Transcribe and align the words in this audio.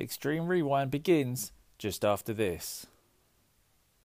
Extreme 0.00 0.46
Rewind 0.46 0.92
begins 0.92 1.50
just 1.76 2.04
after 2.04 2.32
this. 2.32 2.86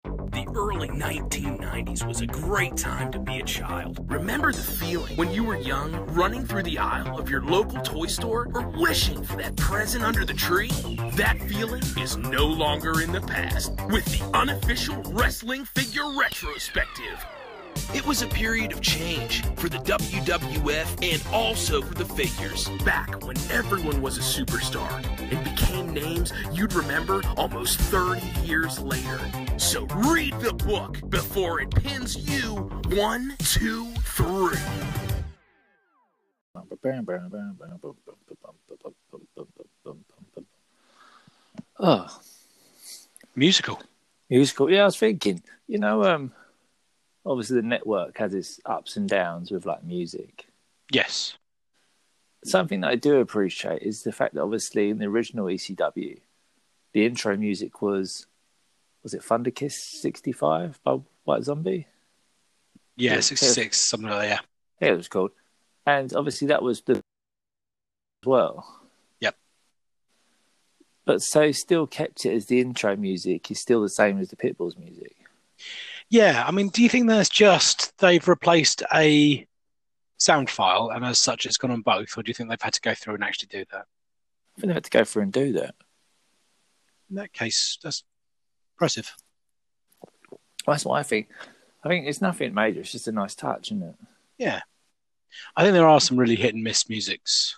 The 0.04 0.46
early 0.56 0.90
1990s 0.90 2.08
was 2.08 2.22
a 2.22 2.28
great 2.28 2.78
time 2.78 3.12
to 3.12 3.18
be 3.18 3.40
a 3.40 3.44
child. 3.44 4.00
Remember 4.08 4.52
the 4.52 4.62
feeling 4.62 5.18
when 5.18 5.32
you 5.32 5.44
were 5.44 5.58
young, 5.58 5.94
running 6.14 6.46
through 6.46 6.64
the 6.64 6.78
aisle 6.78 7.20
of 7.20 7.32
your 7.32 7.44
local 7.44 7.82
toy 7.82 8.06
store 8.06 8.48
or 8.54 8.70
wishing 8.80 9.24
for 9.24 9.38
that 9.38 9.56
present 9.56 10.04
under 10.04 10.24
the 10.24 10.36
tree? 10.36 10.70
That 11.16 11.40
feeling 11.48 11.84
is 12.00 12.16
no 12.16 12.46
longer 12.46 13.02
in 13.02 13.12
the 13.12 13.22
past 13.22 13.72
with 13.90 14.06
the 14.06 14.24
unofficial 14.38 15.02
wrestling 15.08 15.66
figure 15.66 16.16
retrospective. 16.16 17.26
It 17.94 18.06
was 18.06 18.22
a 18.22 18.28
period 18.28 18.72
of 18.72 18.82
change 18.82 19.44
for 19.56 19.68
the 19.70 19.78
WWF 19.80 20.88
and 21.14 21.22
also 21.34 21.82
for 21.82 21.94
the 21.94 22.06
figures. 22.06 22.70
Back 22.86 23.26
when 23.26 23.38
everyone 23.52 24.02
was 24.02 24.18
a 24.18 24.22
superstar 24.22 24.92
and 25.32 25.44
became 25.44 25.94
names 25.94 26.32
you'd 26.54 26.74
remember 26.74 27.22
almost 27.38 27.80
30 27.80 28.22
years 28.46 28.80
later. 28.80 29.20
So 29.58 29.86
read 29.96 30.34
the 30.40 30.54
book 30.54 31.00
before 31.10 31.62
it 31.62 31.70
pins 31.72 32.16
you 32.30 32.56
one, 32.96 33.36
two, 33.40 33.86
three. 34.04 34.58
Oh, 41.80 42.20
Musical. 43.36 43.82
musical. 44.30 44.70
Yeah, 44.70 44.84
I 44.84 44.86
was 44.86 44.98
thinking, 44.98 45.42
you 45.68 45.80
know, 45.80 46.04
um, 46.04 46.32
obviously 47.26 47.58
the 47.58 47.68
network 47.68 48.18
has 48.18 48.34
its 48.34 48.60
ups 48.66 48.98
and 48.98 49.08
downs 49.08 49.52
with 49.52 49.66
like 49.66 49.84
music. 49.84 50.48
Yes. 50.92 51.36
Something 52.44 52.82
that 52.82 52.90
I 52.90 52.96
do 52.96 53.20
appreciate 53.20 53.84
is 53.84 54.04
the 54.04 54.12
fact 54.12 54.34
that 54.34 54.42
obviously 54.42 54.90
in 54.90 54.98
the 54.98 55.06
original 55.06 55.46
ECW, 55.46 56.20
the 56.94 57.06
intro 57.06 57.38
music 57.38 57.82
was, 57.82 58.26
was 59.04 59.14
it 59.14 59.24
Thunder 59.24 59.52
Kiss 59.52 60.02
65 60.02 60.80
by 60.84 61.00
White 61.24 61.44
Zombie? 61.44 61.88
Yeah, 62.98 63.16
Yeah. 63.16 63.20
66, 63.22 63.78
something 63.78 64.10
like 64.10 64.22
that. 64.22 64.28
Yeah. 64.28 64.40
Yeah, 64.88 64.94
it 64.94 64.98
was 64.98 65.08
called. 65.08 65.32
And 65.86 66.14
obviously 66.16 66.48
that 66.48 66.64
was 66.64 66.82
the 66.82 66.94
as 66.96 68.28
well. 68.28 68.82
Yep. 69.20 69.36
But 71.06 71.22
so 71.22 71.52
still 71.52 71.88
kept 71.88 72.26
it 72.26 72.34
as 72.34 72.48
the 72.48 72.60
intro 72.60 72.96
music 72.96 73.50
is 73.52 73.60
still 73.60 73.82
the 73.82 73.90
same 73.90 74.20
as 74.20 74.30
the 74.30 74.36
Pitbulls 74.36 74.78
music. 74.78 75.16
Yeah, 76.12 76.44
I 76.46 76.52
mean, 76.52 76.68
do 76.68 76.84
you 76.84 76.90
think 76.90 77.08
that's 77.08 77.30
just 77.30 77.98
they've 78.00 78.28
replaced 78.28 78.84
a 78.94 79.48
sound 80.18 80.50
file 80.50 80.92
and 80.94 81.06
as 81.06 81.18
such 81.18 81.46
it's 81.46 81.56
gone 81.56 81.72
on 81.72 81.82
both, 81.82 82.18
or 82.18 82.22
do 82.22 82.30
you 82.30 82.34
think 82.34 82.50
they've 82.50 82.62
had 82.62 82.74
to 82.74 82.82
go 82.82 82.94
through 82.94 83.16
and 83.16 83.24
actually 83.24 83.48
do 83.48 83.64
that? 83.72 83.86
I 84.58 84.60
think 84.60 84.68
they 84.68 84.74
had 84.74 84.84
to 84.84 84.90
go 84.90 85.06
through 85.06 85.24
and 85.24 85.32
do 85.32 85.54
that. 85.54 85.74
In 87.10 87.16
that 87.16 87.32
case, 87.32 87.80
that's 87.82 88.04
impressive. 88.76 89.16
That's 90.68 90.84
what 90.84 91.00
I 91.00 91.04
think. 91.04 91.30
I 91.82 91.88
think 91.88 92.06
it's 92.06 92.22
nothing 92.22 92.54
major. 92.54 92.82
It's 92.82 92.92
just 92.92 93.08
a 93.08 93.14
nice 93.14 93.34
touch, 93.34 93.72
isn't 93.72 93.82
it? 93.82 93.96
Yeah. 94.38 94.60
I 95.56 95.64
think 95.64 95.74
there 95.74 95.88
are 95.88 96.02
some 96.02 96.18
really 96.18 96.36
hit 96.36 96.54
and 96.54 96.64
miss 96.64 96.90
musics. 96.90 97.58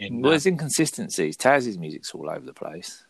In, 0.00 0.20
Well, 0.20 0.30
there's 0.30 0.46
inconsistencies. 0.46 1.36
Taz's 1.36 1.78
music's 1.78 2.10
all 2.10 2.28
over 2.28 2.44
the 2.44 2.52
place. 2.52 3.04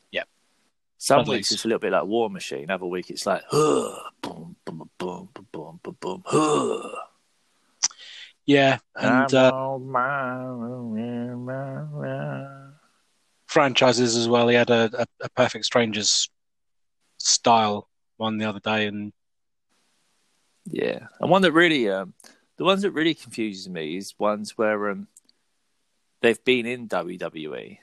Some 1.03 1.25
weeks 1.25 1.51
it's 1.51 1.65
a 1.65 1.69
little 1.69 1.79
bit 1.79 1.93
like 1.93 2.05
War 2.05 2.29
Machine. 2.29 2.71
Other 2.71 2.85
week 2.85 3.09
it's 3.09 3.25
like, 3.25 3.43
huh, 3.49 4.11
boom, 4.21 4.55
boom, 4.67 4.91
boom, 4.99 5.31
boom, 5.33 5.49
boom, 5.51 5.81
boom, 5.83 5.97
boom, 5.99 6.23
huh. 6.27 6.91
yeah, 8.45 8.77
and 8.95 9.33
uh, 9.33 9.51
franchises 13.47 14.15
as 14.15 14.29
well. 14.29 14.49
He 14.49 14.57
had 14.57 14.69
a, 14.69 14.91
a, 14.93 15.07
a 15.23 15.29
Perfect 15.31 15.65
Strangers 15.65 16.29
style 17.17 17.89
one 18.19 18.37
the 18.37 18.45
other 18.45 18.61
day, 18.61 18.87
and 18.87 19.15
Yeah, 20.67 21.07
and 21.19 21.31
one 21.31 21.41
that 21.41 21.53
really, 21.53 21.89
um, 21.89 22.13
the 22.59 22.65
ones 22.65 22.83
that 22.83 22.91
really 22.91 23.15
confuses 23.15 23.71
me 23.71 23.97
is 23.97 24.19
ones 24.19 24.59
where 24.59 24.91
um, 24.91 25.09
they've 26.21 26.45
been 26.45 26.67
in 26.67 26.89
WWE. 26.89 27.79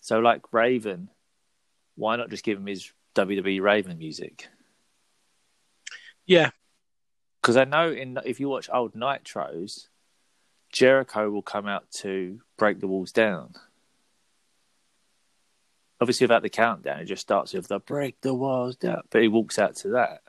So, 0.00 0.18
like 0.20 0.50
Raven, 0.50 1.10
why 1.96 2.16
not 2.16 2.30
just 2.30 2.44
give 2.44 2.58
him 2.58 2.66
his 2.66 2.92
WWE 3.14 3.60
Raven 3.60 3.98
music? 3.98 4.48
yeah, 6.26 6.50
Because 7.40 7.56
I 7.56 7.64
know 7.64 7.90
in 7.90 8.18
if 8.24 8.40
you 8.40 8.48
watch 8.48 8.68
old 8.72 8.94
Nitros, 8.94 9.88
Jericho 10.72 11.30
will 11.30 11.42
come 11.42 11.66
out 11.66 11.90
to 11.98 12.40
break 12.58 12.80
the 12.80 12.88
walls 12.88 13.12
down. 13.12 13.54
Obviously, 16.00 16.24
without 16.24 16.42
the 16.42 16.50
countdown, 16.50 17.00
it 17.00 17.06
just 17.06 17.22
starts 17.22 17.54
with 17.54 17.68
the 17.68 17.78
break 17.78 18.20
the 18.20 18.34
walls 18.34 18.76
down, 18.76 19.02
but 19.10 19.22
he 19.22 19.28
walks 19.28 19.58
out 19.58 19.76
to 19.76 19.88
that 19.90 20.20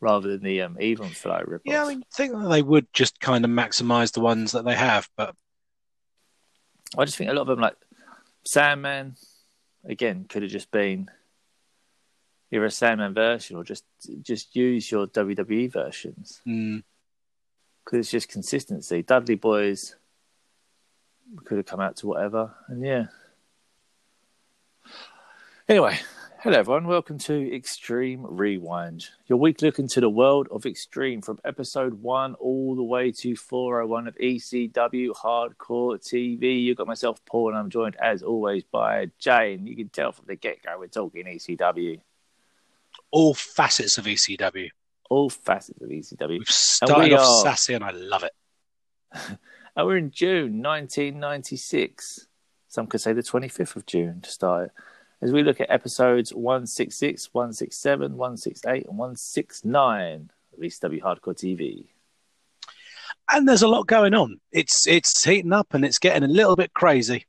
rather 0.00 0.30
than 0.30 0.42
the 0.42 0.62
um, 0.62 0.76
even 0.80 1.08
flow 1.08 1.42
yeah. 1.64 1.84
I 1.84 1.88
mean, 1.88 2.02
I 2.02 2.16
think 2.16 2.32
that 2.32 2.48
they 2.48 2.62
would 2.62 2.86
just 2.92 3.20
kind 3.20 3.44
of 3.44 3.50
maximize 3.50 4.12
the 4.12 4.20
ones 4.20 4.52
that 4.52 4.64
they 4.64 4.74
have, 4.74 5.08
but 5.16 5.34
I 6.96 7.04
just 7.04 7.16
think 7.16 7.30
a 7.30 7.34
lot 7.34 7.42
of 7.42 7.48
them, 7.48 7.60
like 7.60 7.76
Sandman, 8.44 9.16
again, 9.84 10.26
could 10.28 10.42
have 10.42 10.50
just 10.50 10.70
been 10.70 11.10
either 12.52 12.64
a 12.64 12.70
Sandman 12.70 13.14
version 13.14 13.56
or 13.56 13.64
just 13.64 13.84
just 14.22 14.54
use 14.56 14.90
your 14.90 15.06
WWE 15.06 15.72
versions 15.72 16.40
mm, 16.46 16.82
because 17.84 17.98
it's 18.00 18.10
just 18.10 18.28
consistency. 18.28 19.02
Dudley 19.02 19.36
Boys 19.36 19.96
could 21.44 21.58
have 21.58 21.66
come 21.66 21.80
out 21.80 21.96
to 21.96 22.06
whatever, 22.06 22.54
and 22.68 22.84
yeah. 22.84 23.06
Anyway, 25.68 25.98
hello 26.42 26.58
everyone. 26.58 26.86
Welcome 26.86 27.18
to 27.18 27.54
Extreme 27.54 28.26
Rewind, 28.26 29.08
your 29.26 29.38
week 29.38 29.62
look 29.62 29.78
into 29.78 30.00
the 30.00 30.08
world 30.08 30.48
of 30.50 30.66
Extreme 30.66 31.22
from 31.22 31.38
episode 31.44 31.94
one 32.02 32.34
all 32.34 32.74
the 32.76 32.82
way 32.82 33.12
to 33.20 33.36
401 33.36 34.08
of 34.08 34.16
ECW 34.16 35.10
Hardcore 35.10 35.98
TV. 36.00 36.62
You've 36.62 36.78
got 36.78 36.86
myself, 36.86 37.24
Paul, 37.26 37.50
and 37.50 37.58
I'm 37.58 37.70
joined 37.70 37.96
as 37.96 38.22
always 38.22 38.64
by 38.64 39.10
Jane. 39.18 39.66
You 39.66 39.76
can 39.76 39.88
tell 39.88 40.12
from 40.12 40.26
the 40.26 40.36
get 40.36 40.62
go 40.62 40.78
we're 40.78 40.86
talking 40.86 41.24
ECW, 41.24 42.00
all 43.10 43.34
facets 43.34 43.98
of 43.98 44.04
ECW. 44.06 44.68
all 45.08 45.30
facets 45.30 45.80
of 45.80 45.88
ECW. 45.88 46.38
We've 46.38 46.48
started 46.48 47.10
we 47.10 47.14
off 47.14 47.26
are- 47.26 47.42
sassy, 47.42 47.74
and 47.74 47.84
I 47.84 47.90
love 47.90 48.24
it. 48.24 48.32
And 49.76 49.86
we're 49.86 49.98
in 49.98 50.10
June 50.10 50.60
1996. 50.62 52.26
Some 52.66 52.88
could 52.88 53.00
say 53.00 53.12
the 53.12 53.22
25th 53.22 53.76
of 53.76 53.86
June 53.86 54.20
to 54.20 54.28
start. 54.28 54.72
As 55.22 55.32
we 55.32 55.42
look 55.42 55.60
at 55.60 55.70
episodes 55.70 56.32
166, 56.32 57.28
167, 57.32 58.16
168, 58.16 58.86
and 58.86 58.98
169 58.98 60.30
of 60.54 60.58
ECW 60.58 61.02
Hardcore 61.02 61.34
TV. 61.34 61.88
And 63.30 63.46
there's 63.46 63.62
a 63.62 63.68
lot 63.68 63.86
going 63.86 64.14
on. 64.14 64.40
It's 64.50 64.86
it's 64.86 65.22
heating 65.22 65.52
up, 65.52 65.74
and 65.74 65.84
it's 65.84 65.98
getting 65.98 66.22
a 66.22 66.32
little 66.32 66.56
bit 66.56 66.72
crazy. 66.72 67.26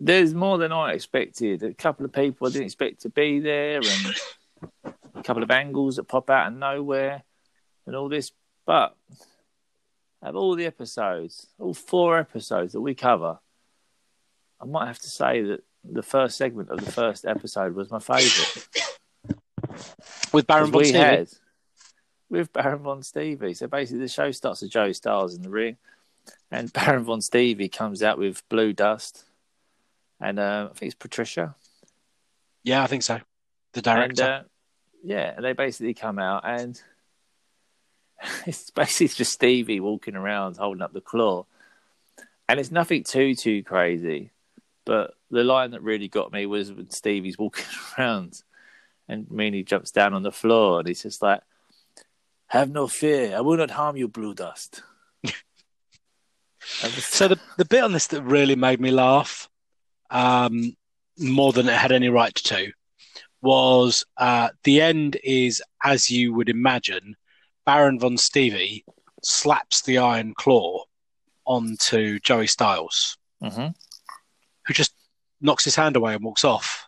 There's 0.00 0.32
more 0.32 0.58
than 0.58 0.70
I 0.70 0.92
expected. 0.92 1.64
A 1.64 1.74
couple 1.74 2.04
of 2.04 2.12
people 2.12 2.46
I 2.46 2.50
didn't 2.50 2.66
expect 2.66 3.02
to 3.02 3.10
be 3.10 3.40
there, 3.40 3.78
and 3.78 4.14
a 5.16 5.22
couple 5.24 5.42
of 5.42 5.50
angles 5.50 5.96
that 5.96 6.04
pop 6.04 6.30
out 6.30 6.52
of 6.52 6.56
nowhere, 6.56 7.24
and 7.84 7.96
all 7.96 8.08
this. 8.08 8.30
But 8.64 8.96
of 10.22 10.36
all 10.36 10.54
the 10.54 10.66
episodes, 10.66 11.48
all 11.58 11.74
four 11.74 12.18
episodes 12.18 12.72
that 12.74 12.80
we 12.80 12.94
cover, 12.94 13.38
I 14.60 14.64
might 14.66 14.86
have 14.86 15.00
to 15.00 15.08
say 15.08 15.42
that 15.42 15.64
the 15.84 16.02
first 16.02 16.36
segment 16.36 16.70
of 16.70 16.84
the 16.84 16.92
first 16.92 17.24
episode 17.24 17.74
was 17.74 17.90
my 17.90 17.98
favourite. 17.98 18.68
With 20.32 20.46
Baron 20.46 20.70
Von 20.70 20.78
we 20.78 20.84
Stevie. 20.84 20.98
had 20.98 21.28
with 22.30 22.52
Baron 22.52 22.80
Von 22.80 23.02
Stevie. 23.02 23.54
So 23.54 23.66
basically, 23.66 24.00
the 24.00 24.08
show 24.08 24.30
starts 24.32 24.62
with 24.62 24.70
Joe 24.70 24.92
Styles 24.92 25.34
in 25.34 25.42
the 25.42 25.50
ring, 25.50 25.76
and 26.50 26.72
Baron 26.72 27.04
Von 27.04 27.20
Stevie 27.20 27.68
comes 27.68 28.02
out 28.02 28.18
with 28.18 28.46
Blue 28.48 28.72
Dust, 28.72 29.24
and 30.20 30.38
uh, 30.38 30.68
I 30.70 30.78
think 30.78 30.90
it's 30.90 30.98
Patricia. 30.98 31.54
Yeah, 32.62 32.82
I 32.82 32.86
think 32.86 33.02
so. 33.02 33.20
The 33.72 33.82
director. 33.82 34.22
And, 34.22 34.32
uh, 34.32 34.42
yeah, 35.02 35.34
and 35.36 35.44
they 35.44 35.52
basically 35.52 35.94
come 35.94 36.18
out, 36.18 36.42
and 36.44 36.80
it's 38.46 38.70
basically 38.70 39.08
just 39.08 39.32
Stevie 39.32 39.80
walking 39.80 40.16
around 40.16 40.56
holding 40.56 40.82
up 40.82 40.92
the 40.92 41.00
claw, 41.00 41.46
and 42.48 42.60
it's 42.60 42.70
nothing 42.70 43.04
too 43.04 43.34
too 43.34 43.62
crazy. 43.62 44.30
But 44.88 45.12
the 45.30 45.44
line 45.44 45.72
that 45.72 45.82
really 45.82 46.08
got 46.08 46.32
me 46.32 46.46
was 46.46 46.72
when 46.72 46.88
Stevie's 46.88 47.36
walking 47.38 47.66
around, 47.98 48.42
and 49.06 49.26
Meanie 49.26 49.66
jumps 49.66 49.90
down 49.90 50.14
on 50.14 50.22
the 50.22 50.32
floor, 50.32 50.78
and 50.78 50.88
he's 50.88 51.02
just 51.02 51.20
like, 51.20 51.42
"Have 52.46 52.70
no 52.70 52.88
fear, 52.88 53.36
I 53.36 53.42
will 53.42 53.58
not 53.58 53.70
harm 53.72 53.96
you, 53.98 54.08
Blue 54.08 54.32
Dust." 54.34 54.82
Just- 55.22 57.12
So 57.14 57.28
the 57.28 57.38
the 57.56 57.64
bit 57.64 57.82
on 57.84 57.92
this 57.92 58.06
that 58.08 58.22
really 58.22 58.56
made 58.56 58.80
me 58.80 58.90
laugh, 58.90 59.48
um, 60.10 60.74
more 61.18 61.52
than 61.52 61.68
it 61.68 61.74
had 61.74 61.92
any 61.92 62.08
right 62.08 62.34
to, 62.34 62.72
was 63.42 64.04
uh, 64.16 64.48
the 64.64 64.80
end 64.80 65.16
is 65.22 65.62
as 65.84 66.10
you 66.10 66.32
would 66.34 66.48
imagine. 66.48 67.14
Baron 67.66 67.98
von 68.00 68.16
Stevie 68.16 68.84
slaps 69.22 69.82
the 69.82 69.98
iron 69.98 70.32
claw 70.34 70.84
onto 71.44 72.18
Joey 72.20 72.46
Styles, 72.46 73.18
Mhm. 73.42 73.74
Who 74.68 74.74
just 74.74 74.94
knocks 75.40 75.64
his 75.64 75.74
hand 75.74 75.96
away 75.96 76.14
and 76.14 76.22
walks 76.22 76.44
off. 76.44 76.86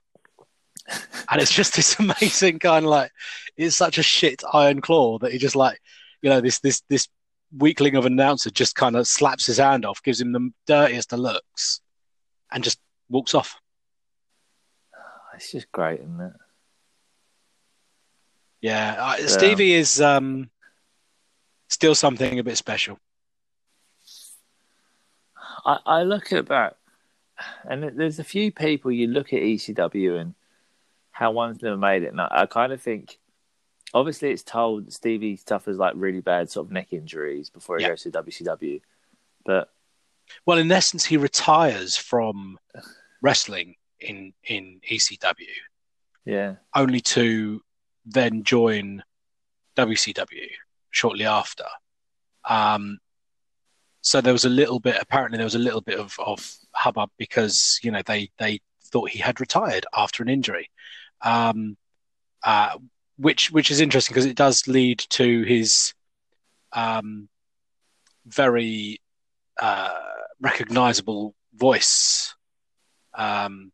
and 1.30 1.40
it's 1.40 1.52
just 1.52 1.74
this 1.74 1.98
amazing 1.98 2.60
kind 2.60 2.84
of 2.84 2.90
like 2.90 3.10
it's 3.56 3.76
such 3.76 3.98
a 3.98 4.02
shit 4.02 4.42
iron 4.52 4.80
claw 4.80 5.18
that 5.18 5.32
he 5.32 5.38
just 5.38 5.56
like 5.56 5.80
you 6.22 6.30
know 6.30 6.40
this 6.40 6.60
this 6.60 6.82
this 6.88 7.08
weakling 7.56 7.96
of 7.96 8.06
an 8.06 8.12
announcer 8.12 8.50
just 8.50 8.76
kind 8.76 8.96
of 8.96 9.06
slaps 9.06 9.46
his 9.46 9.58
hand 9.58 9.84
off, 9.84 10.02
gives 10.02 10.20
him 10.20 10.32
the 10.32 10.50
dirtiest 10.66 11.12
of 11.12 11.18
looks, 11.18 11.80
and 12.52 12.62
just 12.62 12.78
walks 13.08 13.34
off. 13.34 13.56
It's 15.34 15.52
just 15.52 15.72
great, 15.72 16.00
isn't 16.00 16.20
it? 16.20 16.32
Yeah, 18.60 19.16
Stevie 19.26 19.72
is 19.72 20.00
um, 20.02 20.50
still 21.70 21.94
something 21.94 22.38
a 22.38 22.44
bit 22.44 22.58
special. 22.58 22.98
I, 25.64 25.78
I 25.86 26.02
look 26.02 26.32
at 26.32 26.48
that, 26.48 26.76
and 27.68 27.82
there's 27.82 28.18
a 28.18 28.24
few 28.24 28.52
people 28.52 28.90
you 28.90 29.06
look 29.06 29.32
at 29.32 29.40
ECW 29.40 30.20
and 30.20 30.34
how 31.10 31.32
one's 31.32 31.62
never 31.62 31.76
made 31.76 32.02
it, 32.02 32.12
and 32.12 32.20
I, 32.20 32.28
I 32.30 32.46
kind 32.46 32.72
of 32.72 32.80
think, 32.80 33.18
obviously, 33.92 34.30
it's 34.30 34.42
told 34.42 34.92
Stevie 34.92 35.36
suffers 35.36 35.78
like 35.78 35.94
really 35.96 36.20
bad 36.20 36.50
sort 36.50 36.66
of 36.66 36.72
neck 36.72 36.92
injuries 36.92 37.50
before 37.50 37.78
he 37.78 37.86
goes 37.86 38.02
to 38.02 38.10
WCW, 38.10 38.80
but 39.44 39.70
well, 40.46 40.58
in 40.58 40.70
essence, 40.70 41.04
he 41.04 41.16
retires 41.16 41.96
from 41.96 42.58
wrestling 43.22 43.76
in 43.98 44.32
in 44.44 44.80
ECW. 44.90 45.34
Yeah, 46.24 46.56
only 46.74 47.00
to 47.00 47.62
then 48.06 48.44
join 48.44 49.02
WCW 49.76 50.48
shortly 50.90 51.26
after. 51.26 51.64
Um, 52.48 52.98
so 54.02 54.20
there 54.20 54.32
was 54.32 54.44
a 54.44 54.50
little 54.50 54.80
bit. 54.80 54.96
Apparently, 55.00 55.36
there 55.36 55.46
was 55.46 55.54
a 55.54 55.58
little 55.58 55.80
bit 55.80 55.98
of, 55.98 56.18
of 56.18 56.56
hubbub 56.72 57.10
because 57.18 57.78
you 57.82 57.90
know 57.90 58.02
they 58.06 58.30
they 58.38 58.60
thought 58.84 59.10
he 59.10 59.18
had 59.18 59.40
retired 59.40 59.86
after 59.94 60.22
an 60.22 60.28
injury, 60.28 60.70
um, 61.22 61.76
uh, 62.44 62.76
which 63.18 63.50
which 63.50 63.70
is 63.70 63.80
interesting 63.80 64.14
because 64.14 64.26
it 64.26 64.36
does 64.36 64.66
lead 64.66 64.98
to 65.10 65.42
his 65.42 65.94
um, 66.72 67.28
very 68.26 69.00
uh, 69.60 69.90
recognizable 70.40 71.34
voice 71.54 72.34
um, 73.14 73.72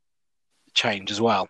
change 0.74 1.10
as 1.10 1.20
well 1.20 1.48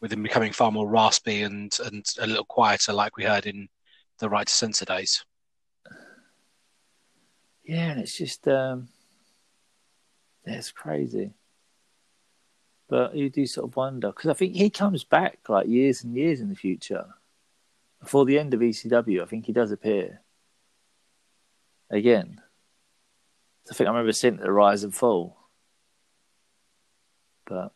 with 0.00 0.12
him 0.12 0.22
becoming 0.22 0.52
far 0.52 0.70
more 0.70 0.88
raspy 0.88 1.42
and 1.42 1.76
and 1.84 2.04
a 2.20 2.26
little 2.26 2.44
quieter, 2.44 2.92
like 2.92 3.16
we 3.16 3.24
heard 3.24 3.46
in 3.46 3.68
the 4.18 4.28
Right 4.28 4.46
to 4.46 4.52
Censor 4.52 4.84
days. 4.84 5.24
Yeah, 7.66 7.90
and 7.90 8.00
it's 8.00 8.16
just 8.16 8.46
um, 8.46 8.88
it's 10.44 10.70
crazy. 10.70 11.32
But 12.88 13.16
you 13.16 13.28
do 13.28 13.46
sort 13.46 13.68
of 13.68 13.76
wonder 13.76 14.08
because 14.08 14.30
I 14.30 14.34
think 14.34 14.54
he 14.54 14.70
comes 14.70 15.02
back 15.02 15.40
like 15.48 15.66
years 15.66 16.04
and 16.04 16.14
years 16.14 16.40
in 16.40 16.48
the 16.48 16.54
future. 16.54 17.06
Before 18.00 18.24
the 18.24 18.38
end 18.38 18.54
of 18.54 18.60
ECW, 18.60 19.22
I 19.22 19.26
think 19.26 19.46
he 19.46 19.52
does 19.52 19.72
appear 19.72 20.20
again. 21.90 22.40
I 23.68 23.74
think 23.74 23.88
I 23.88 23.90
remember 23.90 24.12
seeing 24.12 24.36
the 24.36 24.52
rise 24.52 24.84
and 24.84 24.94
fall, 24.94 25.36
but 27.46 27.72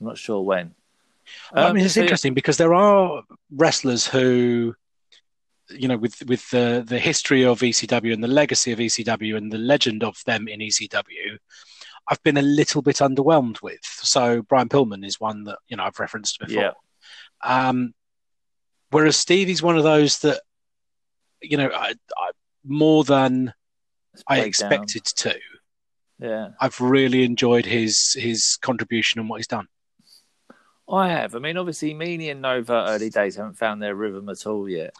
I'm 0.00 0.06
not 0.06 0.18
sure 0.18 0.42
when. 0.42 0.74
Um, 1.52 1.66
I 1.66 1.72
mean, 1.72 1.84
it's 1.84 1.96
interesting 1.96 2.34
because 2.34 2.56
there 2.56 2.74
are 2.74 3.22
wrestlers 3.50 4.06
who, 4.06 4.74
you 5.70 5.88
know, 5.88 5.96
with 5.96 6.24
with 6.26 6.48
the 6.50 6.84
the 6.86 6.98
history 6.98 7.44
of 7.44 7.60
ECW 7.60 8.12
and 8.12 8.22
the 8.22 8.28
legacy 8.28 8.72
of 8.72 8.78
ECW 8.78 9.36
and 9.36 9.52
the 9.52 9.58
legend 9.58 10.04
of 10.04 10.16
them 10.26 10.48
in 10.48 10.60
ECW, 10.60 11.38
I've 12.08 12.22
been 12.22 12.36
a 12.36 12.42
little 12.42 12.82
bit 12.82 12.96
underwhelmed 12.96 13.62
with. 13.62 13.84
So 13.84 14.42
Brian 14.42 14.68
Pillman 14.68 15.04
is 15.04 15.20
one 15.20 15.44
that 15.44 15.58
you 15.68 15.76
know 15.76 15.84
I've 15.84 15.98
referenced 15.98 16.38
before. 16.38 16.62
Yeah. 16.62 16.70
Um, 17.42 17.94
whereas 18.90 19.16
Stevie's 19.16 19.62
one 19.62 19.76
of 19.76 19.84
those 19.84 20.18
that, 20.20 20.40
you 21.42 21.56
know, 21.56 21.70
I, 21.72 21.94
I 22.16 22.30
more 22.64 23.04
than 23.04 23.52
I 24.28 24.40
expected 24.40 25.04
down. 25.04 25.34
to. 25.34 25.40
Yeah, 26.18 26.48
I've 26.60 26.80
really 26.80 27.24
enjoyed 27.24 27.66
his 27.66 28.14
his 28.18 28.56
contribution 28.62 29.20
and 29.20 29.28
what 29.28 29.36
he's 29.36 29.46
done. 29.46 29.68
I 30.88 31.08
have. 31.08 31.34
I 31.34 31.40
mean, 31.40 31.56
obviously, 31.56 31.94
Meanie 31.94 32.30
and 32.30 32.40
Nova 32.40 32.86
early 32.88 33.10
days 33.10 33.36
haven't 33.36 33.58
found 33.58 33.82
their 33.82 33.94
rhythm 33.94 34.28
at 34.28 34.46
all 34.46 34.68
yet. 34.68 34.94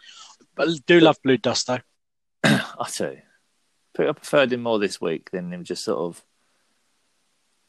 But 0.56 0.68
I 0.68 0.72
do 0.86 1.00
love 1.00 1.18
Blue 1.22 1.36
Dust 1.36 1.68
though. 1.68 1.78
I 2.44 2.88
do. 2.96 3.18
But 3.94 4.08
I 4.08 4.12
preferred 4.12 4.52
him 4.52 4.62
more 4.62 4.78
this 4.78 5.00
week 5.00 5.30
than 5.30 5.52
him 5.52 5.62
just 5.64 5.84
sort 5.84 5.98
of 5.98 6.24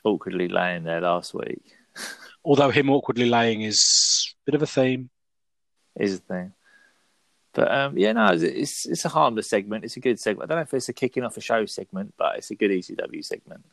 awkwardly 0.04 0.48
laying 0.48 0.84
there 0.84 1.01
last 1.01 1.34
week. 1.34 1.75
Although 2.45 2.72
him 2.72 2.89
awkwardly 2.89 3.30
laying 3.30 3.62
is 3.62 4.34
a 4.34 4.51
bit 4.51 4.56
of 4.56 4.63
a 4.63 4.68
theme. 4.68 5.10
Is 5.95 6.16
a 6.16 6.18
thing. 6.18 6.54
But 7.54 7.72
um, 7.72 7.98
yeah, 7.98 8.13
no, 8.13 8.28
it's 8.34 8.86
it's 8.86 9.04
a 9.04 9.10
harmless 9.10 9.50
segment. 9.50 9.84
It's 9.84 9.98
a 9.98 10.00
good 10.00 10.19
segment. 10.19 10.50
I 10.50 10.54
don't 10.54 10.60
know 10.60 10.68
if 10.68 10.74
it's 10.74 10.89
a 10.89 10.94
kicking 10.94 11.24
off 11.24 11.38
a 11.38 11.42
show 11.42 11.66
segment, 11.66 12.13
but 12.16 12.38
it's 12.38 12.51
a 12.51 12.56
good 12.56 12.69
ECW 12.69 13.25
segment. 13.25 13.66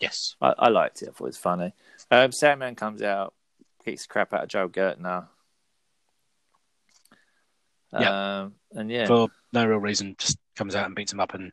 Yes, 0.00 0.34
I, 0.40 0.54
I 0.58 0.68
liked 0.70 1.02
it. 1.02 1.08
I 1.08 1.12
thought 1.12 1.26
it 1.26 1.28
was 1.28 1.36
funny. 1.36 1.72
Um, 2.10 2.32
Sandman 2.32 2.74
comes 2.74 3.00
out, 3.00 3.32
kicks 3.84 4.02
the 4.02 4.08
crap 4.08 4.32
out 4.32 4.42
of 4.42 4.48
Joel 4.48 4.68
Gertner. 4.68 5.28
Yeah, 7.98 8.40
um, 8.40 8.54
and 8.72 8.90
yeah, 8.90 9.06
for 9.06 9.28
no 9.52 9.66
real 9.66 9.78
reason, 9.78 10.16
just 10.18 10.38
comes 10.56 10.74
out 10.74 10.86
and 10.86 10.94
beats 10.94 11.12
him 11.12 11.20
up, 11.20 11.34
and 11.34 11.52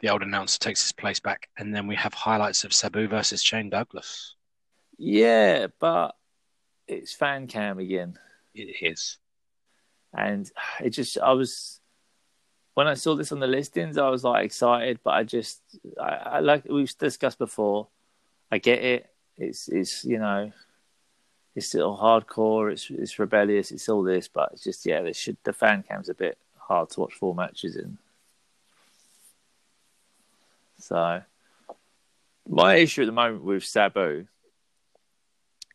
the 0.00 0.10
old 0.10 0.22
announcer 0.22 0.58
takes 0.58 0.82
his 0.82 0.92
place 0.92 1.20
back, 1.20 1.48
and 1.58 1.74
then 1.74 1.86
we 1.86 1.96
have 1.96 2.14
highlights 2.14 2.64
of 2.64 2.72
Sabu 2.72 3.08
versus 3.08 3.42
Shane 3.42 3.70
Douglas. 3.70 4.34
Yeah, 4.98 5.68
but 5.78 6.14
it's 6.86 7.14
fan 7.14 7.46
cam 7.46 7.78
again. 7.78 8.18
It 8.54 8.76
is, 8.82 9.18
and 10.12 10.50
it 10.80 10.90
just 10.90 11.18
I 11.18 11.32
was 11.32 11.80
when 12.74 12.86
I 12.86 12.94
saw 12.94 13.14
this 13.14 13.32
on 13.32 13.40
the 13.40 13.46
listings, 13.46 13.98
I 13.98 14.08
was 14.08 14.24
like 14.24 14.44
excited, 14.44 15.00
but 15.04 15.10
I 15.10 15.24
just 15.24 15.60
I, 16.00 16.08
I 16.08 16.40
like 16.40 16.64
we've 16.68 16.96
discussed 16.98 17.38
before. 17.38 17.88
I 18.50 18.58
get 18.58 18.82
it. 18.82 19.06
It's 19.36 19.68
it's 19.68 20.04
you 20.04 20.18
know 20.18 20.52
it's 21.60 21.68
still 21.68 21.94
hardcore. 21.94 22.72
It's 22.72 22.88
it's 22.88 23.18
rebellious. 23.18 23.70
It's 23.70 23.88
all 23.90 24.02
this, 24.02 24.28
but 24.28 24.50
it's 24.52 24.64
just 24.64 24.86
yeah. 24.86 25.12
Should 25.12 25.36
the 25.44 25.52
fan 25.52 25.84
cam's 25.86 26.08
a 26.08 26.14
bit 26.14 26.38
hard 26.56 26.88
to 26.90 27.00
watch 27.00 27.12
four 27.12 27.34
matches 27.34 27.76
in. 27.76 27.98
So 30.78 31.22
my 32.48 32.76
issue 32.76 33.02
at 33.02 33.06
the 33.06 33.12
moment 33.12 33.44
with 33.44 33.62
Sabu 33.62 34.26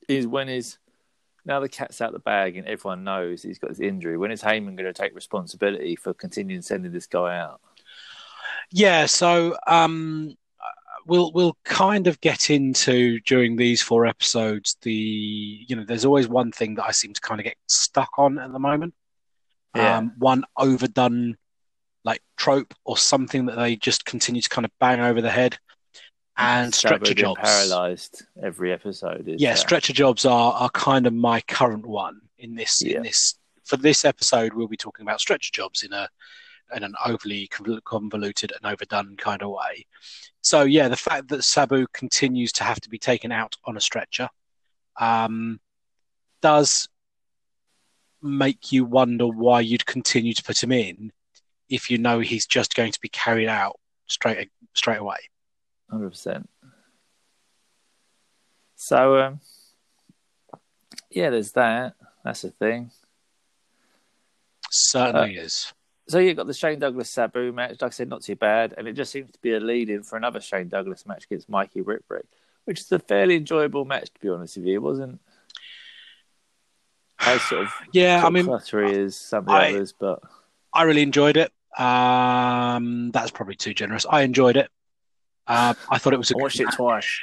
is 0.08 0.26
when 0.26 0.50
is 0.50 0.80
now 1.46 1.60
the 1.60 1.70
cat's 1.70 2.02
out 2.02 2.14
the 2.14 2.20
bag 2.20 2.58
and 2.58 2.68
everyone 2.68 3.04
knows 3.04 3.44
he's 3.44 3.60
got 3.60 3.70
this 3.70 3.80
injury. 3.80 4.18
When 4.18 4.32
is 4.32 4.42
Heyman 4.42 4.76
going 4.76 4.92
to 4.92 4.94
take 4.94 5.14
responsibility 5.14 5.96
for 5.96 6.16
continuing 6.16 6.64
sending 6.64 6.92
this 6.92 7.06
guy 7.06 7.38
out? 7.38 7.62
Yeah, 8.72 9.06
so 9.06 9.56
um, 9.68 10.36
we'll 11.06 11.32
we'll 11.32 11.58
kind 11.64 12.08
of 12.08 12.20
get 12.22 12.50
into 12.50 13.20
during 13.22 13.56
these 13.56 13.82
four 13.82 14.06
episodes 14.06 14.78
the 14.82 14.92
you 14.92 15.76
know 15.76 15.86
there's 15.86 16.06
always 16.06 16.28
one 16.28 16.52
thing 16.52 16.76
that 16.76 16.86
I 16.86 16.92
seem 16.92 17.14
to 17.14 17.22
kind 17.22 17.40
of 17.40 17.46
get 17.46 17.58
stuck 17.68 18.18
on 18.18 18.40
at 18.40 18.52
the 18.52 18.60
moment. 18.60 18.94
Yeah. 19.76 19.98
Um, 19.98 20.14
one 20.18 20.46
overdone 20.58 21.38
like 22.04 22.22
trope 22.38 22.74
or 22.86 22.98
something 22.98 23.48
that 23.48 23.58
they 23.58 23.76
just 23.76 24.06
continue 24.06 24.42
to 24.42 24.50
kind 24.50 24.66
of 24.66 24.72
bang 24.80 25.00
over 25.00 25.22
the 25.22 25.32
head. 25.32 25.58
And 26.38 26.74
stretcher 26.74 27.14
jobs. 27.14 27.40
Paralyzed 27.42 28.24
every 28.42 28.74
episode. 28.74 29.28
Is 29.28 29.42
yeah, 29.42 29.54
uh, 29.54 29.56
stretcher 29.56 29.94
jobs 29.94 30.26
are 30.26 30.54
are 30.54 30.70
kind 30.70 31.08
of 31.08 31.14
my 31.14 31.42
current 31.42 31.86
one 31.86 32.22
in 32.38 32.56
this 32.56 32.82
Yeah. 32.84 32.98
in 32.98 33.04
this 33.04 33.36
for 33.64 33.78
this 33.78 34.04
episode. 34.04 34.54
We'll 34.54 34.68
be 34.68 34.78
talking 34.78 35.04
about 35.04 35.22
stretcher 35.22 35.52
jobs 35.54 35.84
in 35.84 35.94
a 35.94 36.10
in 36.74 36.84
an 36.84 36.96
overly 37.06 37.50
convoluted 37.84 38.52
and 38.52 38.72
overdone 38.72 39.16
kind 39.18 39.42
of 39.42 39.50
way. 39.50 39.86
So 40.42 40.64
yeah, 40.64 40.88
the 40.88 40.96
fact 40.96 41.30
that 41.30 41.44
Sabu 41.44 41.88
continues 41.94 42.52
to 42.54 42.64
have 42.64 42.80
to 42.82 42.90
be 42.90 42.98
taken 42.98 43.32
out 43.32 43.56
on 43.66 43.78
a 43.78 43.82
stretcher 43.82 44.30
um, 45.00 45.60
does 46.42 46.88
make 48.22 48.72
you 48.72 48.86
wonder 48.86 49.28
why 49.28 49.62
you'd 49.62 49.86
continue 49.86 50.34
to 50.34 50.44
put 50.44 50.62
him 50.62 50.72
in 50.72 51.12
if 51.70 51.90
you 51.90 51.98
know 51.98 52.20
he's 52.20 52.46
just 52.46 52.76
going 52.76 52.92
to 52.92 53.00
be 53.00 53.10
carried 53.10 53.48
out 53.48 53.80
straight 54.08 54.50
straight 54.74 55.00
away. 55.00 55.18
Hundred 55.90 56.10
percent. 56.10 56.50
So, 58.76 59.18
um, 59.18 59.40
yeah, 61.10 61.30
there's 61.30 61.54
that. 61.54 61.96
That's 62.24 62.44
a 62.44 62.52
thing. 62.52 62.92
Certainly 64.70 65.38
is. 65.38 65.74
So 66.08 66.20
you've 66.20 66.38
got 66.38 66.46
the 66.48 66.54
Shane 66.54 66.80
Douglas 66.80 67.10
Sabu 67.10 67.52
match. 67.52 67.82
Like 67.82 67.84
I 67.84 67.90
said, 67.90 68.10
not 68.10 68.22
too 68.22 68.36
bad, 68.36 68.76
and 68.78 68.88
it 68.88 68.94
just 68.94 69.12
seems 69.12 69.32
to 69.32 69.40
be 69.42 69.54
a 69.54 69.60
lead-in 69.60 70.04
for 70.04 70.18
another 70.18 70.40
Shane 70.40 70.70
Douglas 70.70 71.06
match 71.06 71.26
against 71.26 71.50
Mikey 71.50 71.82
Whipwreck, 71.82 72.26
which 72.66 72.80
is 72.80 72.92
a 72.92 73.00
fairly 73.00 73.36
enjoyable 73.36 73.86
match 73.86 74.14
to 74.14 74.20
be 74.20 74.30
honest 74.30 74.58
with 74.58 74.68
you. 74.68 74.76
It 74.76 74.82
wasn't 74.84 75.20
as 77.20 77.42
sort 77.44 77.64
of 77.64 77.74
Yeah, 77.94 78.18
I 78.18 78.22
sort 78.22 78.34
mean, 78.34 78.46
cluttery 78.46 79.06
as 79.06 79.16
some 79.16 79.40
of 79.40 79.46
the 79.48 79.52
I- 79.54 79.70
others, 79.70 79.94
but 79.94 80.22
I 80.74 80.84
really 80.84 81.02
enjoyed 81.02 81.38
it. 81.38 81.52
Um, 81.78 83.12
that's 83.12 83.32
probably 83.32 83.56
too 83.56 83.74
generous. 83.74 84.06
I 84.10 84.22
enjoyed 84.22 84.58
it. 84.58 84.70
Uh, 85.48 85.74
I 85.90 85.98
thought 85.98 86.14
it 86.14 86.18
was 86.18 86.32
a 86.32 86.36
I 86.38 86.42
watched 86.42 86.60
it 86.60 86.70
twice. 86.74 87.20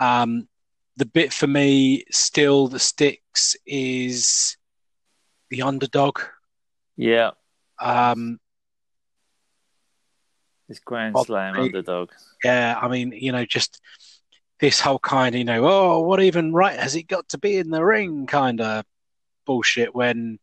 Um, 0.00 0.48
the 0.96 1.06
bit 1.06 1.32
for 1.32 1.46
me 1.46 2.04
still 2.10 2.68
that 2.68 2.78
sticks 2.78 3.56
is 3.66 4.56
the 5.50 5.62
underdog. 5.62 6.20
Yeah, 6.96 7.30
Um, 7.80 8.38
this 10.68 10.78
Grand 10.80 11.16
Slam 11.24 11.58
underdog. 11.58 12.10
yeah, 12.42 12.78
I 12.80 12.88
mean, 12.88 13.12
you 13.12 13.32
know, 13.32 13.44
just 13.44 13.80
this 14.60 14.80
whole 14.80 14.98
kind 14.98 15.34
of, 15.34 15.38
you 15.38 15.44
know, 15.44 15.66
oh, 15.66 16.00
what 16.00 16.22
even 16.22 16.52
right 16.52 16.78
has 16.78 16.92
he 16.92 17.02
got 17.02 17.28
to 17.30 17.38
be 17.38 17.56
in 17.56 17.70
the 17.70 17.84
ring 17.84 18.26
kind 18.26 18.60
of 18.60 18.84
bullshit 19.44 19.94
when, 19.94 20.38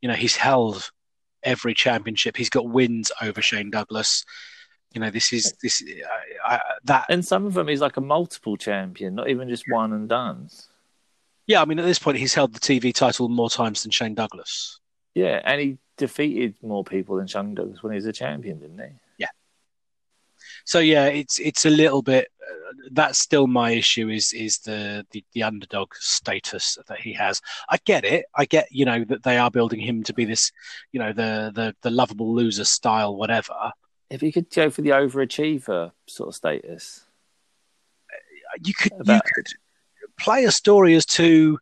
you 0.00 0.08
know, 0.08 0.14
he's 0.14 0.36
held 0.36 0.90
every 1.42 1.74
championship. 1.74 2.36
He's 2.36 2.50
got 2.50 2.68
wins 2.68 3.10
over 3.20 3.42
Shane 3.42 3.70
Douglas. 3.70 4.24
You 4.92 5.00
know, 5.00 5.10
this 5.10 5.32
is 5.32 5.54
this 5.62 5.82
I, 6.46 6.56
I, 6.56 6.60
that. 6.84 7.06
And 7.08 7.26
some 7.26 7.46
of 7.46 7.54
them 7.54 7.68
he's 7.68 7.80
like 7.80 7.96
a 7.96 8.02
multiple 8.02 8.56
champion, 8.56 9.16
not 9.16 9.28
even 9.28 9.48
just 9.48 9.64
one 9.68 9.92
and 9.92 10.08
done. 10.08 10.48
Yeah, 11.46 11.62
I 11.62 11.64
mean, 11.64 11.78
at 11.78 11.84
this 11.84 11.98
point, 11.98 12.18
he's 12.18 12.34
held 12.34 12.54
the 12.54 12.60
TV 12.60 12.94
title 12.94 13.28
more 13.28 13.48
times 13.48 13.82
than 13.82 13.90
Shane 13.90 14.14
Douglas. 14.14 14.80
Yeah, 15.14 15.40
and 15.42 15.60
he 15.60 15.78
defeated 15.98 16.54
more 16.62 16.82
people 16.84 17.16
than 17.16 17.26
Shane 17.26 17.54
Douglas 17.54 17.82
when 17.82 17.92
he 17.92 17.96
was 17.96 18.06
a 18.06 18.12
champion, 18.12 18.58
didn't 18.60 18.78
he? 18.78 18.94
Yeah. 19.18 19.28
So 20.64 20.78
yeah, 20.78 21.06
it's 21.06 21.38
it's 21.38 21.66
a 21.66 21.70
little 21.70 22.00
bit. 22.02 22.28
Uh, 22.42 22.72
that's 22.92 23.18
still 23.18 23.46
my 23.46 23.72
issue. 23.72 24.08
Is 24.08 24.32
is 24.32 24.58
the, 24.60 25.06
the 25.10 25.22
the 25.34 25.42
underdog 25.42 25.94
status 25.94 26.78
that 26.88 27.00
he 27.00 27.12
has? 27.14 27.40
I 27.68 27.78
get 27.84 28.04
it. 28.04 28.24
I 28.34 28.44
get 28.46 28.68
you 28.70 28.84
know 28.84 29.04
that 29.04 29.22
they 29.22 29.36
are 29.36 29.50
building 29.50 29.80
him 29.80 30.02
to 30.04 30.14
be 30.14 30.24
this, 30.24 30.50
you 30.92 31.00
know, 31.00 31.12
the 31.12 31.52
the 31.54 31.74
the 31.82 31.90
lovable 31.90 32.34
loser 32.34 32.64
style, 32.64 33.16
whatever. 33.16 33.72
If 34.10 34.22
you 34.22 34.32
could 34.32 34.48
go 34.50 34.70
for 34.70 34.80
the 34.82 34.90
overachiever 34.90 35.92
sort 36.06 36.28
of 36.30 36.34
status, 36.34 37.04
You 38.64 38.72
could 38.74 38.92
you 38.92 39.00
About- 39.00 39.24
could 39.34 39.46
play 40.18 40.44
a 40.44 40.50
story 40.50 40.94
as 40.94 41.06
to 41.06 41.58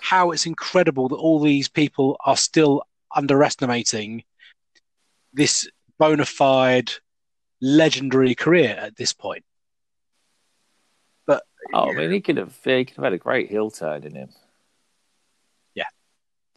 how 0.00 0.30
it's 0.32 0.44
incredible 0.46 1.08
that 1.08 1.16
all 1.16 1.40
these 1.40 1.68
people 1.68 2.16
are 2.24 2.36
still 2.36 2.82
underestimating 3.14 4.24
this 5.32 5.68
bona 5.98 6.24
fide 6.24 6.90
legendary 7.60 8.34
career 8.34 8.76
at 8.78 8.96
this 8.96 9.12
point. 9.12 9.44
But 11.26 11.44
oh, 11.72 11.90
I 11.90 11.94
mean, 11.94 12.10
he 12.10 12.20
could 12.20 12.36
have 12.36 12.56
he 12.62 12.84
could 12.84 12.96
have 12.96 13.04
had 13.04 13.12
a 13.12 13.18
great 13.18 13.48
heel 13.48 13.70
turn 13.70 14.04
in 14.04 14.14
him. 14.14 14.30
Yeah. 15.74 15.84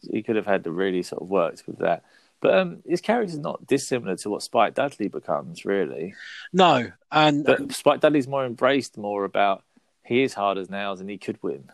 he 0.00 0.22
could 0.22 0.36
have 0.36 0.46
had 0.46 0.64
to 0.64 0.70
really 0.70 1.02
sort 1.02 1.22
of 1.22 1.28
worked 1.28 1.66
with 1.66 1.78
that. 1.78 2.04
But 2.40 2.54
um, 2.54 2.82
his 2.86 3.00
character 3.00 3.32
is 3.32 3.38
not 3.38 3.66
dissimilar 3.66 4.14
to 4.16 4.30
what 4.30 4.44
Spike 4.44 4.74
Dudley 4.74 5.08
becomes, 5.08 5.64
really. 5.64 6.14
no, 6.52 6.92
and 7.10 7.44
But 7.44 7.72
Spike 7.72 8.00
Dudley's 8.00 8.28
more 8.28 8.46
embraced 8.46 8.96
more 8.96 9.24
about 9.24 9.64
he 10.04 10.22
is 10.22 10.34
hard 10.34 10.56
as 10.56 10.70
nails 10.70 11.00
and 11.00 11.10
he 11.10 11.18
could 11.18 11.42
win. 11.42 11.70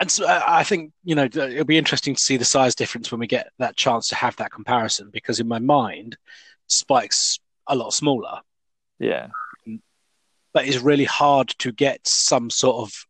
And 0.00 0.10
so 0.10 0.26
uh, 0.26 0.42
I 0.46 0.64
think 0.64 0.92
you 1.04 1.14
know 1.14 1.24
it'll 1.24 1.64
be 1.64 1.78
interesting 1.78 2.14
to 2.14 2.20
see 2.20 2.36
the 2.36 2.44
size 2.44 2.74
difference 2.74 3.10
when 3.10 3.20
we 3.20 3.26
get 3.26 3.50
that 3.58 3.76
chance 3.76 4.08
to 4.08 4.14
have 4.14 4.36
that 4.36 4.52
comparison. 4.52 5.10
Because 5.12 5.40
in 5.40 5.48
my 5.48 5.58
mind, 5.58 6.16
Spike's 6.66 7.38
a 7.66 7.76
lot 7.76 7.92
smaller, 7.92 8.40
Yeah, 8.98 9.28
but 10.52 10.66
it's 10.66 10.78
really 10.78 11.04
hard 11.04 11.48
to 11.58 11.72
get 11.72 12.06
some 12.06 12.50
sort 12.50 12.76
of 12.76 13.06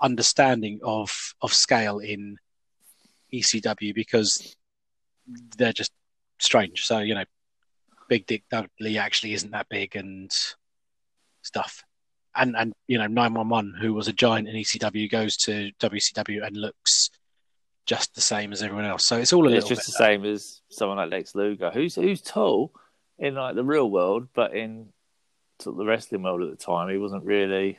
understanding 0.00 0.80
of 0.82 1.34
of 1.40 1.52
scale 1.52 1.98
in 1.98 2.36
ECW 3.32 3.94
because 3.94 4.56
they're 5.56 5.72
just 5.72 5.92
strange. 6.38 6.84
So 6.84 6.98
you 6.98 7.14
know, 7.14 7.24
Big 8.08 8.26
Dick 8.26 8.44
Dudley 8.50 8.98
actually 8.98 9.34
isn't 9.34 9.52
that 9.52 9.68
big 9.68 9.96
and 9.96 10.30
stuff. 11.42 11.84
And 12.34 12.56
and 12.56 12.72
you 12.86 12.98
know, 12.98 13.06
nine 13.06 13.34
one 13.34 13.48
one, 13.48 13.74
who 13.80 13.92
was 13.94 14.08
a 14.08 14.12
giant 14.12 14.48
in 14.48 14.56
ECW, 14.56 15.10
goes 15.10 15.36
to 15.38 15.70
WCW 15.80 16.46
and 16.46 16.56
looks 16.56 17.10
just 17.86 18.14
the 18.14 18.20
same 18.20 18.52
as 18.52 18.62
everyone 18.62 18.84
else. 18.84 19.06
So 19.06 19.18
it's 19.18 19.32
all 19.32 19.46
a 19.46 19.50
it's 19.50 19.64
little 19.64 19.68
just 19.68 19.80
bit. 19.80 19.86
the 19.86 20.04
same 20.04 20.24
as 20.24 20.62
someone 20.70 20.98
like 20.98 21.10
Lex 21.10 21.34
Luger, 21.34 21.70
who's 21.70 21.94
who's 21.94 22.22
tall 22.22 22.72
in 23.18 23.34
like 23.34 23.54
the 23.54 23.64
real 23.64 23.90
world, 23.90 24.28
but 24.34 24.54
in 24.54 24.88
sort 25.60 25.74
of 25.74 25.78
the 25.78 25.84
wrestling 25.84 26.22
world 26.22 26.42
at 26.42 26.50
the 26.50 26.64
time, 26.64 26.88
he 26.88 26.96
wasn't 26.98 27.24
really. 27.24 27.78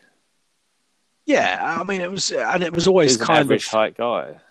Yeah, 1.26 1.60
I 1.62 1.84
mean, 1.84 2.02
it 2.02 2.12
was, 2.12 2.32
and 2.32 2.64
it 2.64 2.74
was 2.74 2.88
always 2.88 3.18
was 3.18 3.28
kind 3.28 3.40
average 3.40 3.66
of. 3.68 3.72
height 3.72 3.98
guy. 3.98 4.42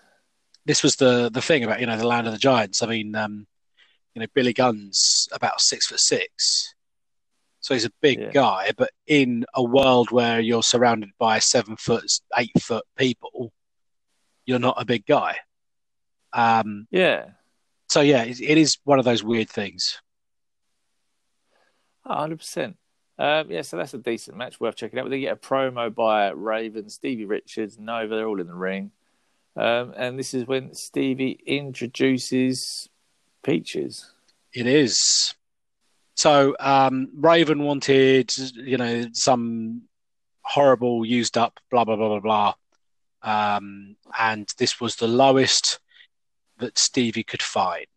This 0.65 0.81
was 0.81 0.95
the 0.95 1.29
the 1.31 1.41
thing 1.41 1.63
about 1.63 1.79
you 1.79 1.85
know 1.85 1.97
the 1.97 2.07
land 2.07 2.25
of 2.25 2.33
the 2.33 2.39
giants. 2.39 2.81
I 2.81 2.87
mean, 2.87 3.15
um, 3.15 3.47
you 4.15 4.21
know, 4.21 4.27
Billy 4.33 4.53
Gunn's 4.53 5.27
about 5.31 5.61
six 5.61 5.87
foot 5.87 5.99
six, 5.99 6.72
so 7.63 7.73
he's 7.73 7.85
a 7.85 7.91
big 8.01 8.19
Yeah. 8.19 8.31
guy. 8.31 8.71
But 8.75 8.91
in 9.07 9.45
a 9.55 9.63
world 9.63 10.11
where 10.11 10.41
you're 10.41 10.61
surrounded 10.61 11.09
by 11.17 11.39
seven 11.39 11.77
foot, 11.77 12.03
eight 12.37 12.51
foot 12.61 12.83
people, 12.97 13.53
you're 14.45 14.59
not 14.59 14.75
a 14.79 14.85
big 14.85 15.05
guy. 15.05 15.37
Um, 16.33 16.87
Yeah, 16.91 17.29
so 17.87 18.01
yeah, 18.01 18.23
it, 18.23 18.41
it 18.41 18.57
is 18.57 18.77
one 18.83 18.99
of 18.99 19.05
those 19.05 19.23
weird 19.23 19.49
things. 19.49 20.01
hundred 22.05 22.37
percent. 22.39 22.75
Um, 23.17 23.49
yeah, 23.49 23.61
so 23.61 23.77
that's 23.77 23.93
a 23.93 23.99
decent 23.99 24.35
match, 24.35 24.59
worth 24.59 24.75
checking 24.75 24.99
out. 24.99 25.09
They 25.09 25.21
get 25.21 25.31
a 25.33 25.35
promo 25.37 25.93
by 25.93 26.31
Raven, 26.31 26.89
Stevie 26.89 27.25
Richards, 27.25 27.77
Nova. 27.79 28.15
They're 28.15 28.27
all 28.27 28.41
in 28.41 28.47
the 28.47 28.55
ring, 28.55 28.91
um, 29.55 29.93
and 29.95 30.19
this 30.19 30.33
is 30.33 30.45
when 30.47 30.73
Stevie 30.73 31.39
introduces 31.45 32.89
Peaches. 33.43 34.11
It 34.51 34.67
is. 34.67 35.35
So 36.15 36.55
um, 36.59 37.09
Raven 37.15 37.63
wanted, 37.63 38.31
you 38.55 38.77
know, 38.77 39.07
some 39.13 39.83
horrible, 40.41 41.05
used 41.05 41.37
up, 41.37 41.59
blah 41.71 41.85
blah 41.85 41.95
blah 41.95 42.19
blah 42.19 42.53
blah, 43.21 43.47
um, 43.57 43.95
and 44.19 44.47
this 44.57 44.79
was 44.79 44.95
the 44.95 45.07
lowest 45.07 45.79
that 46.59 46.77
Stevie 46.77 47.23
could 47.23 47.41
find, 47.41 47.87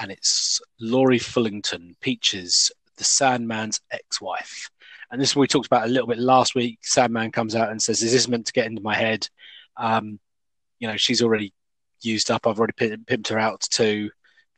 and 0.00 0.10
it's 0.10 0.60
Lori 0.80 1.18
Fullington, 1.18 1.94
Peaches, 2.00 2.70
the 2.96 3.04
Sandman's 3.04 3.80
ex-wife, 3.90 4.70
and 5.10 5.20
this 5.20 5.34
we 5.34 5.46
talked 5.46 5.66
about 5.66 5.86
a 5.86 5.90
little 5.90 6.08
bit 6.08 6.18
last 6.18 6.54
week. 6.54 6.80
Sandman 6.82 7.32
comes 7.32 7.54
out 7.54 7.70
and 7.70 7.80
says, 7.80 8.00
This 8.00 8.08
"Is 8.08 8.12
this 8.12 8.28
meant 8.28 8.46
to 8.46 8.52
get 8.52 8.66
into 8.66 8.82
my 8.82 8.94
head?" 8.94 9.28
Um, 9.76 10.20
you 10.80 10.88
know, 10.88 10.96
she's 10.96 11.22
already 11.22 11.54
used 12.02 12.30
up. 12.30 12.46
I've 12.46 12.58
already 12.58 12.74
pi- 12.78 12.96
pimped 12.96 13.28
her 13.28 13.38
out 13.38 13.60
to 13.72 14.10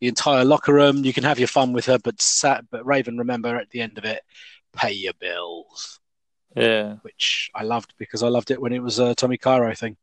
the 0.05 0.09
entire 0.09 0.45
locker 0.45 0.75
room. 0.75 1.03
You 1.03 1.15
can 1.15 1.25
have 1.25 1.39
your 1.39 1.49
fun 1.49 1.73
with 1.73 1.87
her, 1.87 1.99
but 1.99 2.21
sat, 2.21 2.67
but 2.71 2.85
Raven, 2.85 3.17
remember 3.17 3.57
at 3.57 3.71
the 3.71 3.81
end 3.81 3.97
of 3.97 4.05
it, 4.05 4.23
pay 4.75 4.93
your 4.93 5.15
bills, 5.15 5.99
Yeah, 6.55 6.97
which 7.01 7.51
I 7.55 7.63
loved 7.63 7.95
because 7.97 8.23
I 8.23 8.29
loved 8.29 8.51
it 8.51 8.61
when 8.61 8.75
it 8.75 8.83
was 8.83 8.99
a 8.99 9.15
Tommy 9.15 9.39
Cairo 9.39 9.75
thing. 9.75 9.97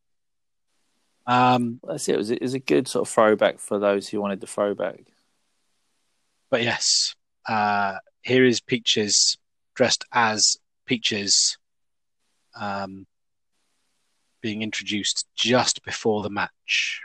Um, 1.27 1.79
that's 1.83 2.09
it. 2.09 2.15
It 2.15 2.17
was, 2.17 2.31
it 2.31 2.41
was 2.41 2.55
a 2.55 2.59
good 2.59 2.87
sort 2.87 3.07
of 3.07 3.13
throwback 3.13 3.59
for 3.59 3.77
those 3.77 4.09
who 4.09 4.19
wanted 4.19 4.41
the 4.41 4.47
throwback. 4.47 5.01
but 6.49 6.63
yes, 6.63 7.15
uh, 7.47 7.97
here 8.23 8.43
is 8.43 8.59
Peaches 8.59 9.37
dressed 9.75 10.03
as 10.11 10.57
Peaches, 10.87 11.59
um, 12.59 13.05
being 14.41 14.63
introduced 14.63 15.27
just 15.35 15.83
before 15.83 16.23
the 16.23 16.31
match. 16.31 17.01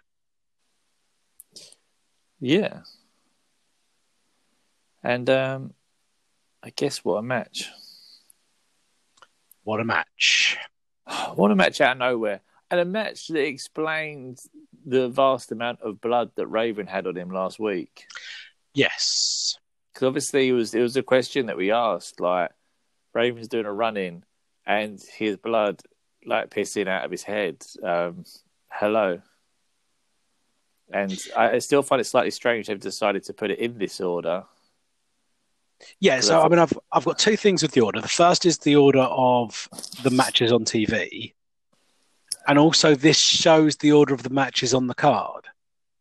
Yeah. 2.41 2.81
And 5.03 5.29
um, 5.31 5.75
I 6.63 6.71
guess 6.71 7.05
what 7.05 7.17
a 7.17 7.23
match. 7.23 7.71
What 9.63 9.81
a 9.81 9.85
match! 9.85 10.59
What 11.37 11.53
a 11.53 11.55
match 11.55 11.81
out 11.81 11.93
of 11.93 11.99
nowhere. 11.99 12.41
And 12.71 12.81
a 12.81 12.85
match 12.85 13.29
that 13.29 13.45
explained 13.45 14.39
the 14.85 15.09
vast 15.09 15.53
amount 15.53 15.81
of 15.83 16.01
blood 16.01 16.31
that 16.35 16.49
Raven 16.49 16.87
had 16.87 17.07
on 17.07 17.17
him 17.17 17.31
last 17.31 17.61
week. 17.61 18.07
Yes, 18.75 19.57
Because 19.93 20.07
obviously 20.07 20.49
it 20.49 20.53
was 20.53 20.75
it 20.75 20.81
was 20.81 20.97
a 20.97 21.03
question 21.03 21.47
that 21.47 21.57
we 21.57 21.71
asked, 21.71 22.21
like 22.21 22.51
Raven's 23.15 23.49
doing 23.49 23.67
a 23.67 23.73
run 23.73 23.97
in 23.97 24.25
and 24.67 25.01
his 25.17 25.37
blood 25.37 25.81
like 26.25 26.51
pissing 26.51 26.89
out 26.89 27.05
of 27.05 27.11
his 27.11 27.23
head. 27.23 27.63
Um, 27.83 28.25
hello. 28.69 29.21
And 30.93 31.19
I, 31.37 31.53
I 31.53 31.59
still 31.59 31.83
find 31.83 32.01
it 32.01 32.05
slightly 32.05 32.31
strange 32.31 32.67
they've 32.67 32.79
decided 32.79 33.25
to 33.25 33.33
put 33.33 33.51
it 33.51 33.59
in 33.59 33.79
this 33.79 34.01
order. 34.01 34.45
Yeah, 36.01 36.21
so 36.21 36.41
I 36.41 36.49
mean, 36.49 36.59
I've 36.59 36.73
I've 36.93 37.05
got 37.05 37.19
two 37.19 37.37
things 37.37 37.63
with 37.63 37.73
the 37.73 37.83
order. 37.83 38.01
The 38.01 38.09
first 38.09 38.47
is 38.47 38.59
the 38.59 38.77
order 38.77 39.01
of 39.01 39.69
the 40.03 40.11
matches 40.11 40.53
on 40.53 40.65
TV, 40.65 41.35
and 42.49 42.59
also 42.59 42.95
this 42.95 43.19
shows 43.19 43.77
the 43.77 43.93
order 43.93 44.15
of 44.15 44.23
the 44.23 44.31
matches 44.31 44.73
on 44.73 44.87
the 44.87 44.95
card. 44.95 45.45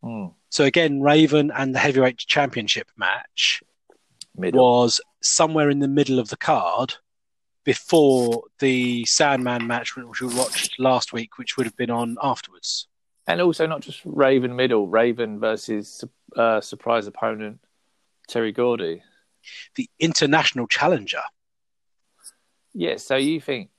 Hmm. 0.02 0.28
So 0.48 0.64
again, 0.64 1.02
Raven 1.02 1.50
and 1.54 1.74
the 1.74 1.78
heavyweight 1.78 2.18
championship 2.18 2.88
match 2.96 3.62
Middle. 4.34 4.62
was 4.62 5.00
somewhere 5.22 5.68
in 5.68 5.80
the 5.80 5.88
middle 5.88 6.18
of 6.18 6.28
the 6.30 6.36
card 6.36 6.94
before 7.64 8.44
the 8.60 9.04
Sandman 9.04 9.66
match, 9.66 9.96
which 9.96 10.20
we 10.20 10.34
watched 10.34 10.78
last 10.78 11.12
week, 11.12 11.36
which 11.36 11.56
would 11.56 11.66
have 11.66 11.76
been 11.76 11.90
on 11.90 12.16
afterwards. 12.22 12.88
And 13.26 13.40
also 13.40 13.66
not 13.66 13.80
just 13.80 14.00
Raven 14.04 14.54
middle, 14.54 14.86
Raven 14.86 15.40
versus 15.40 16.04
uh, 16.36 16.60
surprise 16.60 17.06
opponent 17.06 17.60
Terry 18.28 18.52
Gordy. 18.52 19.02
The 19.74 19.88
international 19.98 20.66
challenger. 20.66 21.22
Yeah, 22.74 22.96
so 22.96 23.16
you 23.16 23.40
think 23.40 23.70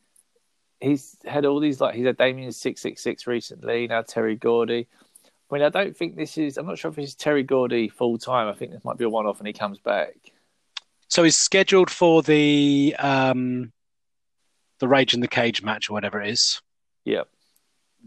he's 0.80 1.18
had 1.26 1.46
all 1.46 1.60
these 1.60 1.80
like 1.82 1.96
he's 1.96 2.06
had 2.06 2.18
Damien 2.18 2.52
six 2.52 2.82
six 2.82 3.02
six 3.02 3.28
recently. 3.28 3.88
Now 3.88 4.02
Terry 4.02 4.36
Gordy. 4.36 4.88
I 5.50 5.54
mean, 5.54 5.64
I 5.64 5.70
don't 5.70 5.96
think 5.96 6.16
this 6.16 6.38
is. 6.38 6.58
I'm 6.58 6.66
not 6.66 6.78
sure 6.78 6.92
if 6.92 7.00
is 7.00 7.16
Terry 7.16 7.44
Gordy 7.44 7.88
full 7.88 8.18
time. 8.18 8.48
I 8.48 8.54
think 8.54 8.72
this 8.72 8.84
might 8.84 8.98
be 8.98 9.06
a 9.06 9.10
one 9.10 9.26
off, 9.26 9.40
and 9.40 9.48
he 9.48 9.54
comes 9.54 9.80
back. 9.80 10.16
So 11.08 11.24
he's 11.24 11.38
scheduled 11.38 11.90
for 11.90 12.22
the 12.22 12.96
um, 13.00 13.72
the 14.80 14.88
Rage 14.88 15.14
in 15.14 15.22
the 15.22 15.28
Cage 15.28 15.64
match 15.64 15.90
or 15.90 15.94
whatever 15.94 16.22
it 16.22 16.30
is. 16.30 16.62
Yep. 17.06 17.30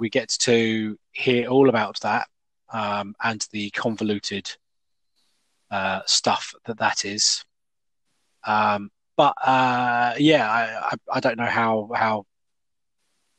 We 0.00 0.10
get 0.10 0.30
to 0.40 0.98
hear 1.12 1.48
all 1.48 1.68
about 1.68 2.00
that 2.00 2.26
um, 2.72 3.14
and 3.22 3.46
the 3.52 3.70
convoluted 3.70 4.50
uh, 5.70 6.00
stuff 6.06 6.54
that 6.64 6.78
that 6.78 7.04
is. 7.04 7.44
Um, 8.44 8.90
but 9.16 9.34
uh, 9.46 10.14
yeah, 10.18 10.50
I, 10.50 10.88
I, 10.88 10.92
I 11.12 11.20
don't 11.20 11.36
know 11.36 11.44
how 11.44 11.90
how 11.94 12.24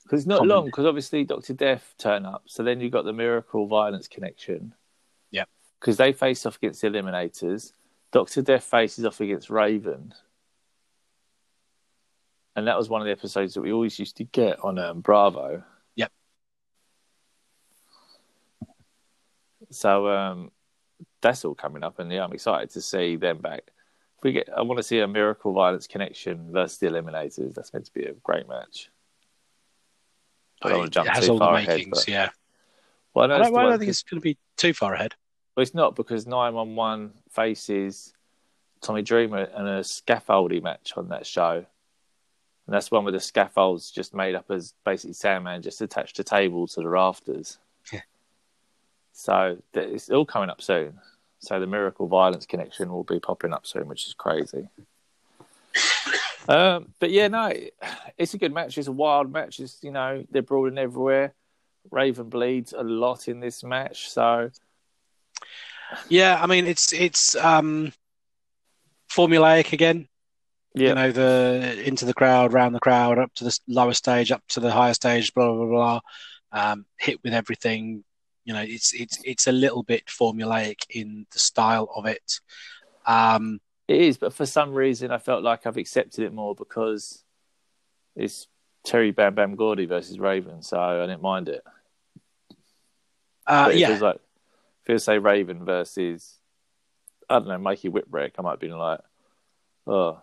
Because 0.04 0.20
it's 0.22 0.28
not 0.28 0.38
Common. 0.40 0.50
long. 0.50 0.66
Because 0.66 0.86
obviously 0.86 1.24
Doctor 1.24 1.54
Death 1.54 1.96
turn 1.98 2.26
up, 2.26 2.44
so 2.46 2.64
then 2.64 2.80
you've 2.80 2.92
got 2.92 3.04
the 3.06 3.14
Miracle 3.14 3.66
Violence 3.68 4.08
connection. 4.08 4.76
Yeah, 5.32 5.46
Because 5.80 5.98
they 5.98 6.14
face 6.14 6.46
off 6.46 6.58
against 6.58 6.82
the 6.82 6.90
Eliminators. 6.90 7.74
Doctor 8.12 8.42
Death 8.42 8.66
faces 8.66 9.06
off 9.06 9.20
against 9.22 9.50
Raven. 9.50 10.14
And 12.56 12.68
that 12.68 12.78
was 12.78 12.90
one 12.90 13.00
of 13.02 13.06
the 13.06 13.12
episodes 13.14 13.54
that 13.54 13.62
we 13.62 13.72
always 13.72 13.98
used 13.98 14.18
to 14.18 14.26
get 14.26 14.60
on 14.60 14.78
um, 14.78 15.00
Bravo. 15.00 15.64
Yep. 15.96 16.12
So 19.72 20.08
um, 20.10 20.52
that's 21.22 21.44
all 21.46 21.56
coming 21.56 21.84
up, 21.84 22.00
and 22.00 22.12
yeah, 22.12 22.24
I'm 22.24 22.34
excited 22.34 22.70
to 22.72 22.82
see 22.82 23.16
them 23.16 23.40
back. 23.40 23.64
If 24.18 24.24
we 24.24 24.32
get, 24.34 24.50
I 24.56 24.62
want 24.62 24.78
to 24.78 24.84
see 24.84 25.00
a 25.00 25.08
Miracle 25.08 25.54
Violence 25.54 25.88
connection 25.88 26.52
versus 26.52 26.78
the 26.78 26.88
Eliminators. 26.88 27.54
That's 27.56 27.74
meant 27.74 27.86
to 27.86 27.94
be 27.94 28.04
a 28.04 28.14
great 28.14 28.48
match. 28.48 28.90
I 30.62 30.70
don't 30.70 30.78
want 30.80 30.92
to 30.92 30.96
jump 30.96 31.08
it 31.08 31.16
has 31.16 31.26
too 31.26 31.32
all 31.32 31.40
the 31.40 31.46
far 31.46 31.56
ahead, 31.56 31.68
makings. 31.70 32.00
but- 32.06 32.08
yeah, 32.08 32.30
Well, 33.14 33.32
I 33.32 33.36
I 33.36 33.40
don't, 33.40 33.54
the 33.54 33.60
I 33.60 33.64
don't 33.64 33.80
think 33.80 33.90
it's 33.90 34.04
going 34.04 34.20
to 34.20 34.24
be 34.24 34.38
too 34.58 34.74
far 34.74 34.94
ahead. 34.94 35.16
Well, 35.56 35.64
it's 35.64 35.74
not 35.74 35.96
because 35.96 36.28
911 36.28 37.14
faces 37.32 38.14
Tommy 38.82 39.02
Dreamer 39.02 39.44
in 39.44 39.68
a 39.68 39.84
scaffolding 39.84 40.64
match 40.64 40.94
on 40.96 41.10
that 41.10 41.26
show. 41.26 41.66
And 42.68 42.76
that's 42.76 42.92
one 42.92 43.04
where 43.04 43.12
the 43.12 43.20
scaffold's 43.20 43.92
just 43.92 44.14
made 44.14 44.36
up 44.36 44.46
as 44.50 44.74
basically 44.86 45.14
Sandman 45.14 45.62
just 45.62 45.82
attached 45.82 46.20
a 46.20 46.24
table 46.24 46.68
to 46.68 46.82
the 46.82 46.88
rafters. 46.88 47.58
So 49.14 49.58
it's 49.74 50.10
all 50.10 50.26
coming 50.26 50.50
up 50.50 50.62
soon. 50.62 51.00
So 51.40 51.60
the 51.60 51.68
Miracle 51.68 52.08
Violence 52.08 52.46
connection 52.46 52.92
will 52.92 53.04
be 53.04 53.20
popping 53.20 53.54
up 53.54 53.66
soon, 53.66 53.88
which 53.88 54.08
is 54.08 54.14
crazy. 54.14 54.68
um, 56.48 56.94
but 57.00 57.12
yeah, 57.12 57.28
no, 57.28 57.52
it's 58.18 58.34
a 58.34 58.38
good 58.38 58.54
match. 58.54 58.78
It's 58.78 58.88
a 58.88 58.92
wild 58.92 59.32
match. 59.32 59.60
It's, 59.60 59.80
you 59.82 59.92
know, 59.92 60.24
they're 60.30 60.42
brawling 60.42 60.78
everywhere. 60.78 61.34
Raven 61.90 62.30
bleeds 62.30 62.74
a 62.74 62.84
lot 62.84 63.28
in 63.28 63.40
this 63.40 63.64
match. 63.64 64.10
So 64.10 64.52
Yeah, 66.10 66.40
I 66.42 66.46
mean 66.46 66.68
it's 66.68 66.94
it's 66.94 67.36
um, 67.36 67.92
formulaic 69.12 69.74
again. 69.74 70.08
yeah, 70.76 70.90
You 70.90 70.96
know, 70.96 71.12
the 71.12 71.84
into 71.86 72.06
the 72.06 72.14
crowd, 72.14 72.54
round 72.54 72.76
the 72.76 72.80
crowd, 72.80 73.18
up 73.18 73.34
to 73.36 73.46
the 73.46 73.60
lower 73.68 73.94
stage, 73.94 74.32
up 74.32 74.44
to 74.50 74.60
the 74.60 74.72
higher 74.72 74.94
stage, 74.94 75.34
blah 75.34 75.52
blah 75.52 75.66
blah. 75.66 76.00
blah. 76.00 76.00
Um, 76.54 76.86
hit 77.00 77.20
with 77.24 77.34
everything. 77.34 78.04
You 78.44 78.54
know, 78.54 78.62
it's 78.62 78.94
it's 78.94 79.20
it's 79.24 79.48
a 79.48 79.52
little 79.52 79.84
bit 79.84 80.06
formulaic 80.08 80.80
in 80.90 81.26
the 81.32 81.40
style 81.40 81.90
of 81.96 82.06
it. 82.06 82.40
Um, 83.06 83.62
It 83.88 84.02
is, 84.02 84.18
but 84.18 84.34
for 84.34 84.46
some 84.46 84.74
reason, 84.74 85.12
I 85.12 85.18
felt 85.18 85.44
like 85.44 85.66
I've 85.66 85.78
accepted 85.78 86.24
it 86.24 86.34
more 86.34 86.56
because 86.56 87.24
it's 88.16 88.48
Terry 88.84 89.12
Bam 89.12 89.36
Bam 89.36 89.56
Gordy 89.56 89.86
versus 89.86 90.18
Raven, 90.20 90.62
so 90.64 90.80
I 90.80 91.06
didn't 91.06 91.22
mind 91.22 91.50
it. 91.50 91.64
uh, 93.48 93.66
But 93.66 93.70
if 93.72 93.76
it 93.76 93.80
yeah, 93.80 93.90
was 93.92 94.02
like, 94.02 94.16
if 94.16 94.90
it 94.90 94.94
was 94.94 95.04
say 95.04 95.18
Raven 95.20 95.66
versus, 95.66 96.40
I 97.30 97.40
don't 97.40 97.48
know, 97.48 97.58
Mikey 97.58 97.90
Whipwreck, 97.90 98.32
I 98.38 98.42
might 98.42 98.52
have 98.52 98.60
been 98.60 98.78
like, 98.78 99.02
oh, 99.88 100.20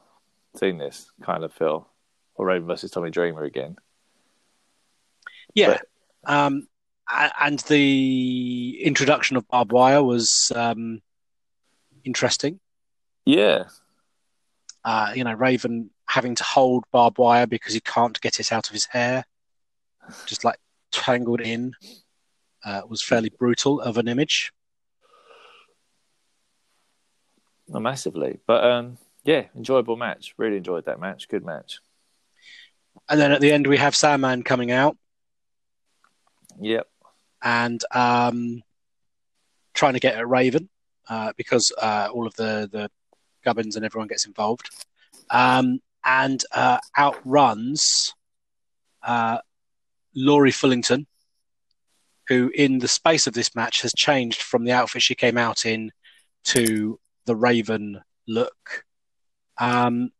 seen 0.57 0.79
this 0.79 1.11
kind 1.23 1.45
of 1.45 1.53
feel, 1.53 1.89
or 2.35 2.47
Raven 2.47 2.67
versus 2.67 2.91
Tommy 2.91 3.11
Dreamer 3.11 3.45
again. 3.45 3.77
yeah. 5.55 5.79
Um, 6.25 6.67
a- 6.67 6.78
and 7.11 7.59
the 7.61 8.81
introduction 8.83 9.37
of 9.37 9.49
barbed 9.49 9.73
wire 9.73 10.03
was 10.03 10.53
um, 10.55 11.01
interesting. 12.05 12.61
Yeah, 13.25 13.65
Uh, 14.85 15.13
you 15.15 15.25
know, 15.25 15.35
Raven 15.35 15.91
having 16.07 16.35
to 16.35 16.45
hold 16.45 16.85
barbed 16.91 17.19
wire 17.19 17.47
because 17.47 17.75
he 17.75 17.81
can't 17.81 18.19
get 18.21 18.41
it 18.41 18.53
out 18.53 18.69
of 18.69 18.73
his 18.73 18.87
hair, 18.87 19.25
just 20.27 20.45
like 20.45 20.59
tangled 20.91 21.41
in, 21.41 21.75
uh, 22.65 22.83
was 22.89 23.03
fairly 23.03 23.29
brutal 23.29 23.81
of 23.81 23.99
an 23.99 24.09
image. 24.09 24.53
not 27.71 27.83
massively, 27.83 28.39
but 28.47 28.65
um, 28.65 28.97
yeah, 29.25 29.45
enjoyable 29.55 29.97
match. 29.97 30.33
Really 30.39 30.57
enjoyed 30.57 30.87
that 30.87 30.99
match. 31.01 31.29
Good 31.29 31.45
match. 31.45 31.81
And 33.11 33.21
then 33.21 33.31
at 33.31 33.43
the 33.43 33.53
end, 33.53 33.67
we 33.67 33.77
have 33.77 33.95
Sandman 33.95 34.43
coming 34.43 34.71
out 34.71 34.97
Yep. 36.61 36.89
And 37.43 37.83
um, 37.93 38.63
trying 39.75 39.95
to 39.95 40.01
get 40.01 40.17
at 40.17 40.29
Raven 40.29 40.69
uh, 41.09 41.33
because 41.37 41.73
uh, 41.81 42.09
all 42.13 42.27
of 42.27 42.35
the 42.35 42.69
the 42.71 42.91
gubbins 43.45 43.77
and 43.77 43.85
everyone 43.85 44.09
gets 44.09 44.27
involved, 44.27 44.69
um, 45.31 45.81
and 46.05 46.43
uh, 46.55 46.79
outruns 46.99 48.15
uh, 49.03 49.39
Lori 50.15 50.51
Fullington, 50.51 51.07
who 52.29 52.51
in 52.55 52.79
the 52.79 52.89
space 52.89 53.27
of 53.27 53.35
this 53.35 53.55
match 53.55 53.83
has 53.83 53.93
changed 53.95 54.43
from 54.43 54.65
the 54.65 54.73
outfit 54.73 55.03
she 55.03 55.15
came 55.15 55.39
out 55.39 55.65
in 55.65 55.93
to 56.45 56.99
the 57.27 57.37
Raven 57.37 58.01
look. 58.27 58.85
Um, 59.59 60.11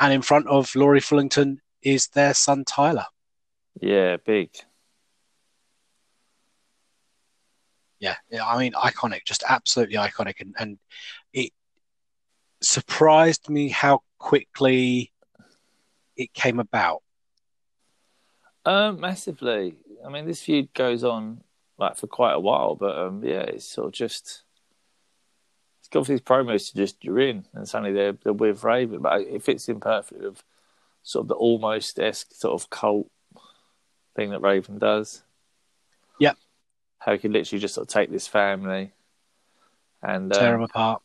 and 0.00 0.12
in 0.12 0.22
front 0.22 0.46
of 0.48 0.74
Lori 0.74 1.00
Fullington 1.00 1.58
is 1.82 2.08
their 2.08 2.34
son 2.34 2.64
Tyler. 2.64 3.06
Yeah, 3.80 4.16
big. 4.16 4.50
Yeah, 8.02 8.16
yeah, 8.32 8.44
I 8.44 8.58
mean, 8.58 8.72
iconic, 8.72 9.24
just 9.24 9.44
absolutely 9.48 9.94
iconic, 9.94 10.40
and 10.40 10.56
and 10.58 10.78
it 11.32 11.52
surprised 12.60 13.48
me 13.48 13.68
how 13.68 14.02
quickly 14.18 15.12
it 16.16 16.34
came 16.34 16.58
about. 16.58 17.02
Um, 18.64 18.98
massively. 18.98 19.76
I 20.04 20.08
mean, 20.08 20.26
this 20.26 20.42
feud 20.42 20.74
goes 20.74 21.04
on 21.04 21.44
like 21.78 21.96
for 21.96 22.08
quite 22.08 22.32
a 22.32 22.40
while, 22.40 22.74
but 22.74 22.98
um, 22.98 23.22
yeah, 23.24 23.42
it's 23.42 23.66
sort 23.66 23.86
of 23.86 23.92
just 23.92 24.42
it's 25.78 25.88
got 25.88 26.04
these 26.08 26.20
promos 26.20 26.72
to 26.72 26.76
just 26.76 27.04
you're 27.04 27.20
in, 27.20 27.46
and 27.54 27.68
suddenly 27.68 27.92
they're 27.92 28.18
they're 28.24 28.32
with 28.32 28.64
Raven, 28.64 28.98
but 29.00 29.20
it 29.20 29.44
fits 29.44 29.68
in 29.68 29.78
perfectly 29.78 30.26
with 30.28 30.42
sort 31.04 31.22
of 31.22 31.28
the 31.28 31.34
almost 31.34 32.00
esque 32.00 32.34
sort 32.34 32.60
of 32.60 32.68
cult 32.68 33.08
thing 34.16 34.30
that 34.30 34.42
Raven 34.42 34.78
does. 34.80 35.22
Yep. 36.18 36.36
How 37.04 37.12
he 37.12 37.18
could 37.18 37.32
literally 37.32 37.60
just 37.60 37.74
sort 37.74 37.88
of 37.88 37.92
take 37.92 38.10
this 38.10 38.28
family 38.28 38.92
and 40.02 40.32
Tear 40.32 40.54
um, 40.54 40.60
them 40.60 40.62
apart. 40.62 41.02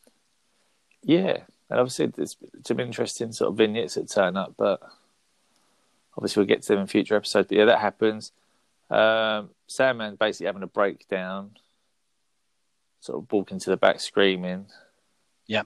yeah, 1.02 1.38
and 1.70 1.80
obviously 1.80 2.06
there's 2.06 2.36
some 2.66 2.80
interesting 2.80 3.32
sort 3.32 3.50
of 3.50 3.56
vignettes 3.56 3.94
that 3.94 4.10
turn 4.10 4.36
up, 4.36 4.54
but 4.56 4.80
obviously 6.16 6.40
we'll 6.40 6.48
get 6.48 6.62
to 6.62 6.68
them 6.68 6.80
in 6.80 6.86
future 6.86 7.16
episodes. 7.16 7.48
But 7.48 7.58
yeah, 7.58 7.64
that 7.66 7.80
happens. 7.80 8.32
Um, 8.90 9.50
Sandman 9.66 10.16
basically 10.16 10.46
having 10.46 10.62
a 10.62 10.68
breakdown, 10.68 11.52
sort 13.00 13.22
of 13.22 13.32
walking 13.32 13.58
to 13.60 13.70
the 13.70 13.76
back 13.76 14.00
screaming. 14.00 14.66
Yeah. 15.46 15.62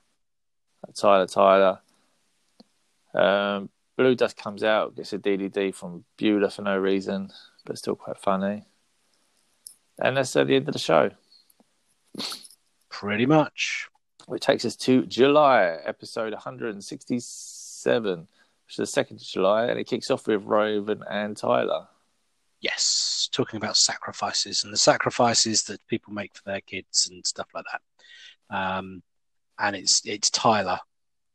Tyler, 0.94 1.26
Tyler. 1.26 1.80
Um, 3.14 3.68
Blue 3.96 4.14
Dust 4.14 4.36
comes 4.36 4.64
out, 4.64 4.96
gets 4.96 5.12
a 5.12 5.18
DDT 5.18 5.74
from 5.74 6.04
Beulah 6.16 6.50
for 6.50 6.62
no 6.62 6.76
reason, 6.76 7.30
but 7.64 7.78
still 7.78 7.94
quite 7.94 8.18
funny. 8.18 8.64
And 10.00 10.16
that's 10.16 10.34
at 10.36 10.46
the 10.46 10.56
end 10.56 10.68
of 10.68 10.72
the 10.72 10.78
show. 10.78 11.10
Pretty 12.88 13.26
much. 13.26 13.88
which 14.26 14.42
takes 14.42 14.64
us 14.64 14.76
to 14.76 15.04
July, 15.06 15.78
episode 15.84 16.32
167, 16.32 18.18
which 18.20 18.78
is 18.78 18.94
the 18.94 19.02
2nd 19.02 19.12
of 19.12 19.22
July, 19.22 19.66
and 19.66 19.78
it 19.78 19.84
kicks 19.86 20.10
off 20.10 20.26
with 20.28 20.42
Raven 20.44 21.02
and 21.10 21.36
Tyler. 21.36 21.88
Yes, 22.60 23.28
talking 23.32 23.56
about 23.56 23.76
sacrifices 23.76 24.62
and 24.62 24.72
the 24.72 24.76
sacrifices 24.78 25.64
that 25.64 25.84
people 25.88 26.12
make 26.12 26.34
for 26.36 26.42
their 26.44 26.60
kids 26.60 27.08
and 27.10 27.26
stuff 27.26 27.48
like 27.54 27.64
that. 27.72 27.80
Um, 28.56 29.02
and 29.58 29.74
it's 29.74 30.02
it's 30.04 30.30
Tyler 30.30 30.78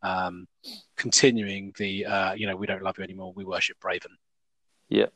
um, 0.03 0.47
continuing 0.95 1.73
the 1.77 2.05
uh, 2.05 2.33
you 2.33 2.47
know 2.47 2.55
we 2.55 2.65
don't 2.67 2.81
love 2.83 2.97
you 2.97 3.03
anymore, 3.03 3.33
we 3.35 3.43
worship 3.43 3.83
Raven, 3.83 4.11
Yep. 4.89 5.11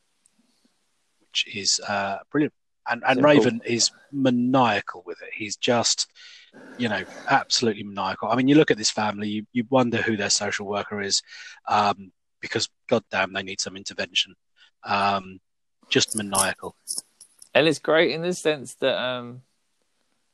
which 1.21 1.45
is 1.55 1.79
uh, 1.87 2.17
brilliant. 2.29 2.53
And 2.89 3.03
and 3.05 3.17
Simple. 3.17 3.29
Raven 3.29 3.61
is 3.65 3.91
maniacal 4.11 5.03
with 5.05 5.21
it. 5.21 5.29
He's 5.33 5.55
just 5.55 6.07
you 6.77 6.89
know 6.89 7.03
absolutely 7.29 7.83
maniacal. 7.83 8.29
I 8.29 8.35
mean, 8.35 8.47
you 8.47 8.55
look 8.55 8.71
at 8.71 8.77
this 8.77 8.91
family, 8.91 9.29
you, 9.29 9.45
you 9.53 9.65
wonder 9.69 9.97
who 9.97 10.17
their 10.17 10.29
social 10.29 10.65
worker 10.65 11.01
is. 11.01 11.21
Um, 11.67 12.11
because 12.41 12.67
goddamn, 12.87 13.33
they 13.33 13.43
need 13.43 13.61
some 13.61 13.77
intervention. 13.77 14.35
Um, 14.83 15.39
just 15.89 16.15
maniacal. 16.15 16.75
And 17.53 17.67
it's 17.67 17.79
great 17.79 18.11
in 18.11 18.21
the 18.21 18.33
sense 18.33 18.75
that 18.75 18.97
um, 18.97 19.41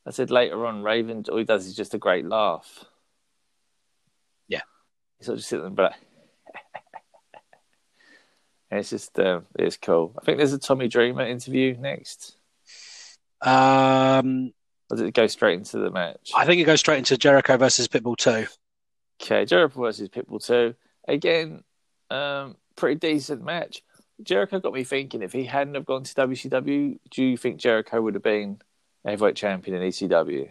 I 0.05 0.12
said 0.12 0.31
later 0.31 0.65
on, 0.65 0.83
Raven, 0.83 1.25
all 1.29 1.38
he 1.38 1.43
does 1.43 1.67
is 1.67 1.75
just 1.75 1.93
a 1.93 1.97
great 1.97 2.25
laugh. 2.25 2.86
Yeah. 4.47 4.62
He 5.19 5.25
sort 5.25 5.33
of 5.33 5.39
just 5.39 5.49
sits 5.49 5.60
there 5.60 5.67
and 5.67 5.75
be 5.75 5.83
like, 5.83 5.93
and 8.71 8.79
it's 8.79 8.89
just, 8.89 9.19
uh, 9.19 9.41
it's 9.60 9.77
cool. 9.77 10.13
I 10.17 10.23
think 10.23 10.38
there's 10.38 10.53
a 10.53 10.60
Tommy 10.60 10.88
Dreamer 10.88 11.25
interview 11.25 11.75
next. 11.77 12.37
Um, 13.41 14.54
Or 14.89 14.97
does 14.97 15.02
it 15.08 15.13
go 15.13 15.28
straight 15.28 15.56
into 15.60 15.78
the 15.78 15.91
match? 15.91 16.32
I 16.36 16.45
think 16.45 16.62
it 16.62 16.65
goes 16.65 16.80
straight 16.80 16.97
into 17.00 17.17
Jericho 17.17 17.58
versus 17.58 17.88
Pitbull 17.88 18.17
2. 18.17 18.45
Okay, 19.21 19.45
Jericho 19.45 19.82
versus 19.82 20.10
Pitbull 20.10 20.45
2. 20.45 20.76
Again, 21.08 21.63
um, 22.10 22.56
pretty 22.76 22.95
decent 23.00 23.43
match. 23.43 23.82
Jericho 24.23 24.60
got 24.60 24.73
me 24.73 24.84
thinking 24.84 25.21
if 25.21 25.32
he 25.34 25.43
hadn't 25.43 25.76
have 25.76 25.86
gone 25.86 26.04
to 26.04 26.13
WCW, 26.15 26.97
do 27.12 27.23
you 27.23 27.38
think 27.38 27.58
Jericho 27.60 28.02
would 28.02 28.15
have 28.15 28.23
been 28.23 28.60
heavyweight 29.06 29.36
champion 29.36 29.80
in 29.82 29.88
ECW? 29.89 30.50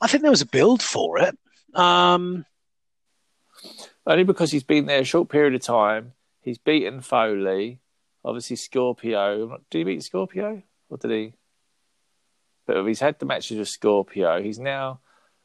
I 0.00 0.06
think 0.06 0.22
there 0.22 0.30
was 0.30 0.42
a 0.42 0.46
build 0.46 0.80
for 0.82 1.18
it. 1.18 1.36
Um, 1.74 2.44
Only 4.06 4.24
because 4.24 4.52
he's 4.52 4.62
been 4.62 4.86
there 4.86 5.00
a 5.00 5.04
short 5.04 5.28
period 5.28 5.54
of 5.54 5.62
time. 5.62 6.12
He's 6.42 6.58
beaten 6.58 7.00
Foley, 7.00 7.80
obviously 8.24 8.56
Scorpio. 8.56 9.58
Did 9.70 9.78
he 9.78 9.84
beat 9.84 10.02
Scorpio? 10.04 10.62
Or 10.88 10.96
did 10.96 11.10
he? 11.10 11.32
But 12.68 12.84
he's 12.86 13.00
had 13.00 13.18
the 13.18 13.24
matches 13.26 13.56
with 13.58 13.68
Scorpio. 13.68 14.42
He's 14.42 14.58
now 14.58 15.00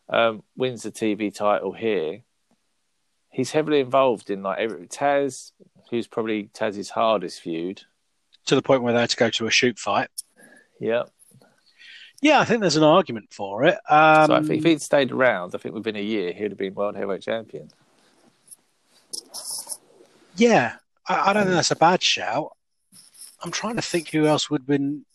um, 0.10 0.44
wins 0.58 0.84
the 0.84 0.92
TV 0.92 1.34
title 1.34 1.72
here. 1.72 2.22
He's 3.30 3.52
heavily 3.52 3.80
involved 3.80 4.30
in 4.30 4.44
like 4.44 4.60
every, 4.60 4.88
Taz, 4.88 5.54
who's 5.90 6.06
probably 6.06 6.50
Taz's 6.54 6.90
hardest 6.90 7.40
feud. 7.40 7.84
to 8.46 8.56
the 8.56 8.62
point 8.62 8.84
where 8.84 8.92
they 8.94 9.00
had 9.00 9.10
to 9.12 9.16
go 9.16 9.30
to 9.30 9.48
a 9.48 9.52
shoot 9.52 9.80
fight. 9.80 10.10
Yep. 10.82 11.10
Yeah, 12.22 12.40
I 12.42 12.46
think 12.46 12.60
there's 12.60 12.76
an 12.76 12.84
argument 12.84 13.30
for 13.32 13.64
it. 13.64 13.78
Um, 13.90 14.28
So 14.28 14.34
I 14.36 14.42
think 14.42 14.60
if 14.60 14.64
he'd 14.66 14.82
stayed 14.82 15.12
around, 15.14 15.56
I 15.56 15.60
think 15.60 15.76
within 15.76 15.96
a 15.96 16.02
year 16.02 16.34
he'd 16.34 16.52
have 16.52 16.58
been 16.58 16.74
world 16.76 16.96
heavyweight 16.96 17.22
champion. 17.22 17.70
yeah, 20.36 20.76
I, 21.08 21.30
I 21.30 21.34
don't 21.34 21.44
think 21.44 21.56
that's 21.56 21.72
a 21.72 21.76
bad 21.76 22.04
shout. 22.04 22.52
I'm 23.42 23.52
trying 23.52 23.76
to 23.78 23.82
think 23.82 24.10
who 24.10 24.26
else 24.26 24.50
would 24.50 24.62
have 24.62 24.68
been, 24.68 25.06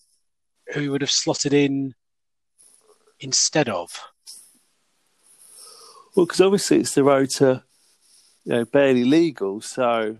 who 0.74 0.90
would 0.92 1.00
have 1.00 1.10
slotted 1.10 1.54
in 1.54 1.94
instead 3.20 3.68
of. 3.68 4.00
Well, 6.14 6.26
because 6.26 6.40
obviously 6.40 6.78
it's 6.80 6.94
the 6.94 7.04
road 7.04 7.30
to, 7.30 7.62
you 8.44 8.52
know, 8.52 8.64
barely 8.64 9.04
legal. 9.04 9.60
So 9.60 10.18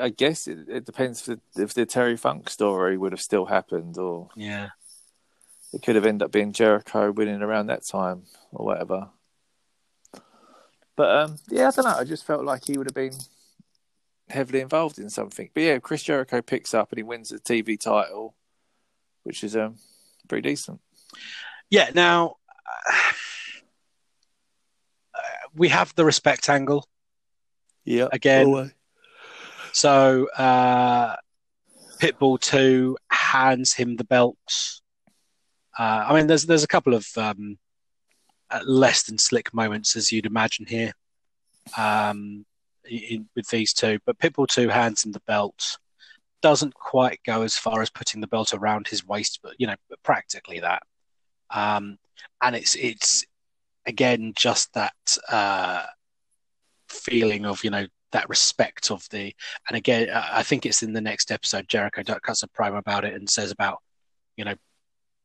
I- 0.00 0.08
guess 0.10 0.46
it, 0.48 0.68
it 0.68 0.84
depends 0.84 1.28
if 1.28 1.38
the, 1.54 1.62
if 1.62 1.74
the 1.74 1.86
Terry 1.86 2.16
Funk 2.16 2.50
story 2.50 2.96
would 2.96 3.12
have 3.12 3.20
still 3.20 3.46
happened, 3.46 3.96
or 3.98 4.28
Yeah, 4.34 4.70
it 5.72 5.82
could 5.82 5.96
have 5.96 6.06
ended 6.06 6.24
up 6.26 6.32
being 6.32 6.52
Jericho 6.52 7.12
winning 7.12 7.42
around 7.42 7.66
that 7.68 7.86
time, 7.86 8.22
or 8.52 8.66
whatever. 8.66 9.10
But 10.96 11.10
um, 11.16 11.38
yeah, 11.50 11.68
I 11.68 11.70
don't 11.70 11.84
know. 11.84 11.96
I 11.98 12.04
just 12.04 12.24
felt 12.24 12.44
like 12.44 12.64
he 12.66 12.78
would 12.78 12.86
have 12.86 12.94
been 12.94 13.12
heavily 14.28 14.60
involved 14.60 14.98
in 14.98 15.10
something. 15.10 15.50
But 15.52 15.62
yeah, 15.62 15.78
Chris 15.78 16.02
Jericho 16.02 16.40
picks 16.40 16.72
up 16.74 16.90
and 16.90 16.98
he 16.98 17.02
wins 17.02 17.28
the 17.28 17.38
TV 17.38 17.78
title, 17.78 18.34
which 19.22 19.44
is 19.44 19.54
um 19.56 19.76
pretty 20.26 20.48
decent. 20.48 20.80
yeah. 21.70 21.90
Now 21.94 22.36
uh, 25.14 25.20
we 25.54 25.68
have 25.68 25.94
the 25.94 26.04
respect 26.04 26.48
angle 26.48 26.86
Yeah, 27.84 28.08
again. 28.12 28.72
So 29.72 30.28
uh, 30.30 31.16
Pitbull 31.98 32.40
two 32.40 32.96
hands 33.10 33.72
him 33.72 33.96
the 33.96 34.04
belts. 34.04 34.82
Uh, 35.78 36.06
I 36.08 36.14
mean, 36.14 36.26
there's 36.26 36.46
there's 36.46 36.64
a 36.64 36.68
couple 36.68 36.94
of 36.94 37.06
um, 37.16 37.58
uh, 38.50 38.60
less 38.64 39.04
than 39.04 39.18
slick 39.18 39.52
moments 39.52 39.96
as 39.96 40.12
you'd 40.12 40.26
imagine 40.26 40.66
here 40.66 40.92
um, 41.76 42.46
in, 42.88 43.28
with 43.34 43.48
these 43.48 43.72
two, 43.72 43.98
but 44.06 44.18
Pitbull 44.18 44.46
two 44.48 44.68
hands 44.68 45.04
him 45.04 45.12
the 45.12 45.22
belts. 45.26 45.78
Doesn't 46.42 46.74
quite 46.74 47.20
go 47.24 47.42
as 47.42 47.56
far 47.56 47.82
as 47.82 47.90
putting 47.90 48.20
the 48.20 48.26
belt 48.26 48.52
around 48.52 48.88
his 48.88 49.06
waist, 49.06 49.40
but 49.42 49.54
you 49.58 49.66
know, 49.66 49.76
practically 50.02 50.60
that. 50.60 50.82
Um, 51.50 51.98
and 52.42 52.56
it's 52.56 52.74
it's 52.74 53.24
again 53.86 54.32
just 54.36 54.72
that 54.74 54.92
uh, 55.28 55.84
feeling 56.88 57.46
of 57.46 57.62
you 57.64 57.70
know 57.70 57.86
that 58.12 58.28
respect 58.28 58.90
of 58.90 59.06
the 59.10 59.34
and 59.68 59.76
again 59.76 60.08
I 60.10 60.42
think 60.42 60.64
it's 60.64 60.82
in 60.82 60.92
the 60.92 61.00
next 61.00 61.30
episode 61.30 61.68
Jericho 61.68 62.02
cuts 62.22 62.42
a 62.42 62.48
promo 62.48 62.78
about 62.78 63.04
it 63.04 63.14
and 63.14 63.28
says 63.28 63.50
about 63.50 63.78
you 64.36 64.44
know 64.44 64.54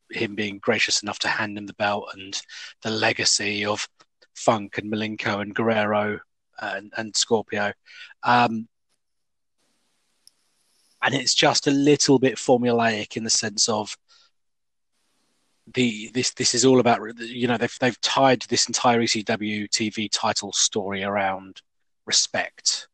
him 0.10 0.36
being 0.36 0.60
gracious 0.60 1.02
enough 1.04 1.20
to 1.20 1.28
hand 1.28 1.58
him 1.58 1.68
the 1.68 1.74
belt 1.74 2.10
and 2.14 2.42
the 2.82 2.90
legacy 2.90 3.66
of 3.66 3.88
Funk 4.36 4.78
and 4.78 4.92
Malenko 4.92 5.42
and 5.42 5.56
Guerrero 5.56 6.20
and, 6.62 6.92
and 6.98 7.16
Scorpio 7.16 7.72
um, 8.24 8.68
and 11.02 11.14
it's 11.14 11.34
just 11.34 11.68
a 11.68 11.72
little 11.72 12.20
bit 12.20 12.36
formulaic 12.36 13.18
in 13.18 13.24
the 13.24 13.30
sense 13.30 13.68
of 13.68 13.98
the 15.74 16.10
this 16.14 16.32
this 16.32 16.54
is 16.54 16.66
all 16.66 16.80
about 16.80 17.00
you 17.20 17.48
know 17.48 17.58
they've 17.58 17.78
they've 17.80 18.02
tied 18.02 18.42
this 18.44 18.68
entire 18.68 19.00
ECW 19.00 19.70
TV 19.70 20.10
title 20.12 20.52
story 20.54 21.04
around 21.04 21.62
respect. 22.06 22.88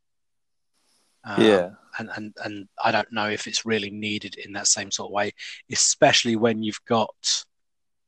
Um, 1.24 1.44
yeah. 1.44 1.70
and, 2.00 2.10
and 2.16 2.34
and 2.44 2.68
I 2.84 2.92
don't 2.92 3.12
know 3.12 3.28
if 3.30 3.48
it's 3.48 3.66
really 3.66 3.90
needed 3.90 4.36
in 4.36 4.54
that 4.54 4.68
same 4.68 4.92
sort 4.92 5.10
of 5.10 5.14
way, 5.14 5.34
especially 5.72 6.36
when 6.36 6.64
you've 6.64 6.84
got 6.86 7.46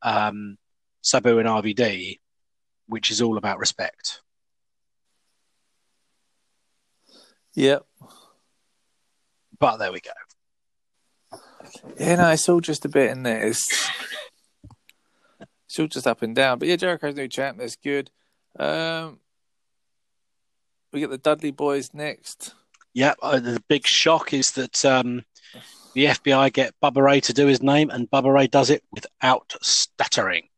um, 0.02 0.56
Sabu 1.02 1.38
and 1.38 1.48
RVD, 1.48 2.18
which 2.86 3.10
is 3.10 3.20
all 3.20 3.36
about 3.36 3.58
respect. 3.58 4.22
Yep. 7.54 7.84
But 9.60 9.76
there 9.76 9.92
we 9.92 10.00
go. 10.00 10.10
Yeah, 11.98 12.16
no, 12.16 12.30
it's 12.30 12.48
all 12.48 12.60
just 12.60 12.86
a 12.86 12.88
bit 12.88 13.10
in 13.10 13.22
there. 13.22 13.46
It's, 13.46 13.90
it's 15.66 15.78
all 15.78 15.86
just 15.86 16.06
up 16.06 16.22
and 16.22 16.34
down. 16.34 16.58
But 16.58 16.68
yeah, 16.68 16.76
Jericho's 16.76 17.14
new 17.14 17.28
champ. 17.28 17.58
That's 17.58 17.76
good. 17.76 18.10
Um, 18.58 19.20
we 20.92 21.00
get 21.00 21.10
the 21.10 21.18
Dudley 21.18 21.50
Boys 21.50 21.92
next. 21.92 22.54
Yeah, 22.94 23.14
uh, 23.22 23.38
the 23.38 23.62
big 23.68 23.86
shock 23.86 24.32
is 24.32 24.52
that 24.52 24.84
um, 24.84 25.24
the 25.94 26.06
FBI 26.06 26.52
get 26.52 26.74
Bubba 26.82 27.02
Ray 27.02 27.20
to 27.20 27.32
do 27.32 27.46
his 27.46 27.62
name, 27.62 27.90
and 27.90 28.10
Bubba 28.10 28.32
Ray 28.32 28.46
does 28.48 28.70
it 28.70 28.82
without 28.90 29.54
stuttering. 29.60 30.48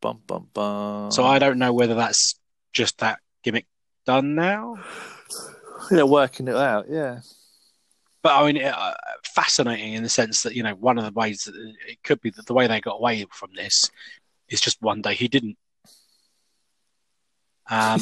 Bum 0.00 0.20
bum 0.26 0.48
bum. 0.52 1.10
So 1.10 1.24
I 1.24 1.38
don't 1.38 1.58
know 1.58 1.72
whether 1.72 1.94
that's 1.94 2.38
just 2.72 2.98
that 2.98 3.18
gimmick 3.42 3.66
done 4.06 4.34
now. 4.34 4.76
they're 5.90 6.06
working 6.06 6.46
it 6.46 6.56
out. 6.56 6.86
Yeah. 6.88 7.20
But 8.24 8.42
I 8.42 8.50
mean, 8.52 8.64
uh, 8.64 8.94
fascinating 9.22 9.92
in 9.92 10.02
the 10.02 10.08
sense 10.08 10.42
that 10.42 10.54
you 10.56 10.62
know 10.62 10.74
one 10.74 10.96
of 10.98 11.04
the 11.04 11.12
ways 11.12 11.44
that 11.44 11.54
it 11.86 12.02
could 12.02 12.20
be 12.22 12.30
that 12.30 12.46
the 12.46 12.54
way 12.54 12.66
they 12.66 12.80
got 12.80 12.94
away 12.96 13.24
from 13.30 13.50
this 13.54 13.90
is 14.48 14.62
just 14.62 14.80
one 14.80 15.02
day 15.02 15.14
he 15.14 15.28
didn't, 15.28 15.58
um, 17.70 18.00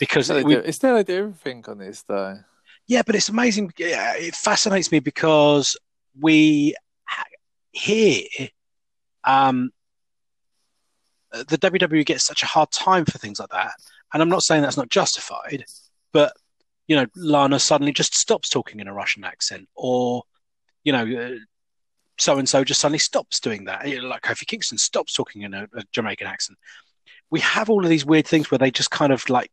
because 0.00 0.28
It's 0.30 0.44
we, 0.44 0.54
do- 0.56 0.60
it's 0.60 0.78
they 0.78 1.02
do 1.04 1.16
everything 1.18 1.64
on 1.68 1.78
this, 1.78 2.02
though. 2.02 2.38
yeah, 2.88 3.02
but 3.06 3.14
it's 3.14 3.28
amazing. 3.28 3.72
Yeah, 3.78 4.14
it 4.16 4.34
fascinates 4.34 4.90
me 4.90 4.98
because 4.98 5.76
we 6.20 6.74
here, 7.70 8.24
um, 9.22 9.70
the 11.30 11.58
WWE 11.58 12.04
gets 12.04 12.24
such 12.24 12.42
a 12.42 12.46
hard 12.46 12.72
time 12.72 13.04
for 13.04 13.18
things 13.18 13.38
like 13.38 13.50
that, 13.50 13.70
and 14.12 14.20
I'm 14.20 14.28
not 14.28 14.42
saying 14.42 14.62
that's 14.62 14.76
not 14.76 14.88
justified, 14.90 15.64
but 16.12 16.32
you 16.88 16.96
know, 16.96 17.06
Lana 17.14 17.60
suddenly 17.60 17.92
just 17.92 18.14
stops 18.14 18.48
talking 18.48 18.80
in 18.80 18.88
a 18.88 18.92
Russian 18.92 19.22
accent, 19.22 19.68
or 19.76 20.24
you 20.82 20.92
know, 20.92 21.38
so 22.18 22.38
and 22.38 22.48
so 22.48 22.64
just 22.64 22.80
suddenly 22.80 22.98
stops 22.98 23.40
doing 23.40 23.66
that. 23.66 23.86
Like 24.02 24.22
Kofi 24.22 24.46
Kingston 24.46 24.78
stops 24.78 25.12
talking 25.12 25.42
in 25.42 25.54
a, 25.54 25.68
a 25.76 25.84
Jamaican 25.92 26.26
accent. 26.26 26.58
We 27.30 27.40
have 27.40 27.70
all 27.70 27.84
of 27.84 27.90
these 27.90 28.06
weird 28.06 28.26
things 28.26 28.50
where 28.50 28.58
they 28.58 28.70
just 28.70 28.90
kind 28.90 29.12
of 29.12 29.28
like, 29.28 29.52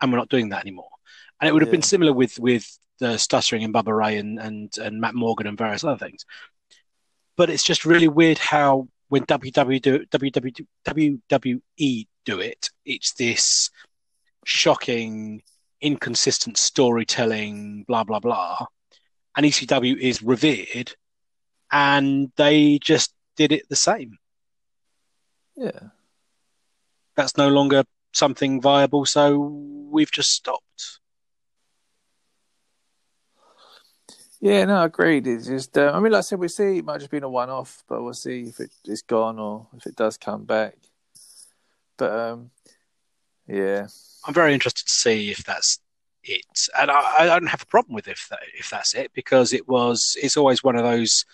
and 0.00 0.12
we're 0.12 0.18
not 0.18 0.28
doing 0.28 0.50
that 0.50 0.60
anymore. 0.60 0.90
And 1.40 1.48
it 1.48 1.52
would 1.52 1.62
have 1.62 1.70
been 1.70 1.82
similar 1.82 2.12
with 2.12 2.38
with 2.38 2.66
the 3.00 3.18
stuttering 3.18 3.64
and 3.64 3.74
Bubba 3.74 3.96
Ray 3.96 4.18
and, 4.18 4.38
and 4.38 4.76
and 4.78 5.00
Matt 5.00 5.14
Morgan 5.14 5.46
and 5.46 5.58
various 5.58 5.84
other 5.84 5.98
things. 5.98 6.24
But 7.36 7.50
it's 7.50 7.64
just 7.64 7.84
really 7.84 8.08
weird 8.08 8.38
how 8.38 8.88
when 9.08 9.24
WWE 9.24 9.82
do, 9.82 10.06
WWE 10.06 12.06
do 12.24 12.40
it, 12.40 12.70
it's 12.84 13.14
this 13.14 13.70
shocking, 14.44 15.42
inconsistent 15.84 16.56
storytelling, 16.56 17.84
blah 17.86 18.04
blah 18.04 18.20
blah. 18.20 18.66
And 19.36 19.44
ECW 19.44 19.96
is 19.98 20.22
revered, 20.22 20.94
and 21.70 22.32
they 22.36 22.78
just 22.78 23.12
did 23.36 23.52
it 23.52 23.68
the 23.68 23.76
same. 23.76 24.18
Yeah, 25.56 25.80
that's 27.16 27.36
no 27.36 27.48
longer 27.48 27.84
something 28.12 28.60
viable, 28.60 29.04
so 29.04 29.38
we've 29.90 30.10
just 30.10 30.30
stopped. 30.30 31.00
Yeah, 34.40 34.66
no, 34.66 34.82
agreed. 34.82 35.26
It's 35.26 35.46
just, 35.46 35.78
uh, 35.78 35.90
I 35.94 36.00
mean, 36.00 36.12
like 36.12 36.18
I 36.18 36.20
said, 36.20 36.38
we 36.38 36.48
see 36.48 36.76
it 36.76 36.84
might 36.84 36.98
just 36.98 37.10
been 37.10 37.22
a 37.22 37.28
one-off, 37.30 37.82
but 37.88 38.02
we'll 38.02 38.12
see 38.12 38.42
if 38.42 38.60
it 38.60 38.70
is 38.84 39.00
gone 39.00 39.38
or 39.38 39.68
if 39.74 39.86
it 39.86 39.96
does 39.96 40.18
come 40.18 40.44
back. 40.44 40.76
But 41.96 42.12
um, 42.12 42.50
yeah, 43.46 43.86
I'm 44.26 44.34
very 44.34 44.54
interested 44.54 44.86
to 44.86 44.92
see 44.92 45.30
if 45.30 45.44
that's 45.44 45.80
it, 46.22 46.44
and 46.78 46.90
I, 46.90 47.02
I 47.18 47.26
don't 47.26 47.46
have 47.46 47.62
a 47.62 47.66
problem 47.66 47.94
with 47.94 48.08
if 48.08 48.26
that, 48.30 48.40
if 48.58 48.70
that's 48.70 48.94
it 48.94 49.12
because 49.14 49.52
it 49.52 49.68
was. 49.68 50.16
It's 50.22 50.36
always 50.36 50.64
one 50.64 50.76
of 50.76 50.84
those, 50.84 51.24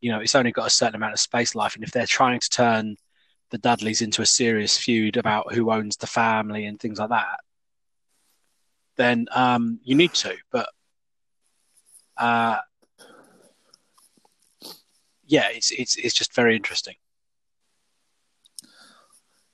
you 0.00 0.10
know, 0.10 0.20
it's 0.20 0.34
only 0.34 0.52
got 0.52 0.66
a 0.66 0.70
certain 0.70 0.96
amount 0.96 1.14
of 1.14 1.20
space 1.20 1.54
life, 1.54 1.74
and 1.74 1.84
if 1.84 1.92
they're 1.92 2.06
trying 2.06 2.40
to 2.40 2.50
turn 2.50 2.96
the 3.50 3.58
Dudleys 3.58 4.02
into 4.02 4.22
a 4.22 4.26
serious 4.26 4.76
feud 4.76 5.16
about 5.16 5.52
who 5.54 5.70
owns 5.70 5.96
the 5.96 6.06
family 6.06 6.66
and 6.66 6.78
things 6.80 6.98
like 6.98 7.10
that, 7.10 7.40
then 8.96 9.26
um, 9.34 9.80
you 9.84 9.94
need 9.94 10.12
to. 10.14 10.36
But 10.50 10.68
uh, 12.16 12.58
yeah, 15.26 15.48
it's 15.50 15.70
it's 15.70 15.96
it's 15.96 16.14
just 16.14 16.34
very 16.34 16.56
interesting. 16.56 16.96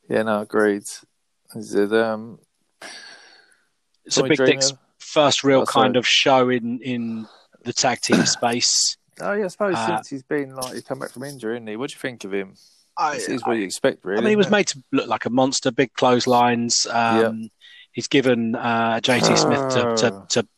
yeah, 0.09 0.23
no, 0.23 0.41
agreed. 0.41 0.85
Is 1.55 1.75
it 1.75 1.93
um? 1.93 2.39
It's 4.05 4.17
a 4.17 4.25
big 4.25 4.37
Dreamer? 4.37 4.53
Dick's 4.53 4.73
first 4.99 5.45
real 5.45 5.61
Oh, 5.63 5.67
kind 5.67 5.97
of 5.97 6.07
show 6.07 6.49
in 6.49 6.81
in 6.81 7.27
the 7.65 7.73
tag 7.73 8.01
team 8.01 8.25
space. 8.27 8.97
Oh 9.21 9.33
yeah, 9.33 9.45
I 9.45 9.49
suppose 9.49 9.75
Uh, 9.77 9.87
since 9.97 10.09
he's 10.09 10.23
been 10.23 10.55
like 10.57 10.75
he's 10.75 10.83
come 10.85 10.99
back 10.99 11.11
from 11.11 11.25
injury, 11.25 11.57
isn't 11.57 11.67
he? 11.67 11.77
What 11.77 11.91
do 11.91 11.95
you 11.95 12.01
think 12.01 12.25
of 12.25 12.33
him? 12.33 12.55
I, 12.97 13.15
This 13.15 13.29
is 13.29 13.47
what 13.47 13.57
you 13.57 13.63
expect, 13.65 14.05
really. 14.05 14.19
I 14.19 14.21
mean, 14.23 14.31
he 14.31 14.37
was 14.37 14.49
it? 14.49 14.51
made 14.51 14.67
to 14.69 14.83
look 14.93 15.09
like 15.09 15.25
a 15.25 15.31
monster, 15.31 15.71
big 15.71 15.93
clotheslines. 15.95 16.87
Um, 16.91 17.49
He's 17.93 18.09
given 18.09 18.55
uh, 18.55 19.01
JT 19.03 19.37
Smith 19.37 19.69
to, 19.75 19.97
to, 20.11 20.15
Oh. 20.15 20.27
to 20.31 20.49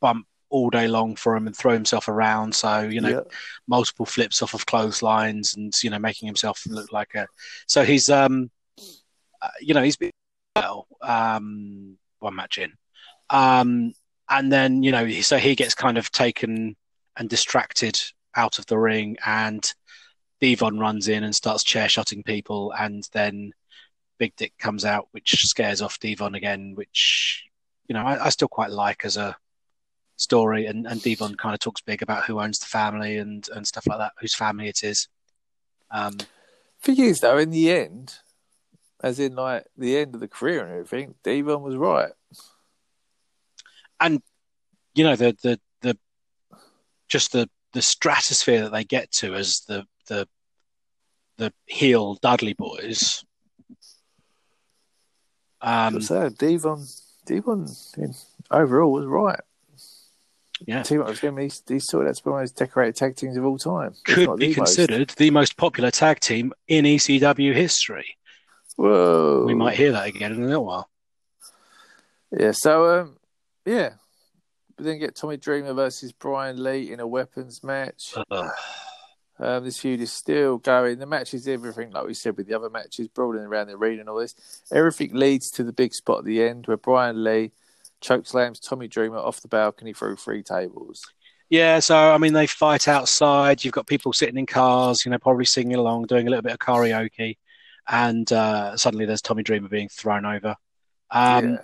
bump 0.00 0.26
all 0.50 0.70
day 0.70 0.88
long 0.88 1.14
for 1.14 1.36
him 1.36 1.46
and 1.46 1.56
throw 1.56 1.72
himself 1.72 2.08
around. 2.08 2.52
So, 2.54 2.80
you 2.82 3.00
know, 3.00 3.08
Yeah. 3.10 3.20
multiple 3.68 4.06
flips 4.06 4.42
off 4.42 4.54
of 4.54 4.66
clotheslines 4.66 5.54
and, 5.54 5.72
you 5.84 5.90
know, 5.90 6.00
making 6.00 6.26
himself 6.26 6.62
look 6.66 6.92
like 6.92 7.14
a. 7.14 7.28
So 7.68 7.84
he's, 7.84 8.10
um, 8.10 8.50
uh, 9.40 9.50
you 9.60 9.72
know, 9.72 9.82
he's 9.84 9.96
been 9.96 10.10
well, 10.60 10.86
um, 11.02 11.98
one 12.20 12.34
match 12.34 12.58
in. 12.58 12.72
Um, 13.30 13.92
and 14.28 14.52
then, 14.52 14.82
you 14.82 14.92
know, 14.92 15.08
so 15.20 15.38
he 15.38 15.54
gets 15.54 15.74
kind 15.74 15.98
of 15.98 16.10
taken 16.10 16.76
and 17.16 17.28
distracted 17.28 18.00
out 18.36 18.58
of 18.58 18.66
the 18.66 18.78
ring 18.78 19.16
and 19.24 19.72
Devon 20.40 20.78
runs 20.78 21.08
in 21.08 21.24
and 21.24 21.34
starts 21.34 21.64
chair 21.64 21.88
shotting 21.88 22.22
people, 22.22 22.72
and 22.78 23.06
then 23.12 23.52
Big 24.18 24.36
Dick 24.36 24.52
comes 24.58 24.84
out, 24.84 25.08
which 25.12 25.34
scares 25.44 25.82
off 25.82 25.98
Devon 25.98 26.34
again, 26.34 26.74
which 26.74 27.44
you 27.88 27.94
know 27.94 28.02
I, 28.02 28.26
I 28.26 28.28
still 28.28 28.48
quite 28.48 28.70
like 28.70 29.04
as 29.04 29.16
a 29.16 29.36
story. 30.16 30.66
And, 30.66 30.86
and 30.86 31.02
Devon 31.02 31.36
kind 31.36 31.54
of 31.54 31.60
talks 31.60 31.80
big 31.80 32.02
about 32.02 32.24
who 32.24 32.40
owns 32.40 32.58
the 32.58 32.66
family 32.66 33.18
and, 33.18 33.48
and 33.54 33.66
stuff 33.66 33.86
like 33.86 33.98
that, 33.98 34.12
whose 34.20 34.34
family 34.34 34.68
it 34.68 34.84
is. 34.84 35.08
Um, 35.90 36.16
Thing 36.80 37.00
is, 37.00 37.18
though, 37.18 37.38
in 37.38 37.50
the 37.50 37.72
end, 37.72 38.18
as 39.02 39.20
in 39.20 39.34
like 39.34 39.64
the 39.76 39.96
end 39.96 40.14
of 40.14 40.20
the 40.20 40.28
career 40.28 40.64
and 40.64 40.72
everything, 40.72 41.14
Devon 41.22 41.62
was 41.62 41.76
right. 41.76 42.12
And 44.00 44.22
you 44.94 45.04
know 45.04 45.16
the 45.16 45.36
the 45.42 45.60
the 45.82 45.98
just 47.08 47.32
the 47.32 47.48
the 47.72 47.82
stratosphere 47.82 48.62
that 48.62 48.72
they 48.72 48.84
get 48.84 49.10
to 49.12 49.34
as 49.34 49.60
the 49.68 49.84
the 50.08 50.28
the 51.36 51.52
heel 51.66 52.14
Dudley 52.16 52.54
boys. 52.54 53.24
Um, 55.60 56.00
so 56.00 56.28
Devon, 56.28 56.86
Devon, 57.26 57.66
overall 58.50 58.92
was 58.92 59.06
right. 59.06 59.40
Yeah. 60.66 60.80
Up 60.80 60.90
was 60.90 61.20
him. 61.20 61.36
He's 61.36 61.62
he's 61.66 61.86
sort 61.86 62.04
of 62.04 62.08
that's 62.08 62.24
one 62.24 62.34
of 62.34 62.40
those 62.42 62.52
decorated 62.52 62.96
tag 62.96 63.16
teams 63.16 63.36
of 63.36 63.44
all 63.44 63.58
time. 63.58 63.94
could 64.04 64.36
be 64.38 64.54
the 64.54 64.60
most. 64.60 64.76
considered 64.76 65.10
the 65.10 65.30
most 65.30 65.56
popular 65.56 65.90
tag 65.90 66.20
team 66.20 66.52
in 66.66 66.84
ECW 66.84 67.54
history. 67.54 68.17
Whoa, 68.78 69.42
We 69.44 69.54
might 69.54 69.76
hear 69.76 69.90
that 69.90 70.06
again 70.06 70.32
in 70.32 70.40
a 70.44 70.46
little 70.46 70.64
while. 70.64 70.88
Yeah. 72.30 72.52
So 72.52 73.00
um, 73.00 73.16
yeah. 73.66 73.94
But 74.76 74.84
then 74.84 75.00
get 75.00 75.16
Tommy 75.16 75.36
Dreamer 75.36 75.74
versus 75.74 76.12
Brian 76.12 76.62
Lee 76.62 76.92
in 76.92 77.00
a 77.00 77.06
weapons 77.06 77.64
match. 77.64 78.14
Um, 79.40 79.64
this 79.64 79.78
feud 79.78 80.00
is 80.00 80.12
still 80.12 80.58
going. 80.58 80.98
The 80.98 81.06
match 81.06 81.34
is 81.34 81.48
everything, 81.48 81.90
like 81.90 82.06
we 82.06 82.14
said 82.14 82.36
with 82.36 82.46
the 82.46 82.54
other 82.54 82.70
matches, 82.70 83.08
brawling 83.08 83.44
around 83.44 83.66
the 83.66 83.74
arena 83.74 84.00
and 84.00 84.08
all 84.08 84.18
this. 84.18 84.62
Everything 84.72 85.14
leads 85.14 85.50
to 85.52 85.64
the 85.64 85.72
big 85.72 85.92
spot 85.92 86.18
at 86.18 86.24
the 86.24 86.42
end 86.42 86.66
where 86.66 86.76
Brian 86.76 87.24
Lee 87.24 87.52
chokeslams 88.00 88.60
Tommy 88.60 88.86
Dreamer 88.86 89.18
off 89.18 89.40
the 89.40 89.48
balcony 89.48 89.92
through 89.92 90.16
three 90.16 90.44
tables. 90.44 91.02
Yeah, 91.50 91.80
so 91.80 91.96
I 91.96 92.18
mean, 92.18 92.32
they 92.32 92.46
fight 92.46 92.86
outside. 92.86 93.64
You've 93.64 93.74
got 93.74 93.86
people 93.86 94.12
sitting 94.12 94.36
in 94.36 94.46
cars, 94.46 95.04
you 95.04 95.10
know, 95.10 95.18
probably 95.18 95.46
singing 95.46 95.76
along, 95.76 96.06
doing 96.06 96.26
a 96.26 96.30
little 96.30 96.42
bit 96.42 96.52
of 96.52 96.58
karaoke, 96.58 97.38
and 97.88 98.30
uh, 98.32 98.76
suddenly 98.76 99.06
there's 99.06 99.22
Tommy 99.22 99.42
Dreamer 99.42 99.68
being 99.68 99.88
thrown 99.88 100.26
over. 100.26 100.56
Um, 101.10 101.52
yeah. 101.52 101.56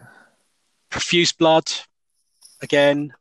Profuse 0.91 1.33
blood 1.33 1.71
again. 2.63 3.13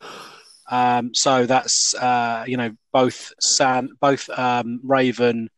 Um, 0.69 1.13
so 1.13 1.45
that's 1.45 1.93
uh, 1.95 2.45
you 2.47 2.57
know 2.57 2.71
both 2.91 3.33
San, 3.39 3.89
both 3.99 4.29
um, 4.29 4.79
Raven 4.83 5.49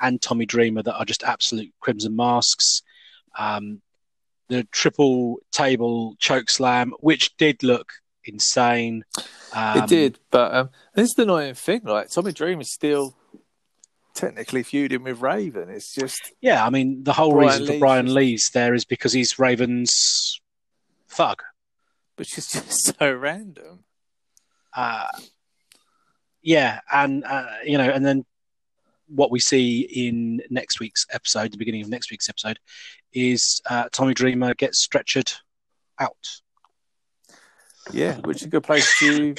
and 0.00 0.20
Tommy 0.20 0.46
Dreamer 0.46 0.82
that 0.82 0.96
are 0.96 1.04
just 1.04 1.22
absolute 1.22 1.72
crimson 1.80 2.16
masks. 2.16 2.82
Um, 3.38 3.80
the 4.48 4.64
triple 4.64 5.38
table 5.50 6.14
choke 6.18 6.50
slam, 6.50 6.92
which 7.00 7.36
did 7.36 7.62
look 7.62 7.92
insane. 8.24 9.04
Um, 9.54 9.78
it 9.78 9.88
did, 9.88 10.18
but 10.30 10.54
um, 10.54 10.70
this 10.94 11.08
is 11.08 11.14
the 11.14 11.22
annoying 11.22 11.54
thing. 11.54 11.82
Like 11.84 12.10
Tommy 12.10 12.32
Dreamer's 12.32 12.72
still 12.72 13.14
technically 14.14 14.62
feuding 14.62 15.02
with 15.02 15.20
Raven. 15.20 15.68
It's 15.70 15.94
just 15.94 16.32
Yeah, 16.40 16.64
I 16.64 16.70
mean, 16.70 17.04
the 17.04 17.12
whole 17.12 17.32
Brian 17.32 17.48
reason 17.48 17.66
for 17.66 17.72
Lee's 17.72 17.80
Brian 17.80 18.06
just- 18.06 18.14
Lee's 18.16 18.50
there 18.54 18.74
is 18.74 18.84
because 18.84 19.12
he's 19.12 19.38
Raven's 19.38 20.40
thug. 21.08 21.42
which 22.16 22.36
is 22.38 22.48
just 22.52 22.94
so 22.98 23.12
random. 23.12 23.84
Uh, 24.74 25.06
yeah, 26.42 26.80
and 26.92 27.24
uh, 27.24 27.46
you 27.64 27.78
know, 27.78 27.88
and 27.90 28.04
then 28.04 28.24
what 29.08 29.30
we 29.30 29.38
see 29.40 29.80
in 29.80 30.40
next 30.48 30.80
week's 30.80 31.04
episode, 31.12 31.52
the 31.52 31.58
beginning 31.58 31.82
of 31.82 31.88
next 31.88 32.10
week's 32.10 32.28
episode, 32.28 32.58
is 33.12 33.60
uh, 33.68 33.88
Tommy 33.92 34.14
Dreamer 34.14 34.54
gets 34.54 34.86
stretchered 34.86 35.34
out. 36.00 36.16
Yeah, 37.92 38.16
which 38.20 38.38
is 38.38 38.44
a 38.44 38.48
good 38.48 38.62
place 38.62 38.90
to 39.00 39.34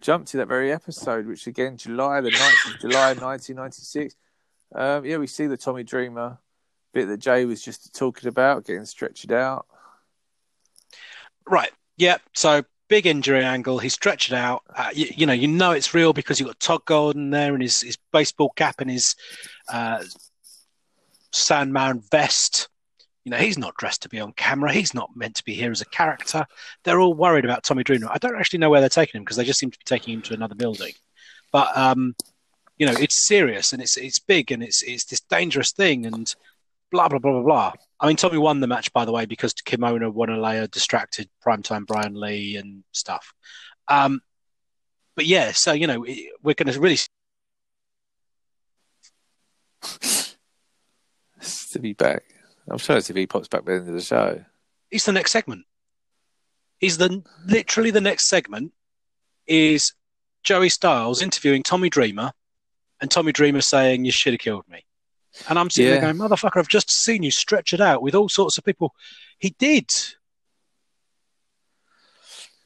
jump 0.00 0.26
to 0.26 0.38
that 0.38 0.48
very 0.48 0.72
episode, 0.72 1.26
which 1.26 1.46
again, 1.46 1.76
July, 1.76 2.20
the 2.20 2.30
9th 2.30 2.74
of 2.74 2.80
July 2.80 3.08
1996. 3.14 4.14
Um, 4.74 5.04
yeah, 5.04 5.16
we 5.16 5.26
see 5.26 5.46
the 5.46 5.56
Tommy 5.56 5.82
Dreamer 5.82 6.38
bit 6.92 7.06
that 7.08 7.18
Jay 7.18 7.44
was 7.44 7.62
just 7.62 7.94
talking 7.94 8.28
about, 8.28 8.64
getting 8.64 8.84
stretched 8.84 9.30
out. 9.30 9.66
Right. 11.46 11.70
Yeah. 11.96 12.18
So 12.34 12.64
big 12.88 13.06
injury 13.06 13.44
angle. 13.44 13.78
He's 13.78 13.94
stretched 13.94 14.32
out. 14.32 14.62
Uh, 14.74 14.90
you, 14.92 15.06
you 15.14 15.26
know, 15.26 15.32
you 15.32 15.48
know 15.48 15.72
it's 15.72 15.94
real 15.94 16.12
because 16.12 16.38
you've 16.38 16.48
got 16.48 16.60
Tod 16.60 16.84
Gordon 16.84 17.30
there 17.30 17.52
and 17.52 17.62
his, 17.62 17.82
his 17.82 17.98
baseball 18.12 18.50
cap 18.56 18.80
and 18.80 18.90
his 18.90 19.14
uh, 19.72 20.02
Sandman 21.32 22.02
vest. 22.10 22.68
You 23.28 23.32
know, 23.32 23.36
he's 23.44 23.58
not 23.58 23.76
dressed 23.76 24.00
to 24.04 24.08
be 24.08 24.20
on 24.20 24.32
camera. 24.32 24.72
He's 24.72 24.94
not 24.94 25.10
meant 25.14 25.34
to 25.34 25.44
be 25.44 25.52
here 25.52 25.70
as 25.70 25.82
a 25.82 25.84
character. 25.84 26.46
They're 26.82 26.98
all 26.98 27.12
worried 27.12 27.44
about 27.44 27.62
Tommy 27.62 27.84
Dreamer. 27.84 28.08
I 28.10 28.16
don't 28.16 28.38
actually 28.38 28.60
know 28.60 28.70
where 28.70 28.80
they're 28.80 28.88
taking 28.88 29.18
him 29.18 29.22
because 29.22 29.36
they 29.36 29.44
just 29.44 29.58
seem 29.58 29.70
to 29.70 29.78
be 29.78 29.84
taking 29.84 30.14
him 30.14 30.22
to 30.22 30.32
another 30.32 30.54
building. 30.54 30.94
But 31.52 31.76
um, 31.76 32.16
you 32.78 32.86
know, 32.86 32.94
it's 32.98 33.26
serious 33.26 33.74
and 33.74 33.82
it's 33.82 33.98
it's 33.98 34.18
big 34.18 34.50
and 34.50 34.62
it's 34.62 34.82
it's 34.82 35.04
this 35.04 35.20
dangerous 35.20 35.72
thing 35.72 36.06
and 36.06 36.34
blah 36.90 37.06
blah 37.08 37.18
blah 37.18 37.32
blah 37.32 37.42
blah. 37.42 37.72
I 38.00 38.06
mean, 38.06 38.16
Tommy 38.16 38.38
won 38.38 38.60
the 38.60 38.66
match 38.66 38.90
by 38.94 39.04
the 39.04 39.12
way 39.12 39.26
because 39.26 39.52
Kimona 39.52 40.10
Wanalaya 40.10 40.70
distracted 40.70 41.28
primetime 41.46 41.86
Brian 41.86 42.18
Lee 42.18 42.56
and 42.56 42.82
stuff. 42.92 43.34
Um, 43.88 44.22
but 45.16 45.26
yeah, 45.26 45.52
so 45.52 45.74
you 45.74 45.86
know, 45.86 46.00
we're 46.42 46.54
going 46.54 46.72
to 46.72 46.80
really 46.80 46.96
to 51.72 51.78
be 51.78 51.92
back. 51.92 52.22
I'm 52.70 52.78
sure 52.78 52.96
if 52.96 53.06
he 53.06 53.26
pops 53.26 53.48
back 53.48 53.64
by 53.64 53.72
the 53.72 53.78
end 53.78 53.88
of 53.88 53.94
the 53.94 54.00
show. 54.00 54.44
he's 54.90 55.04
the 55.04 55.12
next 55.12 55.32
segment. 55.32 55.64
He's 56.78 56.98
the 56.98 57.22
literally 57.46 57.90
the 57.90 58.00
next 58.00 58.26
segment 58.28 58.72
is 59.46 59.92
Joey 60.44 60.68
Styles 60.68 61.22
interviewing 61.22 61.62
Tommy 61.62 61.90
Dreamer, 61.90 62.32
and 63.00 63.10
Tommy 63.10 63.32
Dreamer 63.32 63.60
saying, 63.62 64.04
"You 64.04 64.12
should 64.12 64.32
have 64.34 64.40
killed 64.40 64.68
me." 64.68 64.84
And 65.48 65.58
I'm 65.58 65.70
sitting 65.70 65.92
Yeah. 65.92 66.00
there 66.00 66.12
going, 66.12 66.16
"Motherfucker, 66.16 66.56
I've 66.58 66.68
just 66.68 66.90
seen 66.90 67.22
you 67.22 67.30
stretch 67.30 67.72
it 67.72 67.80
out 67.80 68.02
with 68.02 68.14
all 68.14 68.28
sorts 68.28 68.58
of 68.58 68.64
people." 68.64 68.94
He 69.38 69.50
did, 69.58 69.90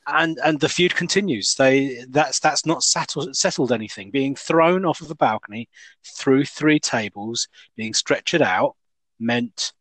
and 0.06 0.38
and 0.44 0.60
the 0.60 0.68
feud 0.68 0.94
continues. 0.94 1.54
They 1.54 2.04
that's 2.08 2.40
that's 2.40 2.66
not 2.66 2.82
settled 2.82 3.36
settled 3.36 3.72
anything. 3.72 4.10
Being 4.10 4.34
thrown 4.34 4.84
off 4.84 5.00
of 5.00 5.10
a 5.10 5.14
balcony 5.14 5.68
through 6.04 6.44
three 6.44 6.80
tables, 6.80 7.48
being 7.76 7.94
stretched 7.94 8.40
out, 8.40 8.76
meant 9.18 9.72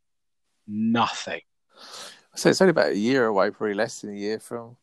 nothing. 0.71 1.41
So 2.35 2.49
it's 2.49 2.61
only 2.61 2.71
about 2.71 2.91
a 2.91 2.97
year 2.97 3.25
away, 3.25 3.51
probably 3.51 3.73
less 3.73 4.01
than 4.01 4.11
a 4.11 4.17
year 4.17 4.39
from 4.39 4.77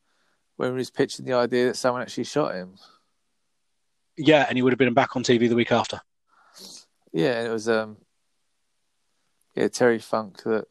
when 0.56 0.70
he 0.70 0.76
was 0.76 0.90
pitching 0.90 1.24
the 1.24 1.32
idea 1.32 1.66
that 1.66 1.76
someone 1.76 2.02
actually 2.02 2.24
shot 2.24 2.54
him. 2.54 2.74
Yeah, 4.16 4.44
and 4.48 4.58
he 4.58 4.62
would 4.62 4.72
have 4.72 4.78
been 4.78 4.92
back 4.94 5.16
on 5.16 5.22
TV 5.22 5.48
the 5.48 5.54
week 5.54 5.72
after. 5.72 6.00
Yeah, 7.12 7.42
it 7.44 7.50
was 7.50 7.68
um, 7.68 7.96
yeah 9.54 9.68
Terry 9.68 9.98
Funk 9.98 10.42
that 10.42 10.66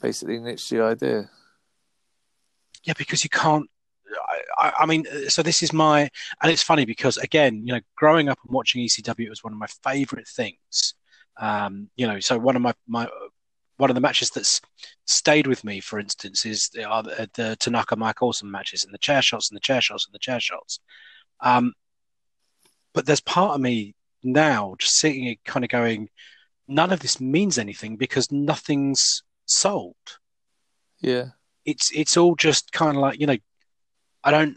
basically 0.00 0.38
niched 0.38 0.70
the 0.70 0.82
idea. 0.82 1.30
Yeah, 2.84 2.94
because 2.98 3.22
you 3.22 3.30
can't. 3.30 3.68
I, 4.58 4.72
I 4.80 4.86
mean, 4.86 5.04
so 5.28 5.42
this 5.42 5.62
is 5.62 5.72
my, 5.72 6.10
and 6.42 6.52
it's 6.52 6.62
funny 6.62 6.84
because 6.84 7.16
again, 7.16 7.66
you 7.66 7.74
know, 7.74 7.80
growing 7.96 8.28
up 8.28 8.38
and 8.44 8.52
watching 8.52 8.84
ECW 8.84 9.28
was 9.28 9.44
one 9.44 9.52
of 9.52 9.58
my 9.58 9.68
favourite 9.84 10.26
things. 10.26 10.94
Um, 11.38 11.88
you 11.96 12.06
know, 12.06 12.20
so 12.20 12.38
one 12.38 12.56
of 12.56 12.62
my 12.62 12.74
my 12.86 13.08
one 13.76 13.90
of 13.90 13.94
the 13.94 14.00
matches 14.00 14.30
that's 14.30 14.60
stayed 15.06 15.46
with 15.46 15.64
me, 15.64 15.80
for 15.80 15.98
instance, 15.98 16.46
is 16.46 16.68
the, 16.68 16.88
uh, 16.88 17.02
the 17.34 17.56
Tanaka 17.58 17.96
Mike 17.96 18.22
Awesome 18.22 18.50
matches 18.50 18.84
and 18.84 18.92
the 18.92 18.98
chair 18.98 19.22
shots 19.22 19.50
and 19.50 19.56
the 19.56 19.60
chair 19.60 19.80
shots 19.80 20.06
and 20.06 20.14
the 20.14 20.18
chair 20.18 20.40
shots. 20.40 20.80
Um, 21.40 21.72
but 22.94 23.06
there's 23.06 23.20
part 23.20 23.54
of 23.54 23.60
me 23.60 23.94
now 24.22 24.74
just 24.78 24.96
sitting 24.98 25.24
here 25.24 25.36
kind 25.44 25.64
of 25.64 25.70
going, 25.70 26.08
none 26.68 26.92
of 26.92 27.00
this 27.00 27.20
means 27.20 27.58
anything 27.58 27.96
because 27.96 28.30
nothing's 28.30 29.22
sold. 29.46 29.96
Yeah, 31.00 31.30
It's 31.64 31.90
it's 31.92 32.16
all 32.16 32.36
just 32.36 32.72
kind 32.72 32.96
of 32.96 33.02
like 33.02 33.18
you 33.18 33.26
know, 33.26 33.36
I 34.22 34.30
don't 34.30 34.56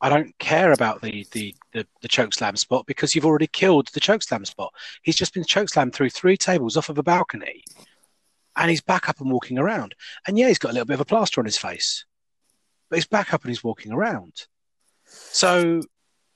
I 0.00 0.08
don't 0.08 0.36
care 0.38 0.72
about 0.72 1.02
the 1.02 1.26
the 1.32 1.54
the, 1.72 1.86
the 2.00 2.08
choke 2.08 2.32
slam 2.32 2.56
spot 2.56 2.86
because 2.86 3.14
you've 3.14 3.26
already 3.26 3.48
killed 3.48 3.88
the 3.92 4.00
choke 4.00 4.22
slam 4.22 4.44
spot. 4.44 4.72
He's 5.02 5.16
just 5.16 5.34
been 5.34 5.44
choke 5.44 5.68
slammed 5.68 5.94
through 5.94 6.10
three 6.10 6.36
tables 6.36 6.76
off 6.76 6.88
of 6.88 6.98
a 6.98 7.02
balcony, 7.02 7.62
and 8.56 8.70
he's 8.70 8.80
back 8.80 9.08
up 9.08 9.20
and 9.20 9.30
walking 9.30 9.58
around. 9.58 9.94
And 10.26 10.38
yeah, 10.38 10.48
he's 10.48 10.58
got 10.58 10.70
a 10.70 10.74
little 10.74 10.86
bit 10.86 10.94
of 10.94 11.00
a 11.00 11.04
plaster 11.06 11.40
on 11.40 11.44
his 11.46 11.56
face, 11.58 12.04
but 12.90 12.96
he's 12.96 13.06
back 13.06 13.32
up 13.32 13.42
and 13.42 13.50
he's 13.50 13.64
walking 13.64 13.92
around. 13.92 14.32
So 15.06 15.82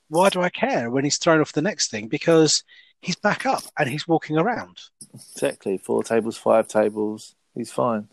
why 0.08 0.28
do 0.30 0.40
I 0.40 0.48
care 0.50 0.90
when 0.90 1.04
he's 1.04 1.18
thrown 1.18 1.40
off 1.40 1.52
the 1.52 1.62
next 1.62 1.90
thing? 1.90 2.08
Because 2.08 2.62
he's 3.00 3.16
back 3.16 3.44
up 3.46 3.62
and 3.78 3.88
he's 3.88 4.06
walking 4.08 4.36
around. 4.38 4.78
exactly. 5.14 5.78
Four 5.78 6.02
tables, 6.04 6.36
five 6.36 6.68
tables. 6.68 7.34
He's 7.54 7.72
fine. 7.72 8.08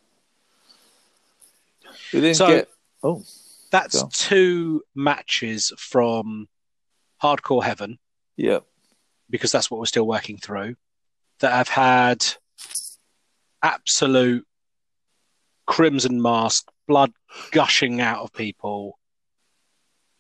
We 2.13 2.21
didn't 2.21 2.35
So- 2.37 2.47
get. 2.47 2.69
Oh, 3.03 3.23
That's 3.71 4.01
Go 4.03 4.09
two 4.13 4.83
matches 4.95 5.73
from 5.77 6.47
Hardcore 7.21 7.63
Heaven. 7.63 7.97
yeah, 8.37 8.59
because 9.29 9.51
that's 9.51 9.69
what 9.71 9.79
we're 9.79 9.87
still 9.87 10.05
working 10.07 10.37
through, 10.37 10.75
that 11.39 11.51
have 11.53 11.69
had 11.69 12.23
absolute 13.63 14.45
crimson 15.65 16.21
mask, 16.21 16.69
blood 16.87 17.11
gushing 17.51 18.01
out 18.01 18.19
of 18.19 18.33
people 18.33 18.99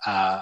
uh, 0.05 0.41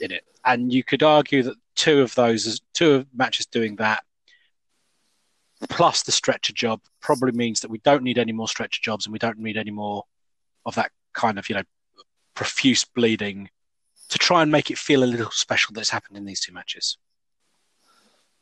in 0.00 0.10
it. 0.10 0.24
And 0.44 0.72
you 0.72 0.82
could 0.82 1.02
argue 1.02 1.42
that 1.44 1.56
two 1.76 2.00
of 2.00 2.14
those, 2.14 2.60
two 2.72 2.92
of 2.92 3.06
matches 3.14 3.46
doing 3.46 3.76
that, 3.76 4.02
plus 5.68 6.02
the 6.02 6.12
stretcher 6.12 6.52
job, 6.52 6.80
probably 7.00 7.32
means 7.32 7.60
that 7.60 7.70
we 7.70 7.78
don't 7.78 8.02
need 8.02 8.18
any 8.18 8.32
more 8.32 8.48
stretcher 8.48 8.80
jobs 8.82 9.06
and 9.06 9.12
we 9.12 9.18
don't 9.18 9.38
need 9.38 9.56
any 9.56 9.70
more 9.70 10.04
of 10.66 10.74
that 10.74 10.90
kind 11.12 11.38
of, 11.38 11.48
you 11.48 11.54
know, 11.54 11.62
profuse 12.34 12.84
bleeding 12.84 13.48
to 14.08 14.18
try 14.18 14.42
and 14.42 14.50
make 14.50 14.70
it 14.70 14.78
feel 14.78 15.04
a 15.04 15.06
little 15.06 15.30
special 15.30 15.72
that's 15.72 15.90
happened 15.90 16.16
in 16.16 16.24
these 16.24 16.40
two 16.40 16.52
matches. 16.52 16.98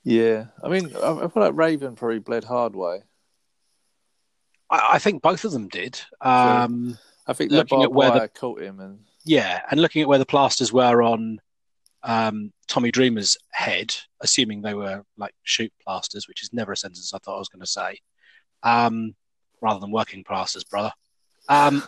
Yeah. 0.05 0.47
I 0.63 0.69
mean, 0.69 0.95
I, 0.97 1.13
I 1.13 1.29
feel 1.29 1.43
like 1.43 1.55
Raven 1.55 1.95
probably 1.95 2.19
bled 2.19 2.45
hard 2.45 2.75
way. 2.75 3.03
I, 4.71 4.91
I 4.95 4.99
think 4.99 5.23
both 5.23 5.45
of 5.45 5.53
them 5.53 5.69
did. 5.69 6.01
Um, 6.21 6.99
I 7.27 7.33
think 7.35 7.53
Looking 7.53 7.83
at 7.83 7.93
where 7.93 8.11
the- 8.11 8.29
caught 8.29 8.61
him, 8.61 8.81
and 8.81 9.01
yeah, 9.25 9.63
and 9.71 9.81
looking 9.81 10.03
at 10.03 10.09
where 10.09 10.19
the 10.19 10.27
plasters 10.27 10.73
were 10.73 11.03
on 11.03 11.41
um, 12.03 12.53
Tommy 12.67 12.91
Dreamer's 12.91 13.37
head, 13.53 13.95
assuming 14.21 14.63
they 14.63 14.75
were 14.75 15.05
like 15.17 15.35
shoot 15.45 15.73
plasters, 15.85 16.27
which 16.27 16.43
is 16.43 16.53
never 16.53 16.73
a 16.73 16.77
sentence 16.77 17.13
I 17.15 17.19
thought 17.19 17.37
I 17.37 17.39
was 17.39 17.49
going 17.49 17.61
to 17.61 17.67
say, 17.67 18.01
um, 18.65 19.15
rather 19.61 19.79
than 19.79 19.93
working 19.93 20.25
plasters, 20.25 20.65
brother. 20.65 20.93
Um, 21.49 21.85